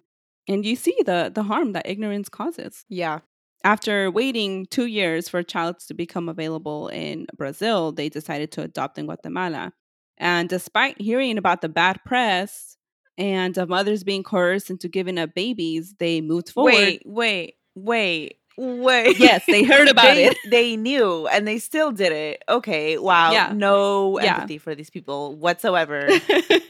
And 0.48 0.66
you 0.66 0.76
see 0.76 0.96
the 1.06 1.32
the 1.34 1.44
harm 1.44 1.74
that 1.74 1.88
ignorance 1.88 2.30
causes. 2.30 2.86
Yeah. 2.90 3.20
After 3.64 4.10
waiting 4.12 4.66
two 4.68 4.86
years 4.86 5.28
for 5.28 5.40
a 5.40 5.44
child 5.44 5.80
to 5.88 5.94
become 5.94 6.30
available 6.30 6.88
in 6.90 7.28
Brazil, 7.36 7.92
they 7.92 8.08
decided 8.08 8.52
to 8.54 8.62
adopt 8.62 8.98
in 8.98 9.06
Guatemala. 9.06 9.74
And 10.18 10.48
despite 10.48 11.02
hearing 11.02 11.38
about 11.38 11.62
the 11.62 11.70
bad 11.70 12.00
press 12.06 12.77
and 13.18 13.58
of 13.58 13.70
mothers 13.70 14.04
being 14.04 14.24
coerced 14.24 14.70
into 14.70 14.88
giving 14.88 15.18
up 15.18 15.34
babies, 15.34 15.96
they 16.00 16.22
moved 16.22 16.50
forward. 16.50 16.74
Wait, 16.74 17.02
wait, 17.06 17.56
wait, 17.76 18.38
wait. 18.58 19.20
Yes, 19.20 19.46
they 19.48 19.64
heard 19.72 19.88
about 19.88 20.16
they, 20.16 20.26
it. 20.26 20.38
They 20.46 20.76
knew, 20.76 21.28
and 21.28 21.48
they 21.48 21.58
still 21.60 21.92
did 21.92 22.12
it. 22.12 22.44
Okay, 22.48 22.98
wow. 22.98 23.32
Yeah. 23.32 23.54
No 23.56 24.20
Yeah. 24.20 24.36
empathy 24.36 24.58
for 24.58 24.76
these 24.76 24.90
people 24.90 25.36
whatsoever. 25.36 26.10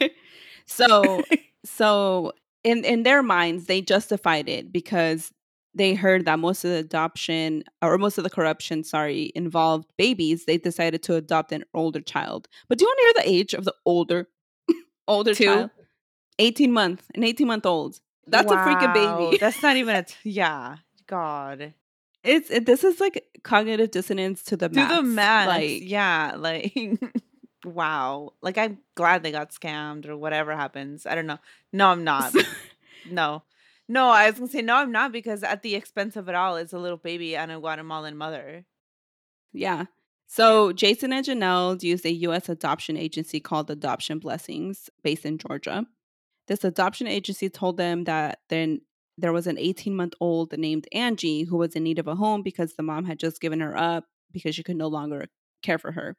so 0.65 1.23
so 1.65 2.31
in 2.63 2.83
in 2.83 3.03
their 3.03 3.23
minds 3.23 3.65
they 3.65 3.81
justified 3.81 4.49
it 4.49 4.71
because 4.71 5.31
they 5.73 5.93
heard 5.93 6.25
that 6.25 6.39
most 6.39 6.63
of 6.65 6.71
the 6.71 6.77
adoption 6.77 7.63
or 7.81 7.97
most 7.97 8.17
of 8.17 8.23
the 8.23 8.29
corruption 8.29 8.83
sorry 8.83 9.31
involved 9.35 9.87
babies 9.97 10.45
they 10.45 10.57
decided 10.57 11.03
to 11.03 11.15
adopt 11.15 11.51
an 11.51 11.63
older 11.73 12.01
child 12.01 12.47
but 12.67 12.77
do 12.77 12.83
you 12.85 12.87
want 12.89 12.97
to 12.99 13.03
hear 13.03 13.13
the 13.25 13.37
age 13.39 13.53
of 13.53 13.63
the 13.65 13.73
older 13.85 14.27
older 15.07 15.33
Two? 15.33 15.45
child 15.45 15.69
18 16.39 16.71
month 16.71 17.03
an 17.15 17.23
18 17.23 17.47
month 17.47 17.65
old 17.65 17.99
that's 18.27 18.51
a 18.51 18.55
freaking 18.55 18.93
baby 18.93 19.38
That's 19.38 19.61
not 19.63 19.77
even 19.77 19.95
a. 19.95 20.03
T- 20.03 20.15
yeah. 20.23 20.77
God. 21.07 21.73
it's 22.23 22.49
it, 22.49 22.65
this 22.65 22.83
is 22.83 22.99
like 22.99 23.23
cognitive 23.43 23.91
dissonance 23.91 24.43
to 24.43 24.57
the 24.57 24.67
Do 24.67 24.85
the 24.85 25.01
max. 25.01 25.07
math. 25.07 25.47
like 25.47 25.79
yeah. 25.83 26.35
Like, 26.38 26.75
wow. 27.65 28.33
Like, 28.41 28.57
I'm 28.57 28.79
glad 28.95 29.23
they 29.23 29.31
got 29.31 29.51
scammed 29.51 30.07
or 30.07 30.17
whatever 30.17 30.55
happens. 30.55 31.05
I 31.05 31.15
don't 31.15 31.25
know. 31.27 31.39
No, 31.71 31.88
I'm 31.88 32.03
not. 32.03 32.33
no. 33.09 33.43
No, 33.88 34.09
I 34.09 34.29
was 34.29 34.39
going 34.39 34.49
to 34.49 34.57
say, 34.57 34.61
no, 34.61 34.75
I'm 34.75 34.91
not 34.91 35.13
because 35.13 35.43
at 35.43 35.61
the 35.61 35.75
expense 35.75 36.17
of 36.17 36.27
it 36.27 36.35
all 36.35 36.57
is 36.57 36.73
a 36.73 36.77
little 36.79 36.97
baby 36.97 37.38
and 37.38 37.49
a 37.49 37.59
Guatemalan 37.59 38.17
mother. 38.17 38.65
Yeah. 39.53 39.85
So 40.27 40.73
Jason 40.73 41.13
and 41.13 41.25
Janelle 41.25 41.81
used 41.81 42.05
a 42.05 42.11
U.S. 42.11 42.49
adoption 42.49 42.97
agency 42.97 43.39
called 43.39 43.71
Adoption 43.71 44.19
Blessings, 44.19 44.89
based 45.01 45.25
in 45.25 45.38
Georgia. 45.38 45.85
This 46.47 46.63
adoption 46.63 47.07
agency 47.07 47.49
told 47.49 47.77
them 47.77 48.05
that 48.05 48.39
then 48.49 48.81
there 49.17 49.33
was 49.33 49.47
an 49.47 49.57
18 49.57 49.95
month 49.95 50.13
old 50.19 50.57
named 50.57 50.87
Angie 50.91 51.43
who 51.43 51.57
was 51.57 51.75
in 51.75 51.83
need 51.83 51.99
of 51.99 52.07
a 52.07 52.15
home 52.15 52.41
because 52.41 52.73
the 52.73 52.83
mom 52.83 53.05
had 53.05 53.19
just 53.19 53.41
given 53.41 53.59
her 53.59 53.77
up 53.77 54.05
because 54.31 54.55
she 54.55 54.63
could 54.63 54.75
no 54.75 54.87
longer 54.87 55.25
care 55.63 55.77
for 55.77 55.91
her, 55.91 56.15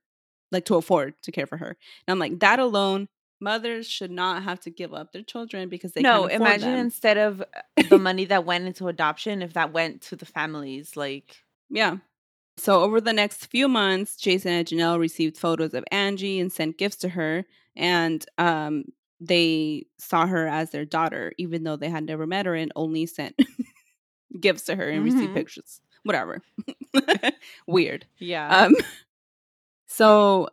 like 0.50 0.64
to 0.66 0.76
afford 0.76 1.14
to 1.22 1.32
care 1.32 1.46
for 1.46 1.56
her. 1.56 1.68
And 1.68 2.12
I'm 2.12 2.18
like, 2.18 2.40
that 2.40 2.58
alone, 2.58 3.08
mothers 3.40 3.86
should 3.86 4.10
not 4.10 4.42
have 4.42 4.60
to 4.60 4.70
give 4.70 4.92
up 4.92 5.12
their 5.12 5.22
children 5.22 5.68
because 5.68 5.92
they 5.92 6.02
no, 6.02 6.22
can't 6.22 6.32
afford 6.32 6.40
imagine 6.40 6.72
them. 6.72 6.80
instead 6.80 7.16
of 7.16 7.40
uh, 7.40 7.82
the 7.88 7.98
money 8.08 8.24
that 8.26 8.44
went 8.44 8.66
into 8.66 8.88
adoption, 8.88 9.42
if 9.42 9.52
that 9.54 9.72
went 9.72 10.02
to 10.02 10.16
the 10.16 10.26
families, 10.26 10.96
like, 10.96 11.36
Yeah. 11.70 11.98
So 12.56 12.82
over 12.82 13.00
the 13.00 13.12
next 13.12 13.46
few 13.46 13.68
months, 13.68 14.16
Jason 14.16 14.50
and 14.52 14.66
Janelle 14.66 14.98
received 14.98 15.38
photos 15.38 15.74
of 15.74 15.84
Angie 15.92 16.40
and 16.40 16.50
sent 16.50 16.76
gifts 16.76 16.96
to 16.96 17.10
her. 17.10 17.44
And 17.76 18.26
um, 18.36 18.86
they 19.20 19.86
saw 19.98 20.26
her 20.26 20.46
as 20.46 20.70
their 20.70 20.84
daughter, 20.84 21.32
even 21.38 21.64
though 21.64 21.76
they 21.76 21.88
had 21.90 22.04
never 22.04 22.26
met 22.26 22.46
her 22.46 22.54
and 22.54 22.72
only 22.76 23.06
sent 23.06 23.36
gifts 24.40 24.62
to 24.64 24.76
her 24.76 24.88
and 24.88 25.04
received 25.04 25.30
Mhm. 25.32 25.34
pictures. 25.34 25.80
Whatever. 26.04 26.40
Weird. 27.66 28.06
yeah. 28.18 28.64
Um, 28.66 28.74
so 29.86 30.48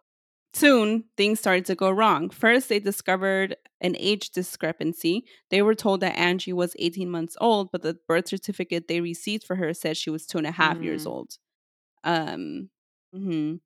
soon 0.54 1.04
things 1.18 1.40
started 1.40 1.66
to 1.66 1.76
go 1.76 1.90
wrong. 1.92 2.30
First, 2.30 2.70
they 2.70 2.80
discovered 2.80 3.56
an 3.82 3.96
age 4.00 4.30
discrepancy. 4.32 5.26
They 5.50 5.62
were 5.62 5.76
told 5.76 6.00
that 6.02 6.18
Angie 6.18 6.54
was 6.54 6.76
18 6.80 7.10
months 7.10 7.36
old, 7.42 7.72
but 7.72 7.82
the 7.82 7.98
birth 8.08 8.28
certificate 8.30 8.88
they 8.88 9.02
received 9.02 9.44
for 9.44 9.56
her 9.58 9.74
said 9.74 9.98
she 9.98 10.10
was 10.10 10.26
two 10.26 10.38
and 10.38 10.48
a 10.48 10.52
half 10.52 10.82
years 10.82 11.04
Mm. 11.06 11.10
old. 11.12 11.38
Um, 12.04 12.70
mhm. 13.14 13.60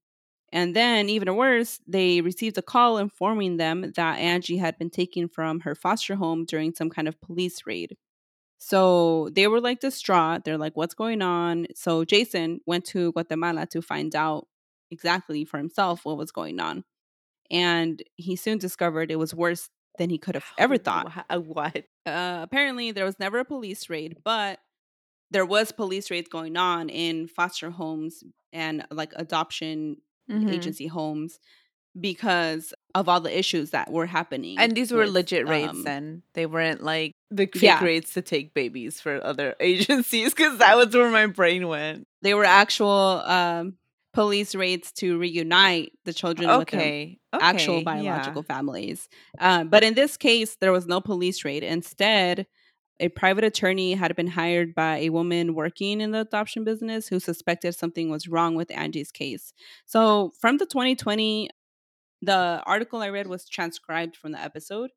And 0.52 0.76
then, 0.76 1.10
even 1.10 1.36
worse, 1.36 1.80
they 1.88 2.22
received 2.22 2.58
a 2.58 2.62
call 2.62 2.98
informing 2.98 3.58
them 3.58 3.94
that 3.96 4.20
Angie 4.20 4.58
had 4.58 4.78
been 4.78 4.90
taken 4.90 5.28
from 5.28 5.62
her 5.62 5.76
foster 5.76 6.16
home 6.16 6.46
during 6.46 6.74
some 6.74 6.90
kind 6.90 7.08
of 7.08 7.20
police 7.22 7.66
raid. 7.66 7.98
So 8.58 9.30
they 9.32 9.48
were 9.48 9.62
like 9.62 9.80
distraught. 9.80 10.44
They're 10.44 10.58
like, 10.58 10.76
what's 10.76 10.94
going 10.94 11.22
on? 11.22 11.68
So 11.76 12.04
Jason 12.04 12.60
went 12.66 12.86
to 12.88 13.12
Guatemala 13.14 13.66
to 13.68 13.82
find 13.82 14.14
out 14.16 14.48
exactly 14.92 15.46
for 15.46 15.58
himself 15.58 16.04
what 16.04 16.18
was 16.18 16.32
going 16.32 16.60
on. 16.60 16.84
And 17.50 18.04
he 18.16 18.36
soon 18.36 18.58
discovered 18.58 19.12
it 19.12 19.18
was 19.18 19.34
worse 19.34 19.70
than 19.98 20.10
he 20.10 20.18
could 20.18 20.36
have 20.36 20.46
ever 20.58 20.78
thought. 20.78 21.26
What? 21.46 21.86
Uh, 22.06 22.40
apparently, 22.42 22.92
there 22.92 23.06
was 23.06 23.20
never 23.20 23.40
a 23.40 23.46
police 23.46 23.90
raid, 23.90 24.18
but 24.24 24.60
there 25.32 25.46
was 25.46 25.72
police 25.72 26.10
raids 26.10 26.30
going 26.30 26.58
on 26.58 26.90
in 26.90 27.28
foster 27.28 27.70
homes 27.70 28.24
and 28.52 28.86
like 28.92 29.14
adoption 29.16 29.98
Mhm. 30.30 30.52
agency 30.54 30.88
homes 30.88 31.40
because 32.00 32.74
of 32.96 33.10
all 33.10 33.20
the 33.20 33.38
issues 33.38 33.72
that 33.72 33.92
were 33.92 34.06
happening. 34.06 34.58
And 34.60 34.76
these 34.76 34.92
were 34.92 35.06
with, 35.06 35.14
legit 35.14 35.48
raids 35.48 35.70
um, 35.72 35.84
then. 35.84 36.24
They 36.34 36.46
weren't 36.46 36.84
like 36.84 37.14
the 37.32 37.48
fake 37.48 37.62
Yeah. 37.64 37.84
raids 37.84 38.14
to 38.14 38.22
take 38.22 38.54
babies 38.54 39.02
for 39.02 39.24
other 39.24 39.56
agencies 39.62 40.34
because 40.34 40.60
that 40.60 40.78
was 40.78 40.96
where 40.96 41.10
my 41.10 41.26
brain 41.28 41.68
went. 41.68 42.06
They 42.22 42.34
were 42.34 42.46
actual 42.46 43.22
um 43.26 43.74
police 44.14 44.56
raids 44.56 44.92
to 44.94 45.18
reunite 45.20 45.92
the 46.06 46.14
children 46.14 46.50
with 46.58 46.70
their 46.72 46.80
Okay. 46.82 47.20
actual 47.40 47.76
okay, 47.76 47.84
biological 47.84 48.44
families. 48.44 49.08
Um, 49.40 49.70
but 49.70 49.84
in 49.84 49.94
this 49.94 50.18
case, 50.18 50.58
there 50.60 50.72
was 50.72 50.88
no 50.88 51.00
police 51.02 51.46
raid. 51.46 51.64
Instead, 51.64 52.46
a 53.00 53.10
private 53.10 53.44
attorney 53.44 53.94
had 53.94 54.16
been 54.16 54.28
hired 54.28 54.76
by 54.76 54.98
a 54.98 55.10
woman 55.10 55.56
working 55.56 56.02
in 56.02 56.12
the 56.12 56.22
adoption 56.22 56.64
business 56.64 57.08
who 57.08 57.20
suspected 57.20 57.74
something 57.74 58.10
was 58.10 58.28
wrong 58.28 58.56
with 58.56 58.72
Angie's 58.72 59.12
case. 59.12 59.54
So, 59.86 60.34
from 60.40 60.58
the 60.58 60.66
2020, 60.66 61.50
the 62.22 62.62
article 62.66 63.02
I 63.02 63.10
read 63.10 63.28
was 63.28 63.48
transcribed 63.48 64.18
from 64.18 64.34
the 64.34 64.40
episode. 64.42 64.92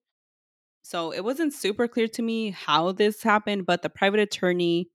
So, 0.82 1.12
it 1.12 1.22
wasn't 1.24 1.52
super 1.52 1.86
clear 1.86 2.08
to 2.08 2.22
me 2.22 2.50
how 2.50 2.92
this 2.92 3.22
happened, 3.22 3.66
but 3.66 3.82
the 3.82 3.90
private 3.90 4.20
attorney 4.20 4.88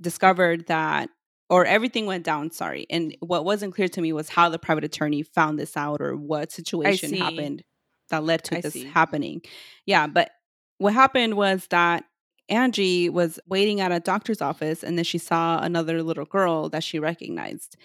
discovered 0.00 0.66
that 0.66 1.10
or 1.50 1.64
everything 1.66 2.06
went 2.06 2.24
down 2.24 2.50
sorry 2.50 2.86
and 2.90 3.16
what 3.20 3.44
wasn't 3.44 3.72
clear 3.72 3.86
to 3.86 4.00
me 4.00 4.12
was 4.12 4.28
how 4.28 4.48
the 4.48 4.58
private 4.58 4.82
attorney 4.82 5.22
found 5.22 5.56
this 5.56 5.76
out 5.76 6.00
or 6.00 6.16
what 6.16 6.50
situation 6.50 7.14
happened 7.14 7.62
that 8.10 8.24
led 8.24 8.42
to 8.44 8.56
I 8.56 8.60
this 8.60 8.72
see. 8.72 8.84
happening 8.86 9.42
yeah 9.86 10.06
but 10.08 10.30
what 10.78 10.94
happened 10.94 11.34
was 11.34 11.66
that 11.68 12.04
angie 12.48 13.08
was 13.08 13.38
waiting 13.46 13.80
at 13.80 13.92
a 13.92 14.00
doctor's 14.00 14.42
office 14.42 14.82
and 14.82 14.96
then 14.98 15.04
she 15.04 15.18
saw 15.18 15.60
another 15.60 16.02
little 16.02 16.24
girl 16.26 16.68
that 16.68 16.82
she 16.84 16.98
recognized 16.98 17.76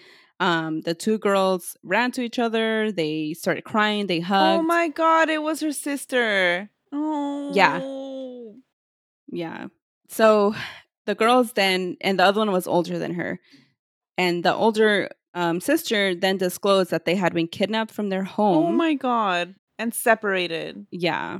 um, 0.42 0.82
the 0.82 0.94
two 0.94 1.18
girls 1.18 1.76
ran 1.84 2.12
to 2.12 2.22
each 2.22 2.40
other 2.40 2.92
they 2.92 3.34
started 3.34 3.64
crying 3.64 4.08
they 4.08 4.20
hugged 4.20 4.60
Oh 4.60 4.64
my 4.64 4.88
god, 4.88 5.30
it 5.30 5.44
was 5.44 5.60
her 5.60 5.74
sister. 5.74 6.70
Oh. 6.92 7.52
Yeah. 7.54 7.80
Yeah. 9.32 9.68
So 10.08 10.56
the 11.06 11.16
girls 11.16 11.54
then, 11.54 11.98
and 12.02 12.20
the 12.20 12.24
other 12.24 12.40
one 12.40 12.52
was 12.52 12.68
older 12.68 12.98
than 12.98 13.14
her. 13.16 13.40
And 14.18 14.44
the 14.44 14.54
older 14.54 15.10
um, 15.34 15.60
sister 15.62 16.16
then 16.16 16.38
disclosed 16.38 16.92
that 16.92 17.06
they 17.06 17.16
had 17.16 17.34
been 17.34 17.48
kidnapped 17.48 17.92
from 17.92 18.10
their 18.10 18.24
home. 18.24 18.66
Oh 18.66 18.72
my 18.72 18.94
god. 18.94 19.56
And 19.78 19.94
separated. 19.94 20.88
Yeah. 20.92 21.40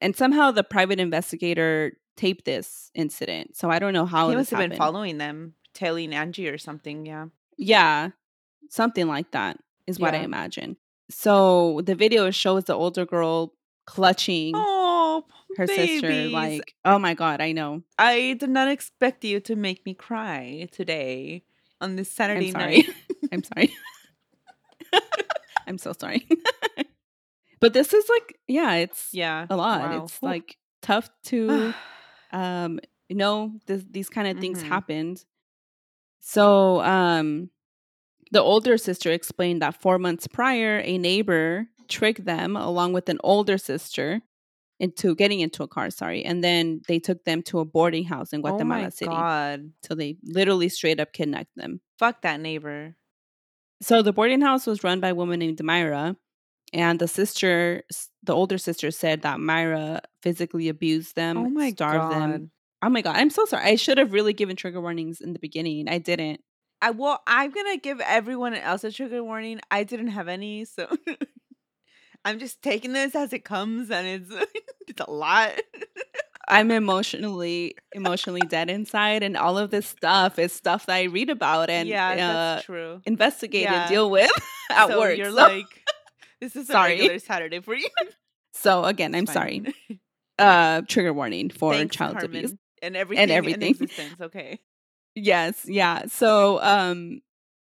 And 0.00 0.16
somehow 0.16 0.50
the 0.50 0.64
private 0.64 1.00
investigator 1.00 1.98
taped 2.16 2.44
this 2.44 2.90
incident. 2.94 3.56
So 3.56 3.70
I 3.70 3.78
don't 3.78 3.92
know 3.92 4.06
how 4.06 4.30
he 4.30 4.36
must 4.36 4.50
have 4.50 4.60
been 4.60 4.76
following 4.76 5.18
them, 5.18 5.54
tailing 5.72 6.14
Angie 6.14 6.48
or 6.48 6.58
something. 6.58 7.06
Yeah. 7.06 7.26
Yeah. 7.56 8.10
Something 8.70 9.06
like 9.06 9.30
that 9.32 9.58
is 9.86 9.98
what 9.98 10.14
I 10.14 10.18
imagine. 10.18 10.76
So 11.10 11.80
the 11.84 11.94
video 11.94 12.30
shows 12.30 12.64
the 12.64 12.74
older 12.74 13.04
girl 13.04 13.52
clutching 13.86 14.52
Oh, 14.56 15.24
her 15.56 15.66
sister. 15.66 16.28
Like, 16.28 16.74
oh 16.84 16.98
my 16.98 17.14
God, 17.14 17.40
I 17.40 17.52
know. 17.52 17.82
I 17.98 18.36
did 18.38 18.50
not 18.50 18.68
expect 18.68 19.24
you 19.24 19.40
to 19.40 19.56
make 19.56 19.84
me 19.84 19.94
cry 19.94 20.68
today 20.72 21.44
on 21.80 21.96
this 21.96 22.10
Saturday 22.10 22.48
I'm 22.48 22.52
sorry. 22.52 22.76
night. 22.76 22.90
I'm 23.32 23.42
sorry. 23.42 23.76
I'm 25.66 25.78
so 25.78 25.92
sorry. 25.92 26.26
but 27.60 27.72
this 27.72 27.92
is 27.92 28.08
like, 28.08 28.38
yeah, 28.46 28.74
it's 28.74 29.08
yeah. 29.12 29.46
a 29.50 29.56
lot. 29.56 29.80
Wow. 29.80 30.04
It's 30.04 30.22
like 30.22 30.56
tough 30.80 31.10
to 31.24 31.74
um 32.34 32.80
you 33.08 33.16
know 33.16 33.52
this, 33.66 33.84
these 33.90 34.10
kind 34.10 34.28
of 34.28 34.38
things 34.40 34.62
Mhm. 34.62 34.68
happened. 34.68 35.24
So 36.20 36.80
um 36.82 37.50
the 38.30 38.42
older 38.42 38.76
sister 38.78 39.10
explained 39.12 39.62
that 39.62 39.80
four 39.80 39.98
months 39.98 40.26
prior, 40.26 40.80
a 40.84 40.98
neighbor 40.98 41.68
tricked 41.88 42.24
them 42.24 42.56
along 42.56 42.92
with 42.92 43.08
an 43.08 43.18
older 43.22 43.58
sister 43.58 44.22
into 44.80 45.14
getting 45.14 45.38
into 45.40 45.62
a 45.62 45.68
car, 45.68 45.88
sorry. 45.90 46.24
And 46.24 46.42
then 46.42 46.82
they 46.88 46.98
took 46.98 47.22
them 47.24 47.42
to 47.44 47.60
a 47.60 47.64
boarding 47.64 48.04
house 48.04 48.32
in 48.32 48.40
Guatemala 48.40 48.80
oh 48.80 48.84
my 48.84 48.88
City. 48.90 49.10
God. 49.10 49.70
So 49.82 49.94
they 49.94 50.16
literally 50.24 50.68
straight 50.68 50.98
up 50.98 51.12
kidnapped 51.12 51.54
them. 51.54 51.80
Fuck 51.98 52.22
that 52.22 52.40
neighbor. 52.40 52.96
So 53.80 54.02
the 54.02 54.12
boarding 54.12 54.40
house 54.40 54.66
was 54.66 54.82
run 54.82 54.98
by 55.00 55.10
a 55.10 55.14
woman 55.14 55.38
named 55.38 55.62
Myra, 55.62 56.16
and 56.72 56.98
the 56.98 57.06
sister, 57.06 57.84
the 58.24 58.34
older 58.34 58.58
sister, 58.58 58.90
said 58.90 59.22
that 59.22 59.40
Myra 59.40 60.00
physically 60.22 60.68
abused 60.68 61.14
them, 61.16 61.36
oh 61.36 61.48
my 61.48 61.70
starved 61.70 62.12
God. 62.12 62.32
them. 62.32 62.50
Oh 62.82 62.88
my 62.88 63.00
god, 63.02 63.16
I'm 63.16 63.30
so 63.30 63.44
sorry. 63.46 63.64
I 63.64 63.76
should 63.76 63.98
have 63.98 64.12
really 64.12 64.32
given 64.32 64.56
trigger 64.56 64.80
warnings 64.80 65.20
in 65.20 65.32
the 65.32 65.38
beginning. 65.38 65.88
I 65.88 65.98
didn't. 65.98 66.40
I 66.82 66.90
well, 66.90 67.22
I'm 67.26 67.50
gonna 67.50 67.78
give 67.78 68.00
everyone 68.00 68.54
else 68.54 68.84
a 68.84 68.92
trigger 68.92 69.22
warning. 69.24 69.60
I 69.70 69.84
didn't 69.84 70.08
have 70.08 70.28
any, 70.28 70.64
so 70.64 70.88
I'm 72.24 72.38
just 72.38 72.62
taking 72.62 72.92
this 72.92 73.14
as 73.14 73.32
it 73.32 73.44
comes, 73.44 73.90
and 73.90 74.06
it's 74.06 74.30
it's 74.88 75.00
a 75.00 75.10
lot. 75.10 75.52
I'm 76.46 76.70
emotionally 76.70 77.74
emotionally 77.92 78.42
dead 78.42 78.68
inside, 78.68 79.22
and 79.22 79.36
all 79.36 79.56
of 79.56 79.70
this 79.70 79.86
stuff 79.86 80.38
is 80.38 80.52
stuff 80.52 80.86
that 80.86 80.94
I 80.96 81.04
read 81.04 81.30
about 81.30 81.70
and 81.70 81.88
yeah, 81.88 82.08
uh, 82.10 82.16
that's 82.16 82.66
true. 82.66 83.00
investigate 83.06 83.62
Yeah. 83.62 83.82
and 83.82 83.88
deal 83.90 84.10
with 84.10 84.30
at 84.70 84.88
so 84.88 84.98
work. 85.00 85.16
You're 85.16 85.30
so, 85.30 85.36
like, 85.36 85.84
this 86.40 86.56
is 86.56 86.66
Sorry. 86.68 86.92
a 86.92 86.96
regular 86.96 87.18
Saturday 87.18 87.60
for 87.60 87.74
you. 87.74 87.88
so 88.54 88.84
again, 88.84 89.14
I'm 89.14 89.26
sorry. 89.26 89.62
Uh, 90.36 90.82
trigger 90.88 91.12
warning 91.12 91.48
for 91.48 91.74
Thanks, 91.74 91.94
child 91.94 92.14
Carmen, 92.18 92.36
abuse. 92.38 92.54
and 92.82 92.96
everything, 92.96 93.22
and 93.22 93.30
everything. 93.30 93.76
in. 93.78 94.16
Okay. 94.20 94.58
Yes, 95.14 95.64
yeah. 95.68 96.06
So, 96.06 96.60
um, 96.60 97.20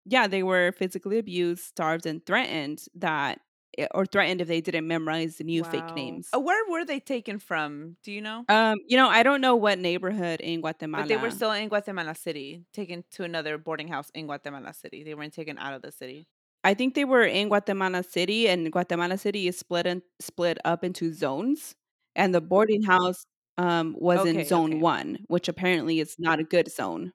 yeah, 0.05 0.27
they 0.27 0.41
were 0.41 0.71
physically 0.71 1.17
abused, 1.17 1.63
starved, 1.65 2.05
and 2.05 2.25
threatened 2.25 2.81
that, 2.95 3.41
eh, 3.77 3.87
or 3.93 4.05
threatened 4.05 4.39
if 4.39 4.47
they 4.47 4.61
didn't 4.61 4.87
memorize 4.87 5.35
the 5.35 5.43
new 5.43 5.65
fake 5.65 5.93
names. 5.95 6.29
Uh, 6.33 6.39
where 6.39 6.63
were 6.71 6.85
they 6.85 7.01
taken 7.01 7.39
from? 7.39 7.97
Do 8.03 8.13
you 8.13 8.21
know? 8.21 8.45
Um, 8.47 8.77
you 8.87 8.95
know, 8.95 9.09
I 9.09 9.23
don't 9.23 9.41
know 9.41 9.57
what 9.57 9.77
neighborhood 9.77 10.39
in 10.39 10.61
Guatemala. 10.61 11.03
But 11.03 11.09
they 11.09 11.17
were 11.17 11.29
still 11.29 11.51
in 11.51 11.67
Guatemala 11.67 12.15
City, 12.15 12.63
taken 12.71 13.03
to 13.15 13.25
another 13.25 13.57
boarding 13.57 13.89
house 13.89 14.09
in 14.13 14.27
Guatemala 14.27 14.73
City. 14.73 15.03
They 15.03 15.13
weren't 15.13 15.33
taken 15.33 15.57
out 15.57 15.73
of 15.73 15.81
the 15.81 15.91
city. 15.91 16.29
I 16.65 16.73
think 16.75 16.95
they 16.95 17.05
were 17.05 17.23
in 17.23 17.49
Guatemala 17.49 18.03
City, 18.03 18.49
and 18.49 18.71
Guatemala 18.71 19.17
City 19.17 19.47
is 19.47 19.57
split 19.57 19.87
in, 19.87 20.01
split 20.19 20.57
up 20.65 20.83
into 20.83 21.13
zones, 21.13 21.75
and 22.15 22.35
the 22.35 22.41
boarding 22.41 22.83
house 22.83 23.25
um 23.57 23.95
was 23.99 24.19
Okay, 24.21 24.31
in 24.41 24.45
zone 24.45 24.73
okay. 24.73 24.79
one, 24.81 25.19
which 25.27 25.47
apparently 25.47 26.01
is 26.01 26.15
not 26.19 26.39
a 26.39 26.43
good 26.43 26.69
zone. 26.71 27.13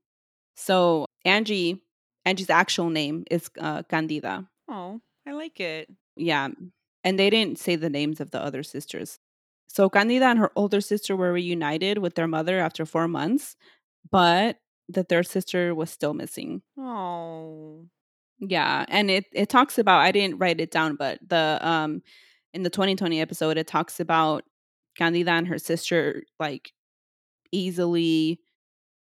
So 0.56 1.06
Angie, 1.24 1.82
Angie's 2.24 2.50
actual 2.50 2.90
name 2.90 3.24
is 3.30 3.50
uh, 3.60 3.82
Candida. 3.84 4.48
Oh, 4.68 5.00
I 5.26 5.32
like 5.32 5.60
it. 5.60 5.88
Yeah. 6.16 6.48
And 7.04 7.18
they 7.18 7.30
didn't 7.30 7.58
say 7.58 7.76
the 7.76 7.90
names 7.90 8.20
of 8.20 8.30
the 8.30 8.40
other 8.42 8.62
sisters. 8.62 9.18
So 9.68 9.88
Candida 9.90 10.26
and 10.26 10.38
her 10.38 10.50
older 10.56 10.80
sister 10.80 11.16
were 11.16 11.32
reunited 11.32 11.98
with 11.98 12.14
their 12.14 12.28
mother 12.28 12.58
after 12.58 12.84
four 12.86 13.08
months, 13.08 13.56
but 14.10 14.58
the 14.88 15.04
third 15.04 15.26
sister 15.26 15.74
was 15.74 15.90
still 15.90 16.14
missing. 16.14 16.62
Oh, 16.78 17.86
Yeah. 18.40 18.84
And 18.88 19.10
it, 19.10 19.26
it 19.32 19.48
talks 19.48 19.78
about, 19.78 20.00
I 20.00 20.12
didn't 20.12 20.38
write 20.38 20.60
it 20.60 20.70
down, 20.70 20.96
but 20.96 21.18
the, 21.26 21.58
um, 21.60 22.02
in 22.54 22.62
the 22.62 22.70
2020 22.70 23.20
episode, 23.20 23.56
it 23.58 23.66
talks 23.66 24.00
about 24.00 24.44
Candida 24.96 25.30
and 25.32 25.46
her 25.48 25.58
sister, 25.58 26.22
like 26.38 26.72
easily 27.52 28.40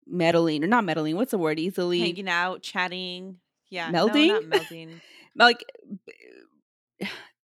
meddling, 0.06 0.64
or 0.64 0.68
not 0.68 0.84
meddling, 0.84 1.16
what's 1.16 1.32
the 1.32 1.38
word? 1.38 1.60
Easily 1.60 2.00
hanging 2.02 2.30
out, 2.30 2.62
chatting. 2.62 3.38
Yeah, 3.70 3.90
Melding? 3.92 4.28
No, 4.28 4.40
not 4.40 4.44
melding. 4.44 5.02
like 5.36 5.64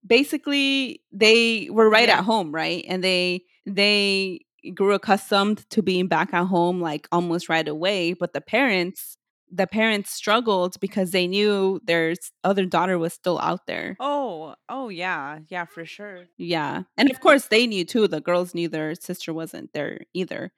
basically 0.06 1.02
they 1.12 1.68
were 1.70 1.90
right 1.90 2.08
Yeah. 2.08 2.18
at 2.18 2.24
home 2.24 2.52
right 2.54 2.84
and 2.88 3.02
they 3.02 3.42
they 3.64 4.40
grew 4.74 4.94
accustomed 4.94 5.68
to 5.70 5.82
being 5.82 6.06
back 6.06 6.32
at 6.32 6.44
home 6.46 6.80
like 6.80 7.08
almost 7.12 7.48
right 7.48 7.66
away 7.66 8.12
but 8.12 8.32
the 8.32 8.40
parents 8.40 9.16
the 9.56 9.66
parents 9.66 10.10
struggled 10.12 10.78
because 10.80 11.10
they 11.12 11.26
knew 11.26 11.80
their 11.84 12.14
other 12.44 12.66
daughter 12.66 12.98
was 12.98 13.12
still 13.12 13.38
out 13.40 13.66
there 13.66 13.96
Oh, 14.00 14.54
oh 14.68 14.88
yeah, 14.88 15.40
yeah, 15.48 15.64
for 15.64 15.84
sure. 15.84 16.24
yeah 16.36 16.82
and 16.98 17.10
of 17.10 17.20
course 17.20 17.46
they 17.48 17.66
knew 17.66 17.84
too 17.84 18.06
the 18.08 18.20
girls 18.20 18.54
knew 18.54 18.68
their 18.68 18.94
sister 18.94 19.32
wasn't 19.32 19.72
there 19.72 20.00
either 20.14 20.52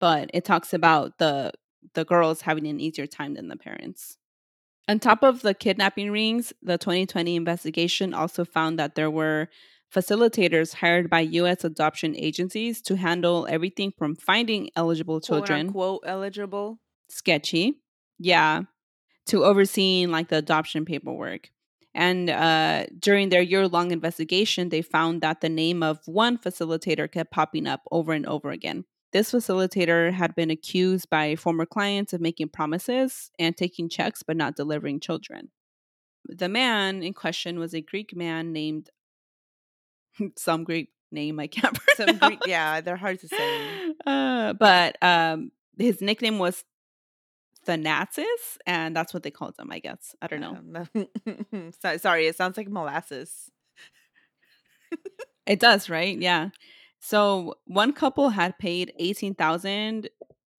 but 0.00 0.30
it 0.34 0.44
talks 0.44 0.72
about 0.72 1.18
the 1.18 1.52
the 1.94 2.04
girls 2.04 2.42
having 2.42 2.66
an 2.66 2.80
easier 2.80 3.06
time 3.06 3.34
than 3.34 3.48
the 3.48 3.56
parents 3.56 4.16
on 4.88 4.98
top 4.98 5.22
of 5.22 5.40
the 5.42 5.54
kidnapping 5.54 6.10
rings 6.10 6.52
the 6.62 6.78
2020 6.78 7.36
investigation 7.36 8.14
also 8.14 8.44
found 8.44 8.78
that 8.78 8.94
there 8.94 9.10
were 9.10 9.48
facilitators 9.94 10.74
hired 10.74 11.08
by 11.08 11.22
us 11.24 11.64
adoption 11.64 12.16
agencies 12.16 12.80
to 12.82 12.96
handle 12.96 13.46
everything 13.48 13.92
from 13.98 14.14
finding 14.16 14.70
eligible 14.76 15.20
Quote 15.20 15.26
children 15.46 15.60
unquote 15.68 16.02
eligible. 16.06 16.78
sketchy 17.08 17.80
yeah 18.18 18.62
to 19.26 19.44
overseeing 19.44 20.10
like 20.10 20.28
the 20.28 20.36
adoption 20.36 20.84
paperwork 20.84 21.50
and 21.96 22.28
uh, 22.28 22.86
during 22.98 23.28
their 23.28 23.42
year-long 23.42 23.90
investigation 23.90 24.68
they 24.68 24.82
found 24.82 25.20
that 25.20 25.40
the 25.40 25.48
name 25.48 25.82
of 25.82 26.00
one 26.06 26.36
facilitator 26.38 27.10
kept 27.10 27.30
popping 27.30 27.66
up 27.66 27.82
over 27.90 28.12
and 28.12 28.26
over 28.26 28.50
again 28.50 28.84
this 29.12 29.30
facilitator 29.30 30.12
had 30.12 30.34
been 30.34 30.50
accused 30.50 31.08
by 31.08 31.36
former 31.36 31.64
clients 31.64 32.12
of 32.12 32.20
making 32.20 32.48
promises 32.48 33.30
and 33.38 33.56
taking 33.56 33.88
checks 33.88 34.22
but 34.22 34.36
not 34.36 34.56
delivering 34.56 35.00
children 35.00 35.50
the 36.26 36.48
man 36.48 37.02
in 37.02 37.12
question 37.12 37.58
was 37.58 37.74
a 37.74 37.80
greek 37.80 38.14
man 38.16 38.52
named 38.52 38.90
some 40.36 40.64
greek 40.64 40.90
name 41.12 41.38
i 41.38 41.46
can't 41.46 41.78
Some. 41.96 42.18
Greek, 42.18 42.40
yeah, 42.46 42.80
they're 42.80 42.96
hard 42.96 43.20
to 43.20 43.28
say. 43.28 43.92
uh, 44.06 44.52
but 44.54 44.96
um, 45.02 45.52
his 45.78 46.00
nickname 46.00 46.38
was 46.38 46.64
Thanasis, 47.64 48.58
and 48.66 48.94
that's 48.96 49.12
what 49.14 49.22
they 49.22 49.30
called 49.30 49.56
them, 49.56 49.70
I 49.70 49.78
guess. 49.78 50.14
I 50.22 50.26
don't 50.26 50.40
know. 50.72 50.86
So- 51.82 51.96
Sorry, 51.98 52.26
it 52.26 52.36
sounds 52.36 52.56
like 52.56 52.68
molasses. 52.68 53.50
It 55.46 55.60
does, 55.60 55.90
right? 55.90 56.18
Yeah. 56.18 56.48
So 57.00 57.56
one 57.66 57.92
couple 57.92 58.30
had 58.30 58.58
paid 58.58 58.92
eighteen 58.98 59.34
thousand 59.34 60.08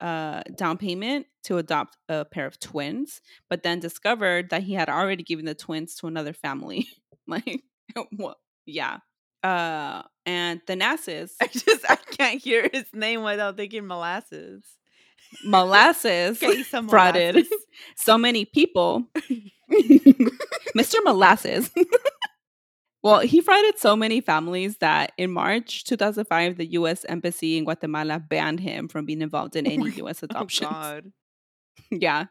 uh 0.01 0.43
down 0.55 0.77
payment 0.77 1.25
to 1.43 1.57
adopt 1.57 1.97
a 2.09 2.25
pair 2.25 2.45
of 2.45 2.59
twins, 2.59 3.21
but 3.49 3.63
then 3.63 3.79
discovered 3.79 4.49
that 4.51 4.63
he 4.63 4.73
had 4.73 4.89
already 4.89 5.23
given 5.23 5.45
the 5.45 5.55
twins 5.55 5.95
to 5.95 6.07
another 6.07 6.33
family. 6.33 6.87
like 7.27 7.63
what 8.15 8.37
yeah. 8.67 8.97
Uh 9.41 10.03
and 10.27 10.61
Thanasis 10.67 11.31
I 11.41 11.47
just 11.47 11.89
I 11.89 11.95
can't 11.95 12.41
hear 12.43 12.69
his 12.71 12.85
name 12.93 13.23
without 13.23 13.57
thinking 13.57 13.87
molasses. 13.87 14.63
Molasses 15.43 16.39
frauded 16.39 16.65
molasses. 16.83 17.47
so 17.95 18.17
many 18.17 18.45
people. 18.45 19.05
Mr. 20.77 20.95
Molasses. 21.03 21.71
well, 23.03 23.19
he 23.19 23.41
frauded 23.41 23.77
so 23.77 23.95
many 23.95 24.21
families 24.21 24.77
that 24.77 25.11
in 25.17 25.31
March 25.31 25.83
2005, 25.85 26.57
the 26.57 26.65
U.S. 26.73 27.05
Embassy 27.07 27.57
in 27.57 27.63
Guatemala 27.63 28.19
banned 28.19 28.59
him 28.59 28.87
from 28.87 29.05
being 29.05 29.21
involved 29.21 29.55
in 29.55 29.67
oh 29.67 29.71
any 29.71 29.89
U.S. 29.91 30.23
Oh 30.23 30.27
adoptions. 30.29 30.71
God, 30.71 31.11
yeah. 31.91 32.25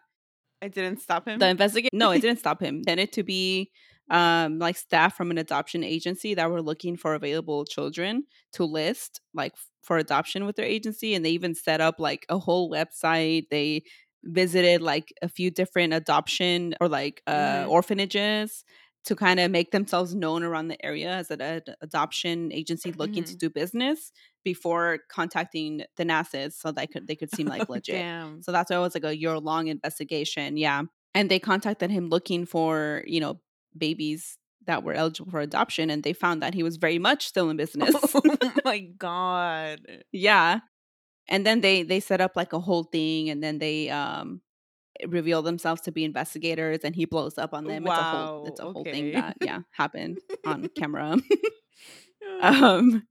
It 0.60 0.72
didn't 0.72 1.00
stop 1.00 1.28
him. 1.28 1.38
The 1.38 1.48
investigation, 1.48 1.90
no, 1.92 2.10
it 2.10 2.22
didn't 2.22 2.38
stop 2.38 2.60
him. 2.62 2.82
Then 2.84 2.98
it 2.98 3.12
to 3.14 3.22
be 3.22 3.70
um 4.10 4.58
like 4.58 4.76
staff 4.76 5.16
from 5.16 5.30
an 5.30 5.38
adoption 5.38 5.82
agency 5.82 6.34
that 6.34 6.50
were 6.50 6.62
looking 6.62 6.96
for 6.96 7.14
available 7.14 7.64
children 7.64 8.24
to 8.52 8.64
list 8.64 9.20
like 9.32 9.54
for 9.82 9.96
adoption 9.98 10.44
with 10.44 10.56
their 10.56 10.66
agency 10.66 11.14
and 11.14 11.24
they 11.24 11.30
even 11.30 11.54
set 11.54 11.80
up 11.80 11.98
like 11.98 12.26
a 12.28 12.38
whole 12.38 12.70
website 12.70 13.44
they 13.50 13.82
visited 14.24 14.80
like 14.80 15.12
a 15.22 15.28
few 15.28 15.50
different 15.50 15.92
adoption 15.92 16.74
or 16.80 16.88
like 16.88 17.22
uh 17.26 17.64
Mhm. 17.64 17.68
orphanages 17.68 18.64
to 19.04 19.14
kind 19.14 19.38
of 19.38 19.50
make 19.50 19.70
themselves 19.70 20.14
known 20.14 20.42
around 20.42 20.68
the 20.68 20.82
area 20.84 21.10
as 21.10 21.30
an 21.30 21.42
ad- 21.42 21.74
adoption 21.82 22.50
agency 22.52 22.90
looking 22.92 23.22
to 23.24 23.34
Mhm. 23.34 23.38
do 23.38 23.50
business 23.50 24.12
before 24.44 25.00
contacting 25.10 25.82
Thanasis 25.98 26.54
so 26.54 26.72
that 26.72 26.90
could 26.90 27.06
they 27.06 27.16
could 27.16 27.30
seem 27.30 27.48
like 27.48 27.68
legit. 27.68 27.94
Damn. 27.96 28.42
So 28.42 28.50
that's 28.52 28.70
why 28.70 28.76
it 28.76 28.80
was 28.80 28.94
like 28.94 29.04
a 29.04 29.16
year 29.16 29.38
long 29.38 29.68
investigation. 29.68 30.56
Yeah. 30.56 30.82
And 31.14 31.30
they 31.30 31.38
contacted 31.38 31.90
him 31.90 32.08
looking 32.08 32.46
for, 32.46 33.04
you 33.06 33.20
know, 33.20 33.40
babies 33.76 34.38
that 34.66 34.82
were 34.82 34.94
eligible 34.94 35.30
for 35.30 35.40
adoption. 35.40 35.90
And 35.90 36.02
they 36.02 36.12
found 36.12 36.42
that 36.42 36.54
he 36.54 36.62
was 36.62 36.76
very 36.76 36.98
much 36.98 37.26
still 37.26 37.50
in 37.50 37.56
business. 37.56 37.94
oh 38.14 38.22
my 38.64 38.78
God. 38.80 39.80
yeah. 40.12 40.60
And 41.28 41.46
then 41.46 41.60
they 41.60 41.82
they 41.82 42.00
set 42.00 42.20
up 42.20 42.32
like 42.36 42.52
a 42.52 42.60
whole 42.60 42.84
thing 42.84 43.30
and 43.30 43.42
then 43.42 43.58
they 43.58 43.90
um 43.90 44.40
reveal 45.08 45.42
themselves 45.42 45.80
to 45.82 45.92
be 45.92 46.04
investigators 46.04 46.80
and 46.84 46.94
he 46.94 47.04
blows 47.04 47.38
up 47.38 47.54
on 47.54 47.66
them. 47.66 47.86
It's 47.86 47.98
a 47.98 48.04
whole 48.04 48.30
it's 48.44 48.60
a 48.60 48.66
Wow, 48.66 48.72
whole 48.72 48.86
thing 48.86 49.12
that 49.12 49.36
yeah 49.40 49.60
happened 49.72 50.20
on 50.44 50.68
camera. 50.76 51.16
um 52.40 53.06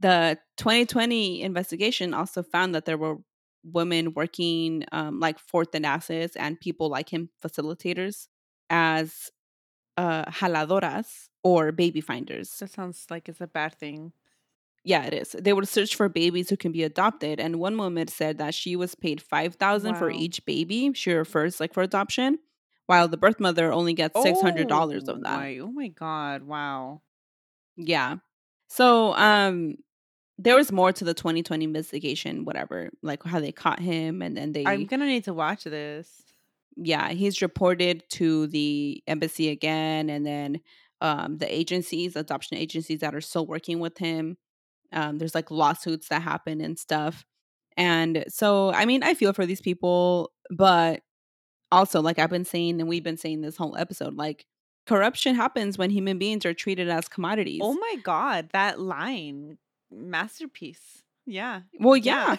the 0.00 0.38
2020 0.56 1.42
investigation 1.42 2.14
also 2.14 2.42
found 2.42 2.74
that 2.74 2.84
there 2.86 2.98
were 2.98 3.16
women 3.64 4.14
working 4.14 4.84
um, 4.92 5.20
like 5.20 5.38
for 5.38 5.64
Thanasis 5.64 6.32
and 6.36 6.60
people 6.60 6.88
like 6.90 7.08
him 7.10 7.30
facilitators 7.44 8.28
as 8.70 9.30
uh 10.02 10.24
jaladoras 10.38 11.10
or 11.42 11.72
baby 11.82 12.00
finders 12.10 12.48
that 12.60 12.70
sounds 12.78 13.06
like 13.12 13.28
it's 13.30 13.40
a 13.40 13.46
bad 13.58 13.72
thing. 13.82 14.12
yeah 14.84 15.02
it 15.08 15.14
is 15.22 15.28
they 15.44 15.52
would 15.56 15.68
search 15.76 15.92
for 15.98 16.08
babies 16.22 16.48
who 16.50 16.56
can 16.64 16.72
be 16.78 16.82
adopted 16.92 17.36
and 17.44 17.52
one 17.66 17.76
woman 17.84 18.06
said 18.20 18.34
that 18.42 18.54
she 18.60 18.72
was 18.82 18.94
paid 19.04 19.18
5000 19.20 19.94
for 20.00 20.08
each 20.24 20.38
baby 20.46 20.80
she 20.94 21.10
refers 21.12 21.58
like 21.60 21.72
for 21.74 21.82
adoption 21.82 22.38
while 22.90 23.06
the 23.12 23.20
birth 23.24 23.40
mother 23.46 23.66
only 23.78 23.92
gets 24.02 24.16
$600 24.16 24.70
Oh 24.70 25.12
of 25.12 25.18
that 25.26 25.38
my- 25.42 25.58
oh 25.66 25.72
my 25.82 25.88
God. 26.04 26.38
Wow. 26.54 27.02
Yeah. 27.76 28.16
So 28.68 28.86
um 29.14 29.56
there 30.38 30.56
was 30.56 30.70
more 30.70 30.92
to 30.92 31.04
the 31.04 31.14
2020 31.14 31.64
investigation, 31.64 32.44
whatever, 32.48 32.90
like 33.02 33.22
how 33.24 33.40
they 33.40 33.50
caught 33.52 33.80
him 33.80 34.22
and 34.22 34.36
then 34.36 34.52
they 34.52 34.64
I'm 34.64 34.86
going 34.86 35.00
to 35.00 35.06
need 35.06 35.24
to 35.24 35.34
watch 35.34 35.64
this. 35.64 36.08
Yeah, 36.80 37.10
he's 37.10 37.42
reported 37.42 38.04
to 38.10 38.46
the 38.48 39.02
embassy 39.06 39.48
again 39.48 40.10
and 40.10 40.26
then 40.26 40.60
um 41.00 41.38
the 41.38 41.52
agencies, 41.52 42.16
adoption 42.16 42.56
agencies 42.56 43.00
that 43.00 43.14
are 43.14 43.20
still 43.20 43.46
working 43.46 43.80
with 43.80 43.98
him. 43.98 44.36
Um 44.92 45.18
there's 45.18 45.34
like 45.34 45.50
lawsuits 45.50 46.08
that 46.08 46.22
happen 46.22 46.60
and 46.60 46.78
stuff. 46.78 47.24
And 47.76 48.24
so 48.28 48.72
I 48.72 48.84
mean, 48.86 49.02
I 49.02 49.14
feel 49.14 49.32
for 49.32 49.46
these 49.46 49.60
people, 49.60 50.32
but 50.50 51.02
also 51.70 52.00
like 52.00 52.18
I've 52.18 52.30
been 52.30 52.44
saying 52.44 52.80
and 52.80 52.88
we've 52.88 53.04
been 53.04 53.16
saying 53.16 53.40
this 53.40 53.56
whole 53.56 53.76
episode 53.76 54.14
like 54.14 54.46
corruption 54.86 55.34
happens 55.34 55.76
when 55.76 55.90
human 55.90 56.18
beings 56.18 56.46
are 56.46 56.54
treated 56.54 56.88
as 56.88 57.08
commodities. 57.08 57.60
Oh 57.62 57.74
my 57.74 57.96
God. 58.02 58.48
That 58.52 58.80
line. 58.80 59.58
Masterpiece. 59.90 61.02
Yeah. 61.26 61.60
well, 61.78 61.96
yeah. 61.96 62.36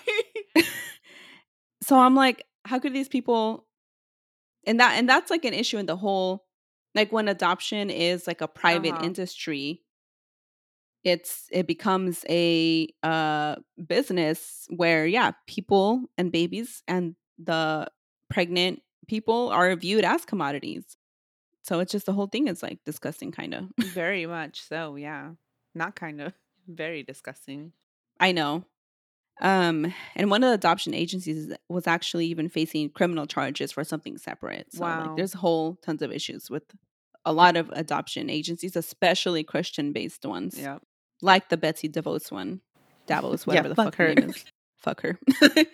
so 1.84 1.98
I'm 1.98 2.16
like, 2.16 2.46
how 2.66 2.80
could 2.80 2.94
these 2.94 3.08
people 3.08 3.68
and 4.70 4.80
that 4.80 4.94
and 4.98 5.10
that's 5.10 5.30
like 5.34 5.44
an 5.46 5.54
issue 5.54 5.78
in 5.78 5.86
the 5.88 5.98
whole 5.98 6.46
like 6.96 7.12
when 7.12 7.28
adoption 7.28 7.90
is 7.90 8.28
like 8.28 8.42
a 8.42 8.48
private 8.48 8.96
Uh-huh. 8.96 9.06
industry, 9.10 9.82
it's 11.04 11.48
it 11.52 11.66
becomes 11.68 12.26
a 12.30 12.88
uh 13.04 13.56
business 13.88 14.68
where 14.70 15.06
yeah, 15.06 15.32
people 15.48 16.04
and 16.18 16.32
babies 16.32 16.84
and 16.88 17.16
the 17.38 17.88
pregnant 18.30 18.82
people 19.08 19.50
are 19.50 19.76
viewed 19.76 20.04
as 20.04 20.26
commodities. 20.26 20.98
So 21.64 21.80
it's 21.80 21.92
just 21.92 22.06
the 22.06 22.14
whole 22.14 22.28
thing 22.28 22.48
is 22.48 22.62
like 22.64 22.80
disgusting 22.86 23.32
kind 23.32 23.54
of. 23.54 23.66
Very 23.80 24.26
much 24.26 24.62
so. 24.62 24.96
Yeah. 24.96 25.32
Not 25.76 25.96
kind 25.96 26.22
of. 26.22 26.34
Very 26.68 27.04
disgusting. 27.04 27.74
I 28.20 28.32
know. 28.32 28.66
Um, 29.42 29.94
and 30.16 30.30
one 30.30 30.44
of 30.44 30.50
the 30.50 30.54
adoption 30.56 30.94
agencies 30.94 31.54
was 31.70 31.88
actually 31.88 32.26
even 32.28 32.50
facing 32.50 32.90
criminal 32.90 33.26
charges 33.26 33.72
for 33.72 33.84
something 33.84 34.18
separate. 34.18 34.74
So 34.74 34.82
Wow. 34.82 35.08
like 35.08 35.16
there's 35.16 35.34
whole 35.34 35.76
tons 35.82 36.02
of 36.02 36.12
issues 36.12 36.50
with 36.50 36.64
a 37.26 37.32
lot 37.34 37.56
of 37.56 37.70
adoption 37.74 38.30
agencies, 38.30 38.76
especially 38.76 39.44
Christian 39.44 39.94
based 39.94 40.26
ones. 40.26 40.58
Yeah. 40.60 40.80
Like 41.22 41.50
the 41.50 41.58
Betsy 41.58 41.88
DeVos 41.90 42.32
one. 42.32 42.62
Davos, 43.08 43.42
Yeah, 43.48 43.50
whatever 43.52 43.70
the 43.70 43.76
fuck 43.76 43.86
fuck, 43.88 43.96
her 43.96 44.08
her. 44.10 44.16
name 44.16 44.30
is. 44.30 44.46
Fuck 44.78 45.02
her. 45.02 45.20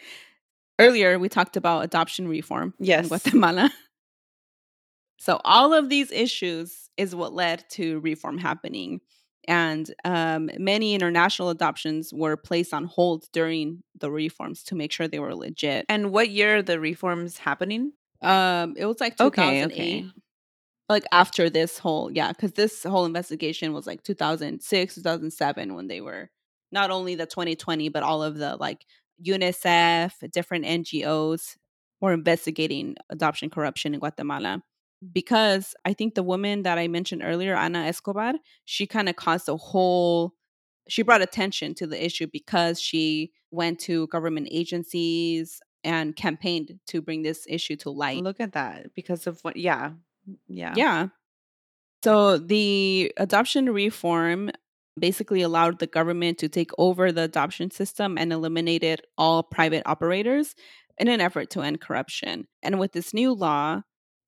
Earlier 0.80 1.18
we 1.18 1.30
talked 1.30 1.56
about 1.58 1.84
adoption 1.84 2.28
reform 2.28 2.74
Yes. 2.80 3.06
in 3.06 3.08
Guatemala. 3.10 3.72
So 5.20 5.40
all 5.46 5.74
of 5.74 5.90
these 5.90 6.12
issues 6.12 6.90
is 6.98 7.16
what 7.16 7.34
led 7.34 7.64
to 7.72 8.00
reform 8.02 8.38
happening. 8.38 9.00
And 9.48 9.94
um, 10.04 10.50
many 10.58 10.94
international 10.94 11.50
adoptions 11.50 12.14
were 12.14 12.38
placed 12.38 12.74
on 12.74 12.86
hold 12.86 13.26
during 13.32 13.84
the 14.00 14.12
reforms 14.12 14.64
to 14.66 14.76
make 14.76 14.92
sure 14.92 15.08
they 15.08 15.20
were 15.20 15.36
legit. 15.36 15.86
And 15.90 16.12
what 16.12 16.30
year 16.30 16.58
are 16.58 16.62
the 16.62 16.80
reforms 16.80 17.38
happening? 17.38 17.94
Um, 18.22 18.76
it 18.78 18.86
was 18.86 19.00
like 19.00 19.20
Okay, 19.20 19.62
2008, 19.62 19.74
okay. 19.74 20.12
like 20.90 21.04
after 21.12 21.50
this 21.50 21.78
whole 21.78 22.12
yeah, 22.12 22.30
because 22.32 22.54
this 22.54 22.84
whole 22.84 23.06
investigation 23.06 23.74
was 23.74 23.86
like 23.86 24.04
2006, 24.04 24.96
2007 24.96 25.76
when 25.76 25.88
they 25.88 26.02
were 26.02 26.30
not 26.72 26.92
only 26.92 27.16
the 27.16 27.26
2020 27.26 27.90
but 27.90 28.04
all 28.04 28.24
of 28.24 28.38
the 28.38 28.56
like 28.56 28.86
UNICEF, 29.24 30.12
different 30.32 30.66
NGOs 30.66 31.56
were 32.02 32.14
investigating 32.14 32.96
adoption 33.10 33.50
corruption 33.50 33.94
in 33.94 34.00
Guatemala. 34.00 34.62
Because 35.14 35.76
I 35.86 35.94
think 35.94 36.16
the 36.16 36.24
woman 36.24 36.64
that 36.64 36.78
I 36.78 36.88
mentioned 36.88 37.22
earlier, 37.24 37.56
Ana 37.56 37.86
Escobar, 37.86 38.34
she 38.66 38.88
kind 38.88 39.10
of 39.10 39.16
caused 39.16 39.50
a 39.50 39.58
whole 39.58 40.34
she 40.88 41.02
brought 41.02 41.22
attention 41.22 41.74
to 41.76 41.88
the 41.88 42.04
issue 42.04 42.28
because 42.32 42.80
she 42.80 43.32
went 43.52 43.80
to 43.80 44.08
government 44.08 44.48
agencies 44.52 45.62
and 45.84 46.16
campaigned 46.16 46.80
to 46.88 47.02
bring 47.02 47.22
this 47.22 47.46
issue 47.50 47.76
to 47.78 47.90
light. 47.90 48.24
Look 48.24 48.40
at 48.40 48.54
that. 48.54 48.94
Because 48.96 49.28
of 49.28 49.40
what? 49.42 49.58
Yeah. 49.58 49.92
Yeah. 50.48 50.74
Yeah. 50.76 51.08
So 52.04 52.38
the 52.38 53.12
adoption 53.18 53.70
reform 53.72 54.52
basically 55.00 55.42
allowed 55.42 55.80
the 55.80 55.88
government 55.88 56.38
to 56.40 56.50
take 56.50 56.72
over 56.78 57.12
the 57.12 57.24
adoption 57.24 57.70
system 57.72 58.18
and 58.18 58.32
eliminated 58.32 59.02
all 59.18 59.44
private 59.44 59.84
operators 59.86 60.56
in 60.98 61.08
an 61.08 61.20
effort 61.20 61.50
to 61.52 61.62
end 61.62 61.82
corruption. 61.82 62.48
And 62.64 62.80
with 62.80 62.94
this 62.94 63.14
new 63.14 63.34
law, 63.34 63.82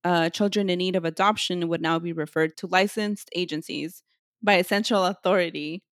uh, 0.04 0.30
children 0.30 0.70
in 0.70 0.80
need 0.80 0.96
of 0.96 1.06
adoption 1.06 1.68
would 1.68 1.82
now 1.82 2.00
be 2.00 2.14
referred 2.14 2.56
to 2.58 2.68
licensed 2.68 3.30
agencies 3.36 4.04
by 4.42 4.54
a 4.54 4.64
central 4.64 5.06
authority. 5.06 5.84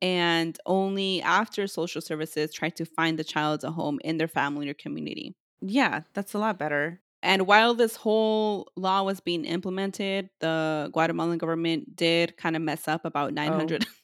And 0.00 0.56
only 0.64 1.22
after 1.22 1.66
social 1.66 2.00
services 2.00 2.52
try 2.52 2.68
to 2.70 2.84
find 2.84 3.18
the 3.18 3.24
child 3.24 3.64
a 3.64 3.70
home 3.70 3.98
in 4.04 4.16
their 4.18 4.28
family 4.28 4.68
or 4.68 4.74
community. 4.74 5.34
Yeah. 5.60 6.02
That's 6.14 6.34
a 6.34 6.38
lot 6.38 6.58
better. 6.58 7.00
And 7.20 7.48
while 7.48 7.74
this 7.74 7.96
whole 7.96 8.70
law 8.76 9.02
was 9.02 9.18
being 9.18 9.44
implemented, 9.44 10.30
the 10.38 10.88
Guatemalan 10.92 11.38
government 11.38 11.96
did 11.96 12.36
kind 12.36 12.54
of 12.54 12.62
mess 12.62 12.86
up 12.86 13.04
about 13.04 13.32
900 13.34 13.86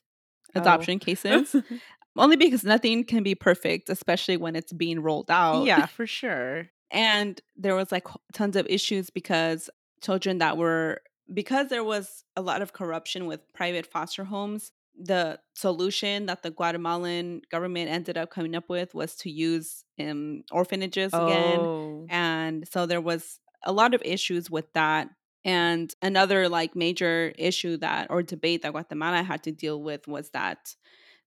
Oh. 0.56 0.60
adoption 0.60 1.00
cases, 1.00 1.54
only 2.16 2.36
because 2.36 2.62
nothing 2.62 3.02
can 3.02 3.24
be 3.24 3.34
perfect, 3.34 3.88
especially 3.90 4.36
when 4.36 4.54
it's 4.54 4.72
being 4.72 5.00
rolled 5.00 5.28
out. 5.30 5.64
yeah, 5.64 5.86
for 5.86 6.06
sure. 6.06 6.68
And 6.94 7.40
there 7.56 7.74
was 7.74 7.92
like 7.92 8.06
tons 8.32 8.56
of 8.56 8.66
issues 8.68 9.10
because 9.10 9.68
children 10.00 10.38
that 10.38 10.56
were 10.56 11.02
because 11.32 11.68
there 11.68 11.84
was 11.84 12.24
a 12.36 12.42
lot 12.42 12.62
of 12.62 12.72
corruption 12.72 13.26
with 13.26 13.40
private 13.52 13.86
foster 13.86 14.24
homes, 14.24 14.70
the 14.96 15.40
solution 15.54 16.26
that 16.26 16.42
the 16.42 16.50
Guatemalan 16.50 17.42
government 17.50 17.90
ended 17.90 18.16
up 18.16 18.30
coming 18.30 18.54
up 18.54 18.68
with 18.68 18.94
was 18.94 19.16
to 19.16 19.30
use 19.30 19.84
um, 19.98 20.44
orphanages 20.52 21.12
again. 21.12 21.58
Oh. 21.58 22.06
And 22.08 22.68
so 22.68 22.86
there 22.86 23.00
was 23.00 23.40
a 23.64 23.72
lot 23.72 23.94
of 23.94 24.02
issues 24.04 24.50
with 24.50 24.72
that. 24.74 25.08
And 25.44 25.92
another 26.00 26.48
like 26.48 26.76
major 26.76 27.32
issue 27.36 27.76
that 27.78 28.06
or 28.10 28.22
debate 28.22 28.62
that 28.62 28.72
Guatemala 28.72 29.22
had 29.22 29.42
to 29.44 29.52
deal 29.52 29.82
with 29.82 30.06
was 30.06 30.30
that 30.30 30.74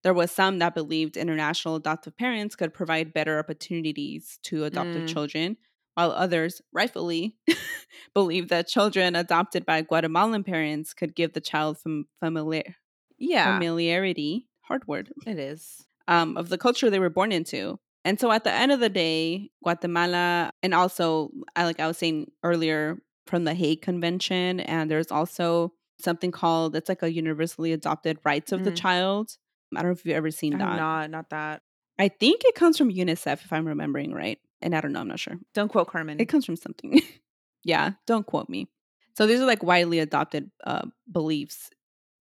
there 0.03 0.13
was 0.13 0.31
some 0.31 0.59
that 0.59 0.75
believed 0.75 1.17
international 1.17 1.75
adoptive 1.75 2.15
parents 2.17 2.55
could 2.55 2.73
provide 2.73 3.13
better 3.13 3.39
opportunities 3.39 4.39
to 4.43 4.63
adoptive 4.63 5.03
Mm. 5.03 5.07
children, 5.13 5.57
while 5.95 6.11
others, 6.11 6.61
rightfully, 6.71 7.35
believed 8.13 8.49
that 8.49 8.67
children 8.67 9.15
adopted 9.15 9.65
by 9.65 9.81
Guatemalan 9.81 10.43
parents 10.43 10.93
could 10.93 11.15
give 11.15 11.33
the 11.33 11.41
child 11.41 11.77
fam- 11.79 12.07
familiar- 12.19 12.75
Yeah, 13.17 13.53
familiarity, 13.55 14.47
hard 14.61 14.87
word, 14.87 15.11
it 15.25 15.39
is. 15.39 15.85
um, 16.07 16.37
of 16.37 16.49
the 16.49 16.57
culture 16.57 16.89
they 16.89 16.99
were 16.99 17.09
born 17.09 17.31
into. 17.31 17.79
And 18.05 18.19
so 18.19 18.31
at 18.31 18.43
the 18.45 18.51
end 18.53 18.71
of 18.71 18.79
the 18.79 18.89
day, 18.89 19.49
Guatemala, 19.63 20.51
and 20.63 20.73
also, 20.73 21.31
like 21.57 21.79
I 21.79 21.87
was 21.87 21.97
saying 21.97 22.31
earlier, 22.43 23.01
from 23.25 23.43
the 23.43 23.53
Hague 23.53 23.81
Convention, 23.81 24.61
and 24.61 24.89
there's 24.89 25.11
also 25.11 25.73
something 25.99 26.31
called 26.31 26.75
it's 26.77 26.87
like 26.87 27.03
a 27.03 27.11
universally 27.11 27.73
adopted 27.73 28.19
rights 28.23 28.51
of 28.53 28.63
the 28.63 28.71
Mhm. 28.71 28.77
child. 28.77 29.37
I 29.75 29.81
don't 29.81 29.91
know 29.91 29.93
if 29.93 30.05
you've 30.05 30.15
ever 30.15 30.31
seen 30.31 30.57
that. 30.57 30.77
not, 30.77 31.09
not 31.09 31.29
that. 31.29 31.61
I 31.99 32.09
think 32.09 32.43
it 32.45 32.55
comes 32.55 32.77
from 32.77 32.91
UNICEF, 32.91 33.43
if 33.43 33.51
I'm 33.51 33.67
remembering 33.67 34.13
right. 34.13 34.39
And 34.61 34.75
I 34.75 34.81
don't 34.81 34.93
know, 34.93 35.01
I'm 35.01 35.07
not 35.07 35.19
sure. 35.19 35.37
Don't 35.53 35.69
quote 35.69 35.87
Carmen. 35.87 36.19
It 36.19 36.25
comes 36.25 36.45
from 36.45 36.55
something. 36.55 37.01
yeah, 37.63 37.91
don't 38.05 38.25
quote 38.25 38.49
me. 38.49 38.67
So 39.15 39.25
these 39.25 39.39
are 39.39 39.45
like 39.45 39.63
widely 39.63 39.99
adopted 39.99 40.51
uh, 40.63 40.85
beliefs. 41.11 41.69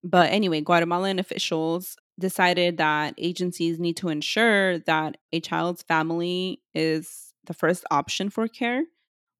But 0.03 0.31
anyway, 0.31 0.61
Guatemalan 0.61 1.19
officials 1.19 1.95
decided 2.19 2.77
that 2.77 3.13
agencies 3.17 3.79
need 3.79 3.97
to 3.97 4.09
ensure 4.09 4.79
that 4.79 5.17
a 5.31 5.39
child's 5.39 5.83
family 5.83 6.61
is 6.73 7.33
the 7.45 7.53
first 7.53 7.85
option 7.91 8.29
for 8.29 8.47
care, 8.47 8.83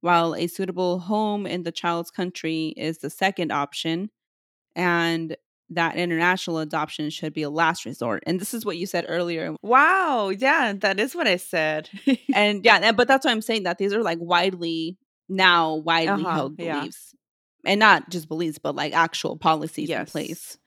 while 0.01 0.35
a 0.35 0.47
suitable 0.47 0.99
home 0.99 1.45
in 1.45 1.63
the 1.63 1.71
child's 1.71 2.11
country 2.11 2.73
is 2.77 2.99
the 2.99 3.09
second 3.09 3.51
option, 3.51 4.09
and 4.75 5.35
that 5.71 5.95
international 5.97 6.59
adoption 6.59 7.09
should 7.09 7.33
be 7.33 7.41
a 7.43 7.49
last 7.49 7.85
resort. 7.85 8.23
And 8.25 8.39
this 8.39 8.53
is 8.53 8.65
what 8.65 8.77
you 8.77 8.85
said 8.85 9.05
earlier 9.07 9.55
wow, 9.61 10.29
yeah, 10.29 10.73
that 10.77 10.99
is 10.99 11.13
what 11.15 11.27
I 11.27 11.35
said. 11.37 11.89
and 12.33 12.63
yeah, 12.63 12.79
and- 12.81 12.95
but 12.97 13.07
that's 13.07 13.25
why 13.25 13.31
I'm 13.31 13.41
saying 13.41 13.63
that 13.63 13.77
these 13.77 13.93
are 13.93 14.03
like 14.03 14.19
widely 14.21 14.97
now 15.29 15.75
widely 15.75 16.23
Uh-huh, 16.23 16.31
held 16.31 16.55
yeah. 16.57 16.79
beliefs, 16.79 17.13
and 17.65 17.79
not 17.79 18.09
just 18.09 18.29
beliefs, 18.29 18.59
but 18.59 18.75
like 18.75 18.93
actual 18.93 19.35
policies 19.37 19.89
in 19.89 20.05
place. 20.05 20.57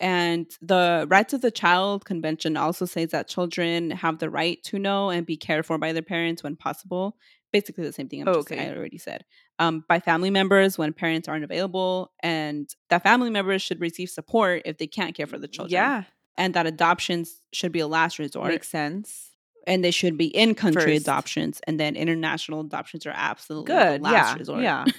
And 0.00 0.50
the 0.60 1.06
Rights 1.08 1.32
of 1.32 1.42
the 1.42 1.52
Child 1.52 2.04
Convention 2.04 2.56
also 2.56 2.86
says 2.86 3.10
that 3.10 3.28
children 3.28 3.90
have 3.90 4.18
the 4.18 4.28
right 4.30 4.60
to 4.64 4.78
know 4.80 5.10
and 5.10 5.24
be 5.24 5.36
cared 5.36 5.64
for 5.64 5.78
by 5.78 5.92
their 5.92 6.02
parents 6.02 6.42
when 6.42 6.56
possible. 6.56 7.16
Basically, 7.52 7.84
the 7.84 7.92
same 7.92 8.08
thing 8.08 8.22
I'm 8.22 8.28
Oh, 8.28 8.34
just, 8.34 8.50
okay. 8.50 8.66
I 8.68 8.74
already 8.76 8.98
said. 8.98 9.24
Um, 9.58 9.84
by 9.88 10.00
family 10.00 10.30
members 10.30 10.76
when 10.78 10.92
parents 10.92 11.28
aren't 11.28 11.44
available, 11.44 12.10
and 12.20 12.68
that 12.90 13.02
family 13.02 13.30
members 13.30 13.62
should 13.62 13.80
receive 13.80 14.10
support 14.10 14.62
if 14.64 14.78
they 14.78 14.86
can't 14.88 15.14
care 15.14 15.26
for 15.26 15.38
the 15.38 15.46
children. 15.46 15.72
yeah, 15.72 16.04
and 16.36 16.54
that 16.54 16.66
adoptions 16.66 17.36
should 17.52 17.70
be 17.70 17.80
a 17.80 17.86
last 17.86 18.18
resort 18.18 18.48
makes 18.48 18.68
sense. 18.68 19.30
and 19.66 19.84
they 19.84 19.90
should 19.92 20.16
be 20.18 20.26
in 20.26 20.54
country 20.54 20.96
adoptions 20.96 21.60
and 21.66 21.78
then 21.78 21.94
international 21.94 22.60
adoptions 22.62 23.06
are 23.06 23.12
absolutely 23.14 23.74
Good. 23.74 24.00
the 24.00 24.04
last 24.04 24.32
Yeah, 24.32 24.38
resort. 24.38 24.62
yeah. 24.62 24.84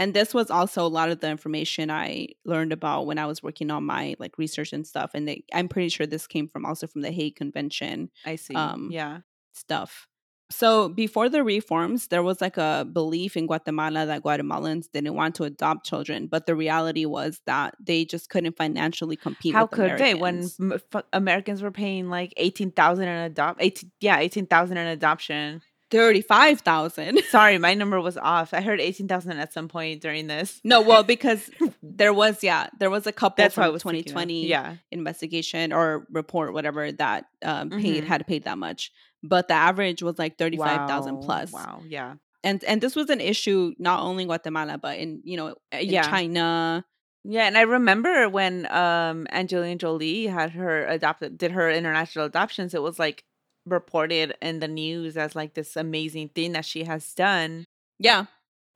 And 0.00 0.14
this 0.14 0.32
was 0.32 0.48
also 0.48 0.86
a 0.86 0.88
lot 0.88 1.10
of 1.10 1.18
the 1.18 1.28
information 1.28 1.90
I 1.90 2.28
learned 2.44 2.72
about 2.72 3.06
when 3.06 3.18
I 3.18 3.26
was 3.26 3.42
working 3.42 3.68
on 3.72 3.82
my 3.84 4.14
like 4.20 4.38
research 4.38 4.72
and 4.72 4.86
stuff. 4.86 5.10
And 5.12 5.26
they, 5.26 5.42
I'm 5.52 5.66
pretty 5.66 5.88
sure 5.88 6.06
this 6.06 6.28
came 6.28 6.46
from 6.46 6.64
also 6.64 6.86
from 6.86 7.00
the 7.02 7.10
Hague 7.10 7.34
Convention 7.34 8.08
I 8.24 8.36
see. 8.36 8.54
Um, 8.54 8.90
yeah. 8.92 9.18
stuff. 9.54 10.06
So 10.50 10.88
before 10.88 11.28
the 11.28 11.44
reforms, 11.44 12.08
there 12.08 12.22
was 12.22 12.40
like 12.40 12.56
a 12.56 12.86
belief 12.90 13.36
in 13.36 13.46
Guatemala 13.46 14.06
that 14.06 14.22
Guatemalans 14.22 14.90
didn't 14.90 15.14
want 15.14 15.34
to 15.36 15.44
adopt 15.44 15.84
children, 15.84 16.26
but 16.26 16.46
the 16.46 16.54
reality 16.54 17.04
was 17.04 17.42
that 17.44 17.74
they 17.78 18.06
just 18.06 18.30
couldn't 18.30 18.56
financially 18.56 19.16
compete. 19.16 19.54
How 19.54 19.66
could 19.66 19.98
they 19.98 20.14
when 20.14 20.48
Americans. 20.58 21.04
Americans 21.12 21.62
were 21.62 21.70
paying 21.70 22.08
like 22.08 22.32
eighteen 22.38 22.70
thousand 22.70 23.08
in 23.08 23.16
adopt? 23.16 23.60
18, 23.62 23.90
yeah, 24.00 24.18
eighteen 24.18 24.46
thousand 24.46 24.78
in 24.78 24.86
adoption. 24.86 25.60
Thirty-five 25.90 26.60
thousand? 26.60 27.20
Sorry, 27.30 27.58
my 27.58 27.74
number 27.74 28.00
was 28.00 28.16
off. 28.16 28.52
I 28.54 28.60
heard 28.60 28.80
eighteen 28.80 29.08
thousand 29.08 29.38
at 29.38 29.52
some 29.52 29.68
point 29.68 30.00
during 30.00 30.26
this. 30.26 30.60
No, 30.64 30.80
well, 30.80 31.02
because 31.14 31.50
there 31.82 32.12
was 32.12 32.42
yeah, 32.42 32.68
there 32.78 32.90
was 32.90 33.06
a 33.06 33.12
couple 33.12 33.42
That's 33.42 33.54
from 33.54 33.72
was 33.72 33.82
2020 33.82 34.46
Yeah, 34.46 34.76
investigation 34.90 35.72
or 35.72 36.06
report, 36.10 36.52
whatever 36.52 36.90
that 36.92 37.26
um, 37.42 37.70
paid 37.70 38.04
Mhm. 38.04 38.06
had 38.06 38.26
paid 38.26 38.44
that 38.44 38.58
much, 38.58 38.92
but 39.22 39.48
the 39.48 39.54
average 39.54 40.02
was 40.02 40.18
like 40.18 40.38
thirty 40.38 40.56
five 40.56 40.88
thousand 40.88 41.16
Wow, 41.16 41.22
plus. 41.22 41.52
Wow. 41.52 41.82
Yeah. 41.86 42.14
And 42.44 42.62
and 42.64 42.80
this 42.80 42.94
was 42.94 43.10
an 43.10 43.20
issue 43.20 43.74
not 43.78 44.00
only 44.00 44.22
in 44.22 44.28
Guatemala 44.28 44.78
but 44.78 44.98
in 44.98 45.20
you 45.24 45.36
know 45.36 45.56
in 45.72 45.88
yeah. 45.88 46.02
China. 46.02 46.84
Yeah, 47.24 47.46
and 47.46 47.58
I 47.58 47.62
remember 47.62 48.28
when 48.28 48.70
um 48.70 49.26
Angelina 49.30 49.76
Jolie 49.76 50.26
had 50.28 50.52
her 50.52 50.86
adopted 50.86 51.36
did 51.36 51.50
her 51.52 51.68
international 51.70 52.26
adoptions, 52.26 52.74
it 52.74 52.82
was 52.82 52.98
like 52.98 53.24
reported 53.68 54.34
in 54.42 54.60
the 54.60 54.68
news 54.68 55.16
as 55.16 55.34
like 55.36 55.54
this 55.54 55.76
amazing 55.76 56.28
thing 56.30 56.52
that 56.52 56.64
she 56.64 56.84
has 56.84 57.14
done. 57.14 57.64
Yeah, 57.98 58.26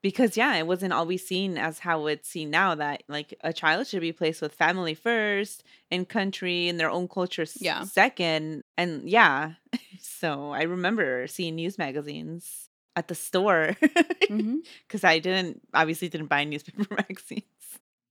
Because 0.03 0.36
yeah, 0.36 0.57
it 0.57 0.66
wasn't 0.66 0.93
always 0.93 1.24
seen 1.26 1.57
as 1.59 1.78
how 1.80 2.07
it's 2.07 2.28
seen 2.28 2.51
now 2.51 2.74
that 2.74 3.05
like 3.09 3.34
a 3.43 3.53
child 3.53 3.86
should 3.86 4.01
be 4.01 4.12
placed 4.12 4.43
with 4.43 4.53
family 4.55 4.95
first, 4.95 5.62
and 5.90 6.09
country, 6.09 6.68
and 6.68 6.78
their 6.80 6.90
own 6.90 7.07
culture 7.09 7.47
Yeah. 7.61 7.84
second. 7.84 8.62
And 8.76 9.09
yeah. 9.09 9.53
So 10.01 10.51
I 10.53 10.62
remember 10.62 11.26
seeing 11.26 11.55
news 11.57 11.78
magazines 11.78 12.68
at 12.97 13.09
the 13.09 13.14
store 13.14 13.76
mm-hmm. 13.82 14.57
because 14.86 15.03
I 15.05 15.18
didn't 15.20 15.62
obviously 15.72 16.09
didn't 16.09 16.26
buy 16.28 16.45
newspaper 16.45 16.86
magazines. 16.95 17.43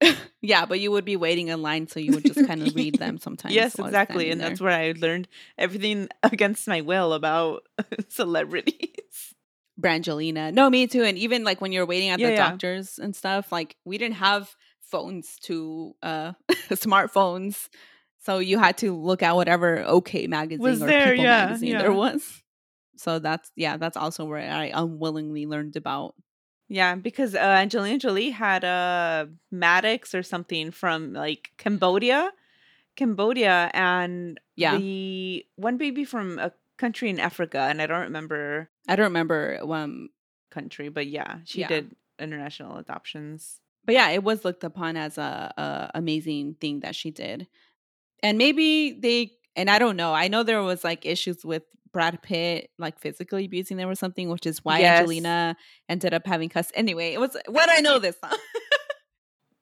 yeah, 0.42 0.66
but 0.66 0.80
you 0.80 0.92
would 0.92 1.06
be 1.06 1.16
waiting 1.16 1.50
in 1.50 1.62
line, 1.62 1.88
so 1.88 2.00
you 2.00 2.12
would 2.14 2.26
just 2.26 2.46
kind 2.48 2.64
of 2.64 2.76
read 2.76 2.96
them 2.96 3.18
sometimes. 3.22 3.54
Yes, 3.54 3.78
exactly. 3.78 4.32
And 4.32 4.40
there. 4.42 4.50
that's 4.50 4.62
where 4.62 4.74
I 4.78 4.94
learned 4.98 5.28
everything 5.58 6.10
against 6.24 6.68
my 6.68 6.82
will 6.82 7.14
about 7.14 7.64
celebrities. 8.10 9.36
Brangelina. 9.80 10.54
No, 10.54 10.70
me 10.70 10.88
too. 10.88 11.04
And 11.04 11.18
even 11.18 11.44
like 11.44 11.62
when 11.62 11.72
you're 11.72 11.86
waiting 11.86 12.10
at 12.10 12.20
Yeah, 12.20 12.28
the 12.28 12.34
yeah. 12.34 12.50
doctors 12.50 13.00
and 13.00 13.16
stuff, 13.16 13.52
like 13.52 13.76
we 13.86 13.98
didn't 13.98 14.16
have 14.16 14.56
phones 14.82 15.38
to 15.44 15.96
uh 16.04 16.34
smartphones. 16.72 17.70
So 18.24 18.38
you 18.40 18.60
had 18.60 18.78
to 18.80 18.96
look 18.96 19.24
at 19.24 19.36
whatever 19.36 19.84
OK 19.86 20.28
magazine 20.28 20.60
Was 20.64 20.84
or 20.84 20.88
there, 20.88 21.12
People 21.12 21.24
yeah, 21.24 21.46
magazine 21.46 21.78
there 21.78 21.94
was. 21.94 22.44
So 22.98 23.18
that's 23.20 23.52
yeah, 23.56 23.78
that's 23.78 23.98
also 23.98 24.26
where 24.26 24.52
I 24.52 24.72
unwillingly 24.74 25.48
learned 25.48 25.76
about. 25.76 26.14
Yeah, 26.72 26.96
because 26.96 27.36
uh, 27.36 27.40
Angelina 27.40 27.98
Jolie 28.00 28.30
had 28.32 28.64
a 28.64 29.28
Maddox 29.52 30.16
or 30.16 30.24
something 30.24 30.72
from 30.72 31.12
like 31.12 31.52
Cambodia, 31.58 32.32
Cambodia, 32.96 33.70
and 33.74 34.40
Yeah. 34.56 34.78
the 34.78 35.46
one 35.58 35.76
baby 35.78 36.06
from 36.06 36.40
a 36.40 36.54
country 36.78 37.10
in 37.10 37.20
Africa, 37.20 37.60
and 37.70 37.82
I 37.82 37.88
don't 37.88 38.02
remember 38.04 38.70
I 38.88 38.96
don't 38.96 39.12
remember 39.12 39.60
um 39.62 40.10
country, 40.50 40.88
but 40.90 41.08
yeah, 41.08 41.40
she 41.44 41.60
Yeah. 41.60 41.68
did 41.68 41.96
international 42.20 42.78
adoptions. 42.78 43.60
but 43.84 43.96
yeah, 43.96 44.10
it 44.12 44.24
was 44.24 44.46
looked 44.46 44.64
upon 44.64 44.96
as 44.96 45.18
a, 45.18 45.52
a 45.58 45.92
amazing 45.96 46.56
thing 46.62 46.82
that 46.82 46.96
she 46.96 47.10
did. 47.12 47.48
And 48.24 48.38
maybe 48.38 48.94
they 48.94 49.32
and 49.58 49.70
I 49.70 49.80
don't 49.80 49.98
know. 49.98 50.14
I 50.14 50.30
know 50.30 50.44
there 50.44 50.62
was 50.64 50.84
like 50.86 51.06
issues 51.06 51.44
with 51.44 51.64
Brad 51.94 52.22
Pitt 52.22 52.70
like 52.80 53.00
physically 53.00 53.46
abusing 53.46 53.78
them 53.78 53.90
or 53.90 53.96
something, 53.96 54.30
which 54.30 54.46
is 54.46 54.64
why 54.64 54.80
Yes. 54.80 55.00
Angelina 55.00 55.56
ended 55.90 56.14
up 56.14 56.26
having 56.26 56.50
cuss. 56.50 56.72
Anyway, 56.76 57.14
it 57.14 57.20
was 57.20 57.36
what 57.48 57.70
I 57.70 57.80
know 57.80 58.00
this. 58.06 58.16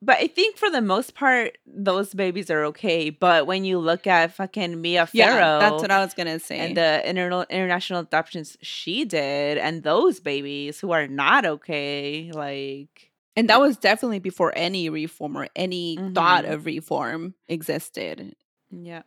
But 0.01 0.15
I 0.17 0.27
think 0.27 0.55
for 0.55 0.69
the 0.69 0.79
most 0.81 1.13
part, 1.13 1.57
those 1.65 2.13
babies 2.13 2.49
are 2.49 2.63
okay. 2.65 3.09
But 3.09 3.47
when 3.47 3.65
you 3.65 3.79
look 3.79 4.07
at 4.07 4.33
fucking 4.33 4.79
Mia 4.79 5.07
Farrow, 5.07 5.35
yeah, 5.35 5.59
that's 5.59 5.81
what 5.81 5.91
I 5.91 5.99
was 5.99 6.13
gonna 6.13 6.39
say. 6.39 6.59
and 6.59 6.77
the 6.77 7.01
interna- 7.05 7.49
international 7.49 7.99
adoptions 7.99 8.55
she 8.61 9.03
did, 9.03 9.57
and 9.57 9.83
those 9.83 10.21
babies 10.21 10.79
who 10.79 10.91
are 10.91 11.05
not 11.07 11.45
okay, 11.45 12.31
like 12.33 13.11
and 13.35 13.49
that 13.49 13.59
was 13.59 13.75
definitely 13.75 14.19
before 14.19 14.53
any 14.55 14.89
reform 14.89 15.37
or 15.37 15.47
any 15.53 15.97
thought 16.13 16.45
Mhm. 16.45 16.53
of 16.53 16.65
reform 16.65 17.35
existed. 17.49 18.35
yeah, 18.71 19.01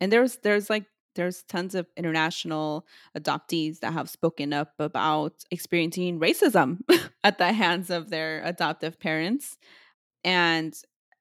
and 0.00 0.12
there's 0.12 0.36
there's 0.44 0.70
like 0.70 0.84
there's 1.16 1.42
tons 1.44 1.74
of 1.74 1.86
international 1.96 2.86
adoptees 3.16 3.80
that 3.80 3.92
have 3.92 4.08
spoken 4.08 4.52
up 4.52 4.72
about 4.78 5.32
experiencing 5.50 6.20
racism 6.20 6.78
at 7.24 7.38
the 7.38 7.52
hands 7.52 7.90
of 7.90 8.10
their 8.10 8.42
adoptive 8.44 9.00
parents 9.00 9.58
and 10.24 10.74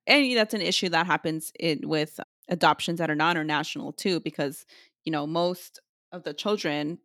and 0.07 0.37
that's 0.37 0.53
an 0.53 0.61
issue 0.61 0.89
that 0.89 1.07
happens 1.07 1.51
in 1.59 1.81
with 1.83 2.19
adoptions 2.47 2.99
that 2.99 3.09
are 3.09 3.15
non-international 3.15 3.91
too 3.93 4.19
because 4.19 4.65
you 5.03 5.11
know 5.11 5.25
most 5.25 5.79
of 6.11 6.23
the 6.23 6.33
children 6.33 6.99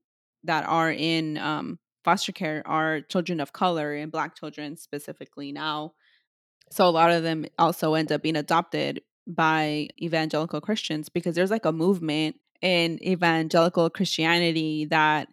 that 0.44 0.66
are 0.66 0.90
in 0.90 1.38
um 1.38 1.78
foster 2.04 2.32
care 2.32 2.62
are 2.66 3.00
children 3.00 3.40
of 3.40 3.52
color 3.52 3.94
and 3.94 4.12
black 4.12 4.34
children 4.34 4.76
specifically 4.76 5.52
now. 5.52 5.92
So 6.70 6.86
a 6.86 6.90
lot 6.90 7.10
of 7.10 7.22
them 7.22 7.46
also 7.58 7.94
end 7.94 8.12
up 8.12 8.22
being 8.22 8.36
adopted 8.36 9.02
by 9.26 9.88
evangelical 10.00 10.60
Christians 10.60 11.08
because 11.08 11.34
there's 11.34 11.50
like 11.50 11.64
a 11.64 11.72
movement 11.72 12.36
in 12.62 13.02
evangelical 13.02 13.90
Christianity 13.90 14.86
that 14.86 15.28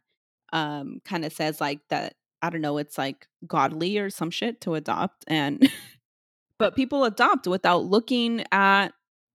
um 0.54 1.02
kind 1.04 1.26
of 1.26 1.34
says 1.34 1.60
like 1.60 1.80
that 1.90 2.16
I 2.42 2.50
don't 2.50 2.62
know, 2.62 2.78
it's 2.78 2.98
like 2.98 3.28
godly 3.46 3.98
or 3.98 4.10
some 4.10 4.32
shit 4.32 4.62
to 4.62 4.76
adopt 4.76 5.26
and 5.28 5.70
but 6.60 6.76
people 6.76 7.04
adopt 7.04 7.48
without 7.48 7.86
looking 7.86 8.44
at 8.52 8.90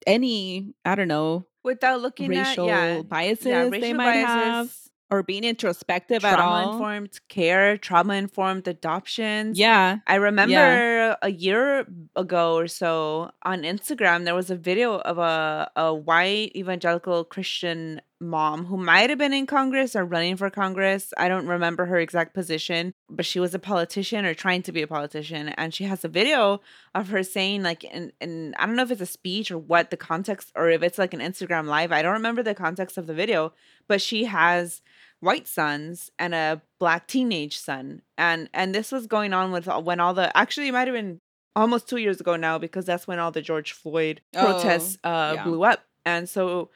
any, 0.06 0.74
I 0.84 0.94
don't 0.94 1.08
know, 1.08 1.46
without 1.64 2.00
looking 2.00 2.30
racial 2.30 2.70
at 2.70 2.96
yeah, 2.96 3.02
biases 3.02 3.46
yeah, 3.46 3.68
they 3.68 3.92
might 3.92 4.24
biases, 4.24 4.28
have 4.28 4.76
or 5.12 5.22
being 5.22 5.44
introspective 5.44 6.24
at 6.24 6.38
all. 6.38 6.62
Trauma 6.62 6.72
informed 6.72 7.20
care, 7.28 7.76
trauma 7.76 8.14
informed 8.14 8.66
adoptions. 8.66 9.58
Yeah. 9.58 9.98
I 10.06 10.14
remember 10.14 11.16
a 11.20 11.30
year 11.30 11.86
ago 12.16 12.54
or 12.54 12.66
so 12.66 13.30
on 13.42 13.62
Instagram, 13.62 14.24
there 14.24 14.34
was 14.34 14.50
a 14.50 14.56
video 14.56 14.98
of 14.98 15.18
a, 15.18 15.70
a 15.76 15.94
white 15.94 16.56
evangelical 16.56 17.24
Christian 17.24 18.00
mom 18.22 18.66
who 18.66 18.76
might 18.76 19.10
have 19.10 19.18
been 19.18 19.32
in 19.32 19.46
Congress 19.46 19.94
or 19.96 20.04
running 20.04 20.36
for 20.36 20.48
Congress. 20.48 21.12
I 21.16 21.28
don't 21.28 21.46
remember 21.46 21.86
her 21.86 21.98
exact 21.98 22.32
position, 22.34 22.92
but 23.10 23.26
she 23.26 23.40
was 23.40 23.54
a 23.54 23.58
politician 23.58 24.24
or 24.24 24.34
trying 24.34 24.62
to 24.62 24.72
be 24.72 24.82
a 24.82 24.86
politician. 24.86 25.48
And 25.50 25.74
she 25.74 25.84
has 25.84 26.04
a 26.04 26.08
video 26.08 26.60
of 26.94 27.08
her 27.08 27.22
saying, 27.22 27.62
like, 27.62 27.84
and, 27.92 28.12
and 28.20 28.54
I 28.58 28.66
don't 28.66 28.76
know 28.76 28.82
if 28.84 28.90
it's 28.90 29.00
a 29.00 29.06
speech 29.06 29.50
or 29.50 29.58
what 29.58 29.90
the 29.90 29.96
context, 29.96 30.52
or 30.56 30.70
if 30.70 30.82
it's 30.82 30.98
like 30.98 31.12
an 31.12 31.20
Instagram 31.20 31.66
live. 31.66 31.92
I 31.92 32.02
don't 32.02 32.12
remember 32.14 32.42
the 32.42 32.54
context 32.54 32.96
of 32.96 33.06
the 33.06 33.14
video, 33.14 33.52
but 33.88 34.00
she 34.00 34.24
has 34.24 34.80
white 35.20 35.46
sons 35.46 36.10
and 36.18 36.34
a 36.34 36.60
black 36.80 37.06
teenage 37.06 37.56
son 37.56 38.02
and 38.18 38.50
and 38.52 38.74
this 38.74 38.90
was 38.90 39.06
going 39.06 39.32
on 39.32 39.52
with 39.52 39.68
when 39.68 40.00
all 40.00 40.12
the 40.12 40.36
actually 40.36 40.66
it 40.66 40.72
might 40.72 40.88
have 40.88 40.96
been 40.96 41.20
almost 41.54 41.88
two 41.88 41.98
years 41.98 42.20
ago 42.20 42.34
now 42.34 42.58
because 42.58 42.84
that's 42.86 43.06
when 43.06 43.20
all 43.20 43.30
the 43.30 43.40
george 43.40 43.70
floyd 43.70 44.20
protests 44.32 44.98
Oh, 45.04 45.08
uh 45.08 45.32
yeah. 45.36 45.44
blew 45.44 45.62
up 45.62 45.84
and 46.04 46.28
so 46.28 46.70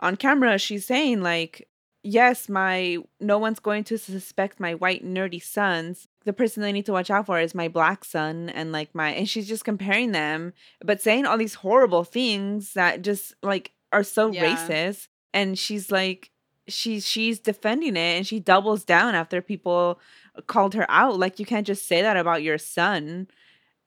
on 0.00 0.16
camera 0.16 0.58
she's 0.58 0.86
saying 0.86 1.22
like 1.22 1.68
yes 2.02 2.48
my 2.48 2.96
no 3.20 3.38
one's 3.38 3.60
going 3.60 3.84
to 3.84 3.98
suspect 3.98 4.58
my 4.60 4.74
white 4.74 5.04
nerdy 5.04 5.42
sons. 5.42 6.08
The 6.24 6.32
person 6.34 6.62
they 6.62 6.72
need 6.72 6.86
to 6.86 6.92
watch 6.92 7.10
out 7.10 7.26
for 7.26 7.38
is 7.40 7.54
my 7.54 7.68
black 7.68 8.04
son 8.04 8.48
and 8.50 8.72
like 8.72 8.94
my 8.94 9.10
and 9.10 9.28
she's 9.28 9.48
just 9.48 9.64
comparing 9.64 10.12
them 10.12 10.52
but 10.84 11.00
saying 11.00 11.26
all 11.26 11.38
these 11.38 11.54
horrible 11.54 12.04
things 12.04 12.74
that 12.74 13.02
just 13.02 13.34
like 13.42 13.72
are 13.92 14.02
so 14.04 14.30
Yeah. 14.32 14.42
racist. 14.42 15.08
And 15.32 15.58
she's 15.58 15.90
like 15.90 16.30
she's 16.68 17.06
she's 17.06 17.38
defending 17.40 17.96
it 17.96 18.16
and 18.16 18.26
she 18.26 18.38
doubles 18.40 18.84
down 18.84 19.14
after 19.14 19.40
people 19.42 19.98
called 20.46 20.74
her 20.74 20.86
out. 20.90 21.18
Like 21.18 21.38
you 21.38 21.46
can't 21.46 21.66
just 21.66 21.86
say 21.86 22.02
that 22.02 22.16
about 22.16 22.42
your 22.42 22.58
son. 22.58 23.28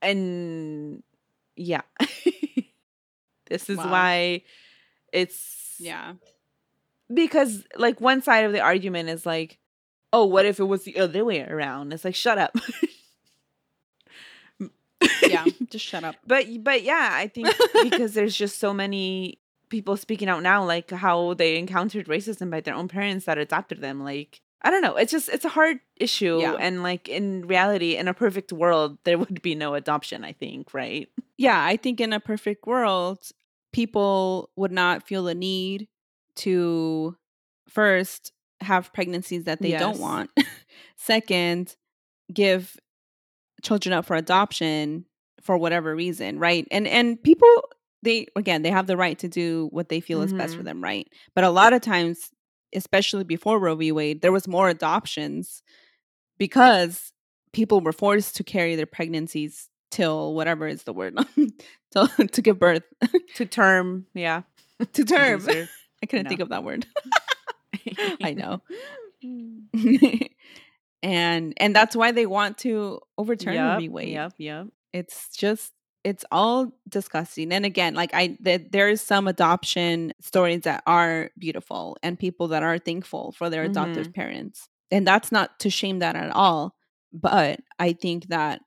And 0.02 1.02
yeah. 1.56 1.82
This 3.46 3.68
is 3.68 3.78
Wow. 3.78 3.90
why 3.90 4.42
it's 5.12 5.63
Yeah. 5.78 6.14
because 7.12 7.64
like 7.76 8.00
one 8.00 8.22
side 8.22 8.44
of 8.44 8.52
the 8.52 8.60
argument 8.60 9.08
is 9.08 9.24
like 9.26 9.58
oh 10.12 10.24
what 10.24 10.46
if 10.46 10.58
it 10.60 10.64
was 10.64 10.84
the 10.84 10.98
other 10.98 11.24
way 11.24 11.42
around 11.42 11.92
it's 11.92 12.04
like 12.04 12.14
shut 12.14 12.38
up 12.38 12.54
Yeah. 15.22 15.44
Just 15.70 15.84
shut 15.84 16.04
up. 16.04 16.16
but 16.26 16.46
but 16.62 16.82
yeah 16.82 17.10
i 17.12 17.26
think 17.26 17.48
because 17.82 18.14
there's 18.16 18.36
just 18.36 18.58
so 18.58 18.72
many 18.72 19.38
people 19.68 19.96
speaking 19.96 20.28
out 20.28 20.42
now 20.42 20.64
like 20.64 20.90
how 20.90 21.34
they 21.34 21.58
encountered 21.58 22.06
racism 22.06 22.50
by 22.50 22.60
their 22.60 22.74
own 22.74 22.88
parents 22.88 23.24
that 23.26 23.36
adopted 23.38 23.80
them 23.80 24.02
like 24.04 24.40
i 24.62 24.70
don't 24.70 24.82
know 24.82 24.94
it's 24.96 25.10
just 25.10 25.28
it's 25.28 25.44
a 25.44 25.48
hard 25.48 25.80
issue 25.96 26.38
Yeah. 26.40 26.54
and 26.58 26.82
like 26.82 27.08
in 27.08 27.46
reality 27.46 27.96
in 27.96 28.06
a 28.08 28.14
perfect 28.14 28.52
world 28.52 28.98
there 29.04 29.18
would 29.18 29.42
be 29.42 29.54
no 29.54 29.74
adoption 29.74 30.24
i 30.24 30.32
think 30.32 30.72
right 30.72 31.08
Yeah. 31.36 31.60
I 31.64 31.76
think 31.76 32.00
in 32.00 32.12
a 32.12 32.20
perfect 32.20 32.64
world, 32.66 33.18
people 33.74 34.50
would 34.56 34.72
not 34.72 35.06
feel 35.06 35.24
the 35.24 35.34
need 35.34 35.88
to 36.36 37.16
first 37.68 38.32
have 38.60 38.92
pregnancies 38.92 39.44
that 39.44 39.60
they 39.60 39.70
don't 39.80 39.98
want. 39.98 40.30
Second, 40.96 41.74
give 42.32 42.76
children 43.62 43.92
up 43.92 44.06
for 44.06 44.14
adoption 44.16 45.04
for 45.42 45.58
whatever 45.58 45.94
reason, 45.94 46.38
right? 46.38 46.66
And 46.70 46.86
and 46.86 47.20
people 47.22 47.48
they 48.02 48.26
again, 48.36 48.62
they 48.62 48.70
have 48.70 48.86
the 48.86 48.96
right 48.96 49.18
to 49.18 49.28
do 49.28 49.68
what 49.72 49.88
they 49.88 50.00
feel 50.00 50.22
is 50.22 50.32
best 50.32 50.54
for 50.56 50.62
Mhm. 50.62 50.66
them, 50.66 50.82
right? 50.84 51.08
But 51.34 51.44
a 51.44 51.50
lot 51.50 51.72
of 51.72 51.82
times, 51.82 52.30
especially 52.74 53.24
before 53.24 53.58
Roe 53.58 53.74
v. 53.74 53.90
Wade, 53.92 54.22
there 54.22 54.32
was 54.32 54.46
more 54.46 54.68
adoptions 54.68 55.62
because 56.38 57.12
people 57.52 57.80
were 57.80 57.92
forced 57.92 58.36
to 58.36 58.44
carry 58.44 58.76
their 58.76 58.86
pregnancies 58.86 59.68
till 59.94 60.34
whatever 60.34 60.66
is 60.66 60.82
the 60.82 60.92
word 60.92 61.16
till, 61.92 62.08
to 62.08 62.42
give 62.42 62.58
birth 62.58 62.82
to 63.36 63.46
term 63.46 64.06
yeah 64.12 64.42
to 64.92 65.04
term. 65.04 65.40
I 66.02 66.06
couldn't 66.06 66.24
No. 66.24 66.28
think 66.28 66.40
of 66.40 66.48
that 66.50 66.64
word. 66.64 66.84
I 68.22 68.34
know. 68.34 68.60
and 71.02 71.54
and 71.56 71.76
that's 71.76 71.96
why 71.96 72.12
they 72.12 72.26
want 72.26 72.58
to 72.58 73.00
overturn 73.16 73.56
Roe 73.56 73.78
yep. 73.78 73.90
Wade. 73.90 74.08
yep 74.08 74.32
yep 74.36 74.66
It's 74.92 75.34
just 75.36 75.72
it's 76.02 76.24
all 76.30 76.72
disgusting. 76.88 77.50
And 77.52 77.64
again, 77.64 77.94
like 77.94 78.12
I 78.12 78.36
th- 78.44 78.68
there 78.70 78.88
is 78.90 79.00
some 79.00 79.26
adoption 79.26 80.12
stories 80.20 80.62
that 80.62 80.82
are 80.86 81.30
beautiful 81.38 81.96
and 82.02 82.18
people 82.18 82.48
that 82.48 82.62
are 82.62 82.78
thankful 82.78 83.32
for 83.32 83.48
their 83.48 83.62
adoptive 83.62 84.08
mm-hmm. 84.08 84.20
parents. 84.20 84.68
And 84.90 85.06
that's 85.06 85.32
not 85.32 85.58
to 85.60 85.70
shame 85.70 86.00
that 86.00 86.16
at 86.16 86.30
all, 86.32 86.74
but 87.12 87.60
I 87.78 87.94
think 87.94 88.26
that 88.28 88.60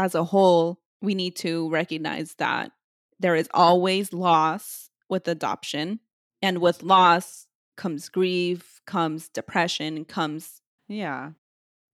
as 0.00 0.14
a 0.14 0.24
whole, 0.24 0.80
we 1.02 1.14
need 1.14 1.36
to 1.36 1.70
recognize 1.70 2.34
that 2.38 2.72
there 3.18 3.34
is 3.34 3.48
always 3.52 4.12
loss 4.12 4.90
with 5.08 5.28
adoption 5.28 6.00
and 6.42 6.58
with 6.58 6.82
loss 6.82 7.46
comes 7.76 8.08
grief, 8.08 8.80
comes 8.86 9.28
depression, 9.28 10.04
comes 10.04 10.60
yeah. 10.88 11.30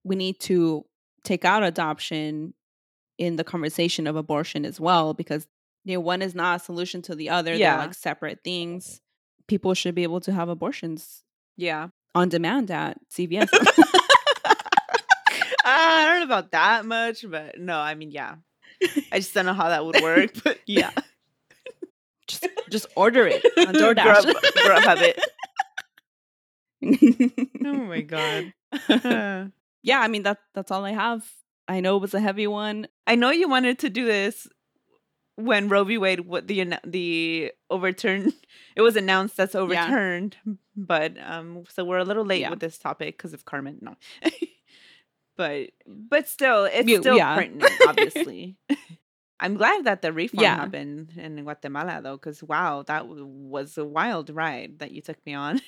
we 0.04 0.16
need 0.16 0.40
to 0.40 0.84
take 1.24 1.44
out 1.44 1.62
adoption 1.62 2.54
in 3.18 3.36
the 3.36 3.44
conversation 3.44 4.06
of 4.06 4.16
abortion 4.16 4.64
as 4.64 4.78
well 4.78 5.14
because 5.14 5.46
you 5.84 5.94
know 5.94 6.00
one 6.00 6.22
is 6.22 6.34
not 6.34 6.60
a 6.60 6.64
solution 6.64 7.02
to 7.02 7.14
the 7.14 7.30
other 7.30 7.54
Yeah. 7.54 7.76
they're 7.76 7.86
like 7.86 7.94
separate 7.94 8.40
things. 8.44 9.00
People 9.48 9.74
should 9.74 9.94
be 9.94 10.02
able 10.02 10.20
to 10.20 10.32
have 10.32 10.48
abortions 10.48 11.22
yeah. 11.56 11.88
on 12.14 12.28
demand 12.28 12.70
at 12.70 12.98
cvs 13.10 13.48
I 15.76 16.06
don't 16.06 16.20
know 16.20 16.24
about 16.34 16.50
that 16.52 16.84
much, 16.86 17.24
but 17.28 17.58
no, 17.58 17.78
I 17.78 17.94
mean, 17.94 18.10
yeah. 18.10 18.36
I 19.12 19.18
just 19.18 19.34
don't 19.34 19.46
know 19.46 19.54
how 19.54 19.68
that 19.68 19.84
would 19.84 20.00
work, 20.02 20.30
but 20.44 20.58
yeah. 20.66 20.90
just 22.26 22.46
just 22.70 22.86
order 22.96 23.26
it 23.26 23.44
on 23.58 23.72
Grub, 23.74 23.96
DoorDash. 23.96 24.32
Grubhub 24.32 25.02
it. 25.02 25.20
Oh 27.64 27.72
my 27.74 28.00
god. 28.02 28.52
Yeah, 29.82 30.00
I 30.00 30.08
mean 30.08 30.22
that 30.24 30.38
that's 30.54 30.70
all 30.70 30.84
I 30.84 30.92
have. 30.92 31.24
I 31.68 31.80
know 31.80 31.96
it 31.96 32.00
was 32.00 32.14
a 32.14 32.20
heavy 32.20 32.46
one. 32.46 32.86
I 33.06 33.14
know 33.16 33.30
you 33.30 33.48
wanted 33.48 33.78
to 33.80 33.90
do 33.90 34.04
this 34.04 34.46
when 35.36 35.68
Roe 35.68 35.84
v. 35.84 35.98
Wade, 35.98 36.20
what 36.20 36.46
the 36.46 36.74
the 36.84 37.52
overturn, 37.70 38.32
it 38.76 38.82
was 38.82 38.96
announced 38.96 39.36
that's 39.36 39.54
overturned, 39.54 40.36
but 40.76 41.14
um, 41.24 41.64
so 41.68 41.84
we're 41.84 41.98
a 41.98 42.04
little 42.04 42.24
late 42.24 42.40
Yeah. 42.42 42.50
with 42.50 42.60
this 42.60 42.78
topic 42.78 43.16
because 43.16 43.32
of 43.32 43.44
Carmen. 43.44 43.78
No, 43.80 43.96
but 45.36 45.70
but 45.86 46.28
still, 46.28 46.64
it's 46.64 46.88
You- 46.88 47.00
still 47.00 47.16
yeah. 47.16 47.36
pertinent, 47.36 47.72
obviously. 47.86 48.56
I'm 49.40 49.54
glad 49.56 49.84
that 49.84 50.00
the 50.00 50.12
reform 50.14 50.42
Yeah. 50.42 50.56
happened 50.56 51.12
in 51.16 51.42
Guatemala, 51.42 52.00
though, 52.02 52.16
because 52.16 52.42
wow, 52.42 52.82
that 52.86 53.00
w- 53.00 53.26
was 53.26 53.76
a 53.76 53.84
wild 53.84 54.30
ride 54.30 54.78
that 54.78 54.92
you 54.92 55.02
took 55.02 55.18
me 55.26 55.34
on. 55.34 55.60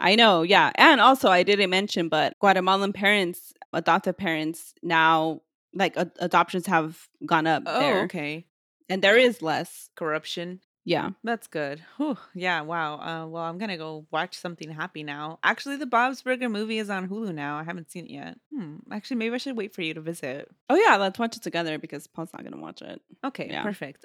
I 0.00 0.14
know, 0.16 0.42
yeah. 0.42 0.72
And 0.76 1.00
also 1.00 1.28
I 1.28 1.42
didn't 1.42 1.70
mention 1.70 2.08
but 2.08 2.38
Guatemalan 2.40 2.92
parents, 2.92 3.52
adoptive 3.72 4.16
parents 4.16 4.74
now 4.82 5.42
like 5.74 5.96
ad- 5.96 6.12
adoptions 6.20 6.66
have 6.66 7.08
gone 7.26 7.46
up 7.46 7.62
oh, 7.66 7.78
there. 7.80 8.00
Oh, 8.00 8.04
okay. 8.04 8.46
And 8.88 9.02
there 9.02 9.16
is 9.16 9.42
less. 9.42 9.88
Corruption. 9.94 10.60
Yeah. 10.84 11.10
That's 11.22 11.46
good. 11.46 11.82
Whew. 11.96 12.18
Yeah, 12.34 12.60
wow. 12.60 12.94
Uh, 13.00 13.26
well, 13.26 13.42
I'm 13.44 13.56
gonna 13.58 13.78
go 13.78 14.06
watch 14.10 14.36
something 14.36 14.70
happy 14.70 15.02
now. 15.02 15.38
Actually, 15.42 15.76
the 15.76 15.86
Bob's 15.86 16.20
Burger 16.22 16.48
movie 16.48 16.78
is 16.78 16.90
on 16.90 17.08
Hulu 17.08 17.34
now. 17.34 17.56
I 17.58 17.62
haven't 17.64 17.90
seen 17.90 18.04
it 18.04 18.10
yet. 18.10 18.38
Hmm. 18.54 18.76
Actually, 18.92 19.16
maybe 19.16 19.34
I 19.34 19.38
should 19.38 19.56
wait 19.56 19.74
for 19.74 19.82
you 19.82 19.94
to 19.94 20.00
visit. 20.00 20.48
Oh 20.68 20.74
yeah, 20.76 20.96
let's 20.96 21.18
watch 21.18 21.36
it 21.36 21.42
together 21.42 21.78
because 21.78 22.06
Paul's 22.06 22.32
not 22.34 22.44
gonna 22.44 22.60
watch 22.60 22.82
it. 22.82 23.00
Okay, 23.24 23.48
Yeah. 23.50 23.62
perfect. 23.62 24.04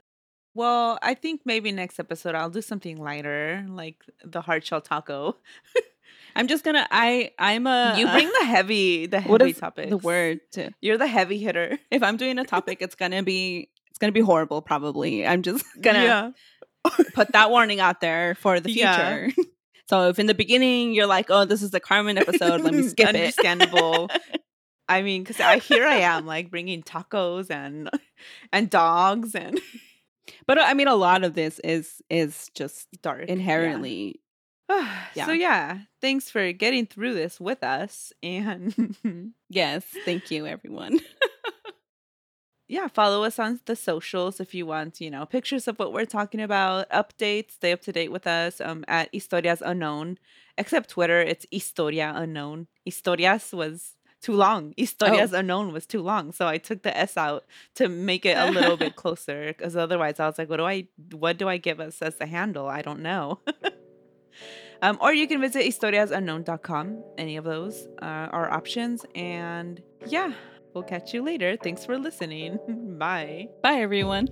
Well, 0.56 0.98
I 1.02 1.14
think 1.14 1.42
maybe 1.46 1.72
next 1.72 2.00
episode 2.00 2.34
I'll 2.36 2.50
do 2.50 2.62
something 2.62 2.98
lighter, 2.98 3.66
like 3.70 3.98
the 4.24 4.42
hard 4.42 4.66
shell 4.66 4.82
taco. 4.82 5.36
I'm 6.36 6.48
just 6.48 6.64
gonna 6.64 6.88
I 6.92 7.32
I'm 7.38 7.68
a 7.68 7.96
you 7.98 8.08
bring 8.08 8.30
the 8.40 8.46
heavy, 8.46 9.06
the 9.06 9.20
heavy 9.20 9.50
is 9.52 9.58
topics. 9.60 9.90
the 9.90 9.98
word 9.98 10.40
to 10.54 10.72
You're 10.82 10.98
the 10.98 11.08
heavy 11.08 11.38
hitter. 11.40 11.78
if 11.92 12.04
I'm 12.04 12.18
doing 12.18 12.38
a 12.40 12.46
topic, 12.46 12.78
it's 12.82 12.96
gonna 12.96 13.24
be 13.24 13.70
it's 13.90 13.98
gonna 14.00 14.12
be 14.12 14.22
horrible 14.22 14.62
probably. 14.62 15.26
I'm 15.26 15.42
just 15.42 15.66
gonna 15.82 16.04
Yeah. 16.04 16.32
put 17.14 17.32
that 17.34 17.50
warning 17.50 17.80
out 17.80 18.02
there 18.02 18.36
for 18.36 18.60
the 18.60 18.72
Yeah. 18.72 19.28
future. 19.28 19.42
So 19.90 20.10
if 20.10 20.20
in 20.20 20.28
the 20.28 20.36
beginning 20.36 20.94
you're 20.94 21.08
like, 21.08 21.32
"Oh, 21.32 21.46
this 21.46 21.64
is 21.64 21.72
the 21.72 21.80
Carmen 21.80 22.20
episode," 22.20 22.62
let 22.62 22.76
me 22.76 22.84
skip 22.90 23.10
it. 23.10 23.16
Understandable. 23.16 24.08
I 24.88 25.02
mean, 25.02 25.24
because 25.24 25.40
I 25.40 25.58
here 25.58 25.84
I 25.84 25.96
am 26.02 26.28
like 26.28 26.52
bringing 26.52 26.84
tacos 26.84 27.50
and 27.50 27.90
and 28.54 28.70
dogs 28.70 29.34
and 29.34 29.60
But 30.46 30.60
uh, 30.60 30.66
I 30.68 30.76
mean, 30.76 30.88
a 30.88 30.94
lot 30.94 31.24
of 31.24 31.34
this 31.34 31.58
is 31.64 32.04
is 32.08 32.52
just 32.54 32.88
dark 33.02 33.26
yeah. 33.28 33.34
inherently. 33.34 34.22
Yeah. 35.16 35.26
So 35.26 35.32
yeah, 35.32 35.80
thanks 36.02 36.30
for 36.30 36.52
getting 36.52 36.86
through 36.86 37.16
this 37.16 37.40
with 37.40 37.64
us 37.64 38.14
and 38.22 39.34
yes, 39.50 39.84
thank 40.06 40.30
you 40.30 40.46
everyone. 40.46 41.00
Yeah, 42.70 42.88
follow 42.88 43.24
us 43.24 43.40
on 43.40 43.60
the 43.66 43.76
socials 43.76 44.40
if 44.40 44.54
you 44.54 44.68
want, 44.68 45.02
you 45.02 45.10
know, 45.10 45.26
pictures 45.26 45.68
of 45.68 45.80
what 45.80 45.92
we're 45.92 46.06
talking 46.06 46.40
about, 46.40 46.88
updates, 46.92 47.54
stay 47.54 47.72
up 47.72 47.82
to 47.82 47.92
date 47.92 48.12
with 48.12 48.28
us 48.28 48.62
um, 48.62 48.86
at 48.88 49.12
Historias 49.12 49.62
Unknown. 49.66 50.20
Except 50.56 50.88
Twitter, 50.88 51.20
it's 51.20 51.48
Historia 51.52 52.14
Unknown. 52.16 52.68
Historias 52.88 53.52
was 53.56 53.96
too 54.22 54.34
long. 54.34 54.76
Historias 54.78 55.34
oh. 55.34 55.40
Unknown 55.40 55.74
was 55.74 55.88
too 55.88 56.04
long. 56.04 56.32
So 56.32 56.48
I 56.48 56.60
took 56.60 56.84
the 56.84 56.96
S 56.96 57.18
out 57.18 57.44
to 57.74 57.90
make 57.90 58.24
it 58.24 58.38
a 58.38 58.52
little 58.52 58.78
bit 58.78 58.96
closer 59.02 59.48
because 59.48 59.76
otherwise 59.76 60.20
I 60.20 60.28
was 60.28 60.38
like, 60.38 60.50
what 60.50 60.58
do 60.58 60.66
I 60.66 60.88
what 61.14 61.40
do 61.40 61.50
I 61.50 61.58
give 61.58 61.80
us 61.80 62.04
as 62.04 62.18
a 62.22 62.28
handle? 62.28 62.68
I 62.68 62.84
don't 62.84 63.00
know. 63.00 63.40
um, 64.84 65.00
or 65.02 65.12
you 65.12 65.28
can 65.28 65.42
visit 65.42 65.66
historiasunknown.com. 65.66 67.04
Any 67.18 67.38
of 67.38 67.46
those 67.46 67.88
uh, 68.00 68.06
are 68.32 68.52
options. 68.52 69.08
And 69.16 69.82
yeah, 70.06 70.34
We'll 70.74 70.84
catch 70.84 71.14
you 71.14 71.22
later. 71.24 71.58
Thanks 71.62 71.86
for 71.86 71.98
listening. 71.98 72.60
Bye. 73.00 73.50
Bye, 73.62 73.82
everyone. 73.82 74.28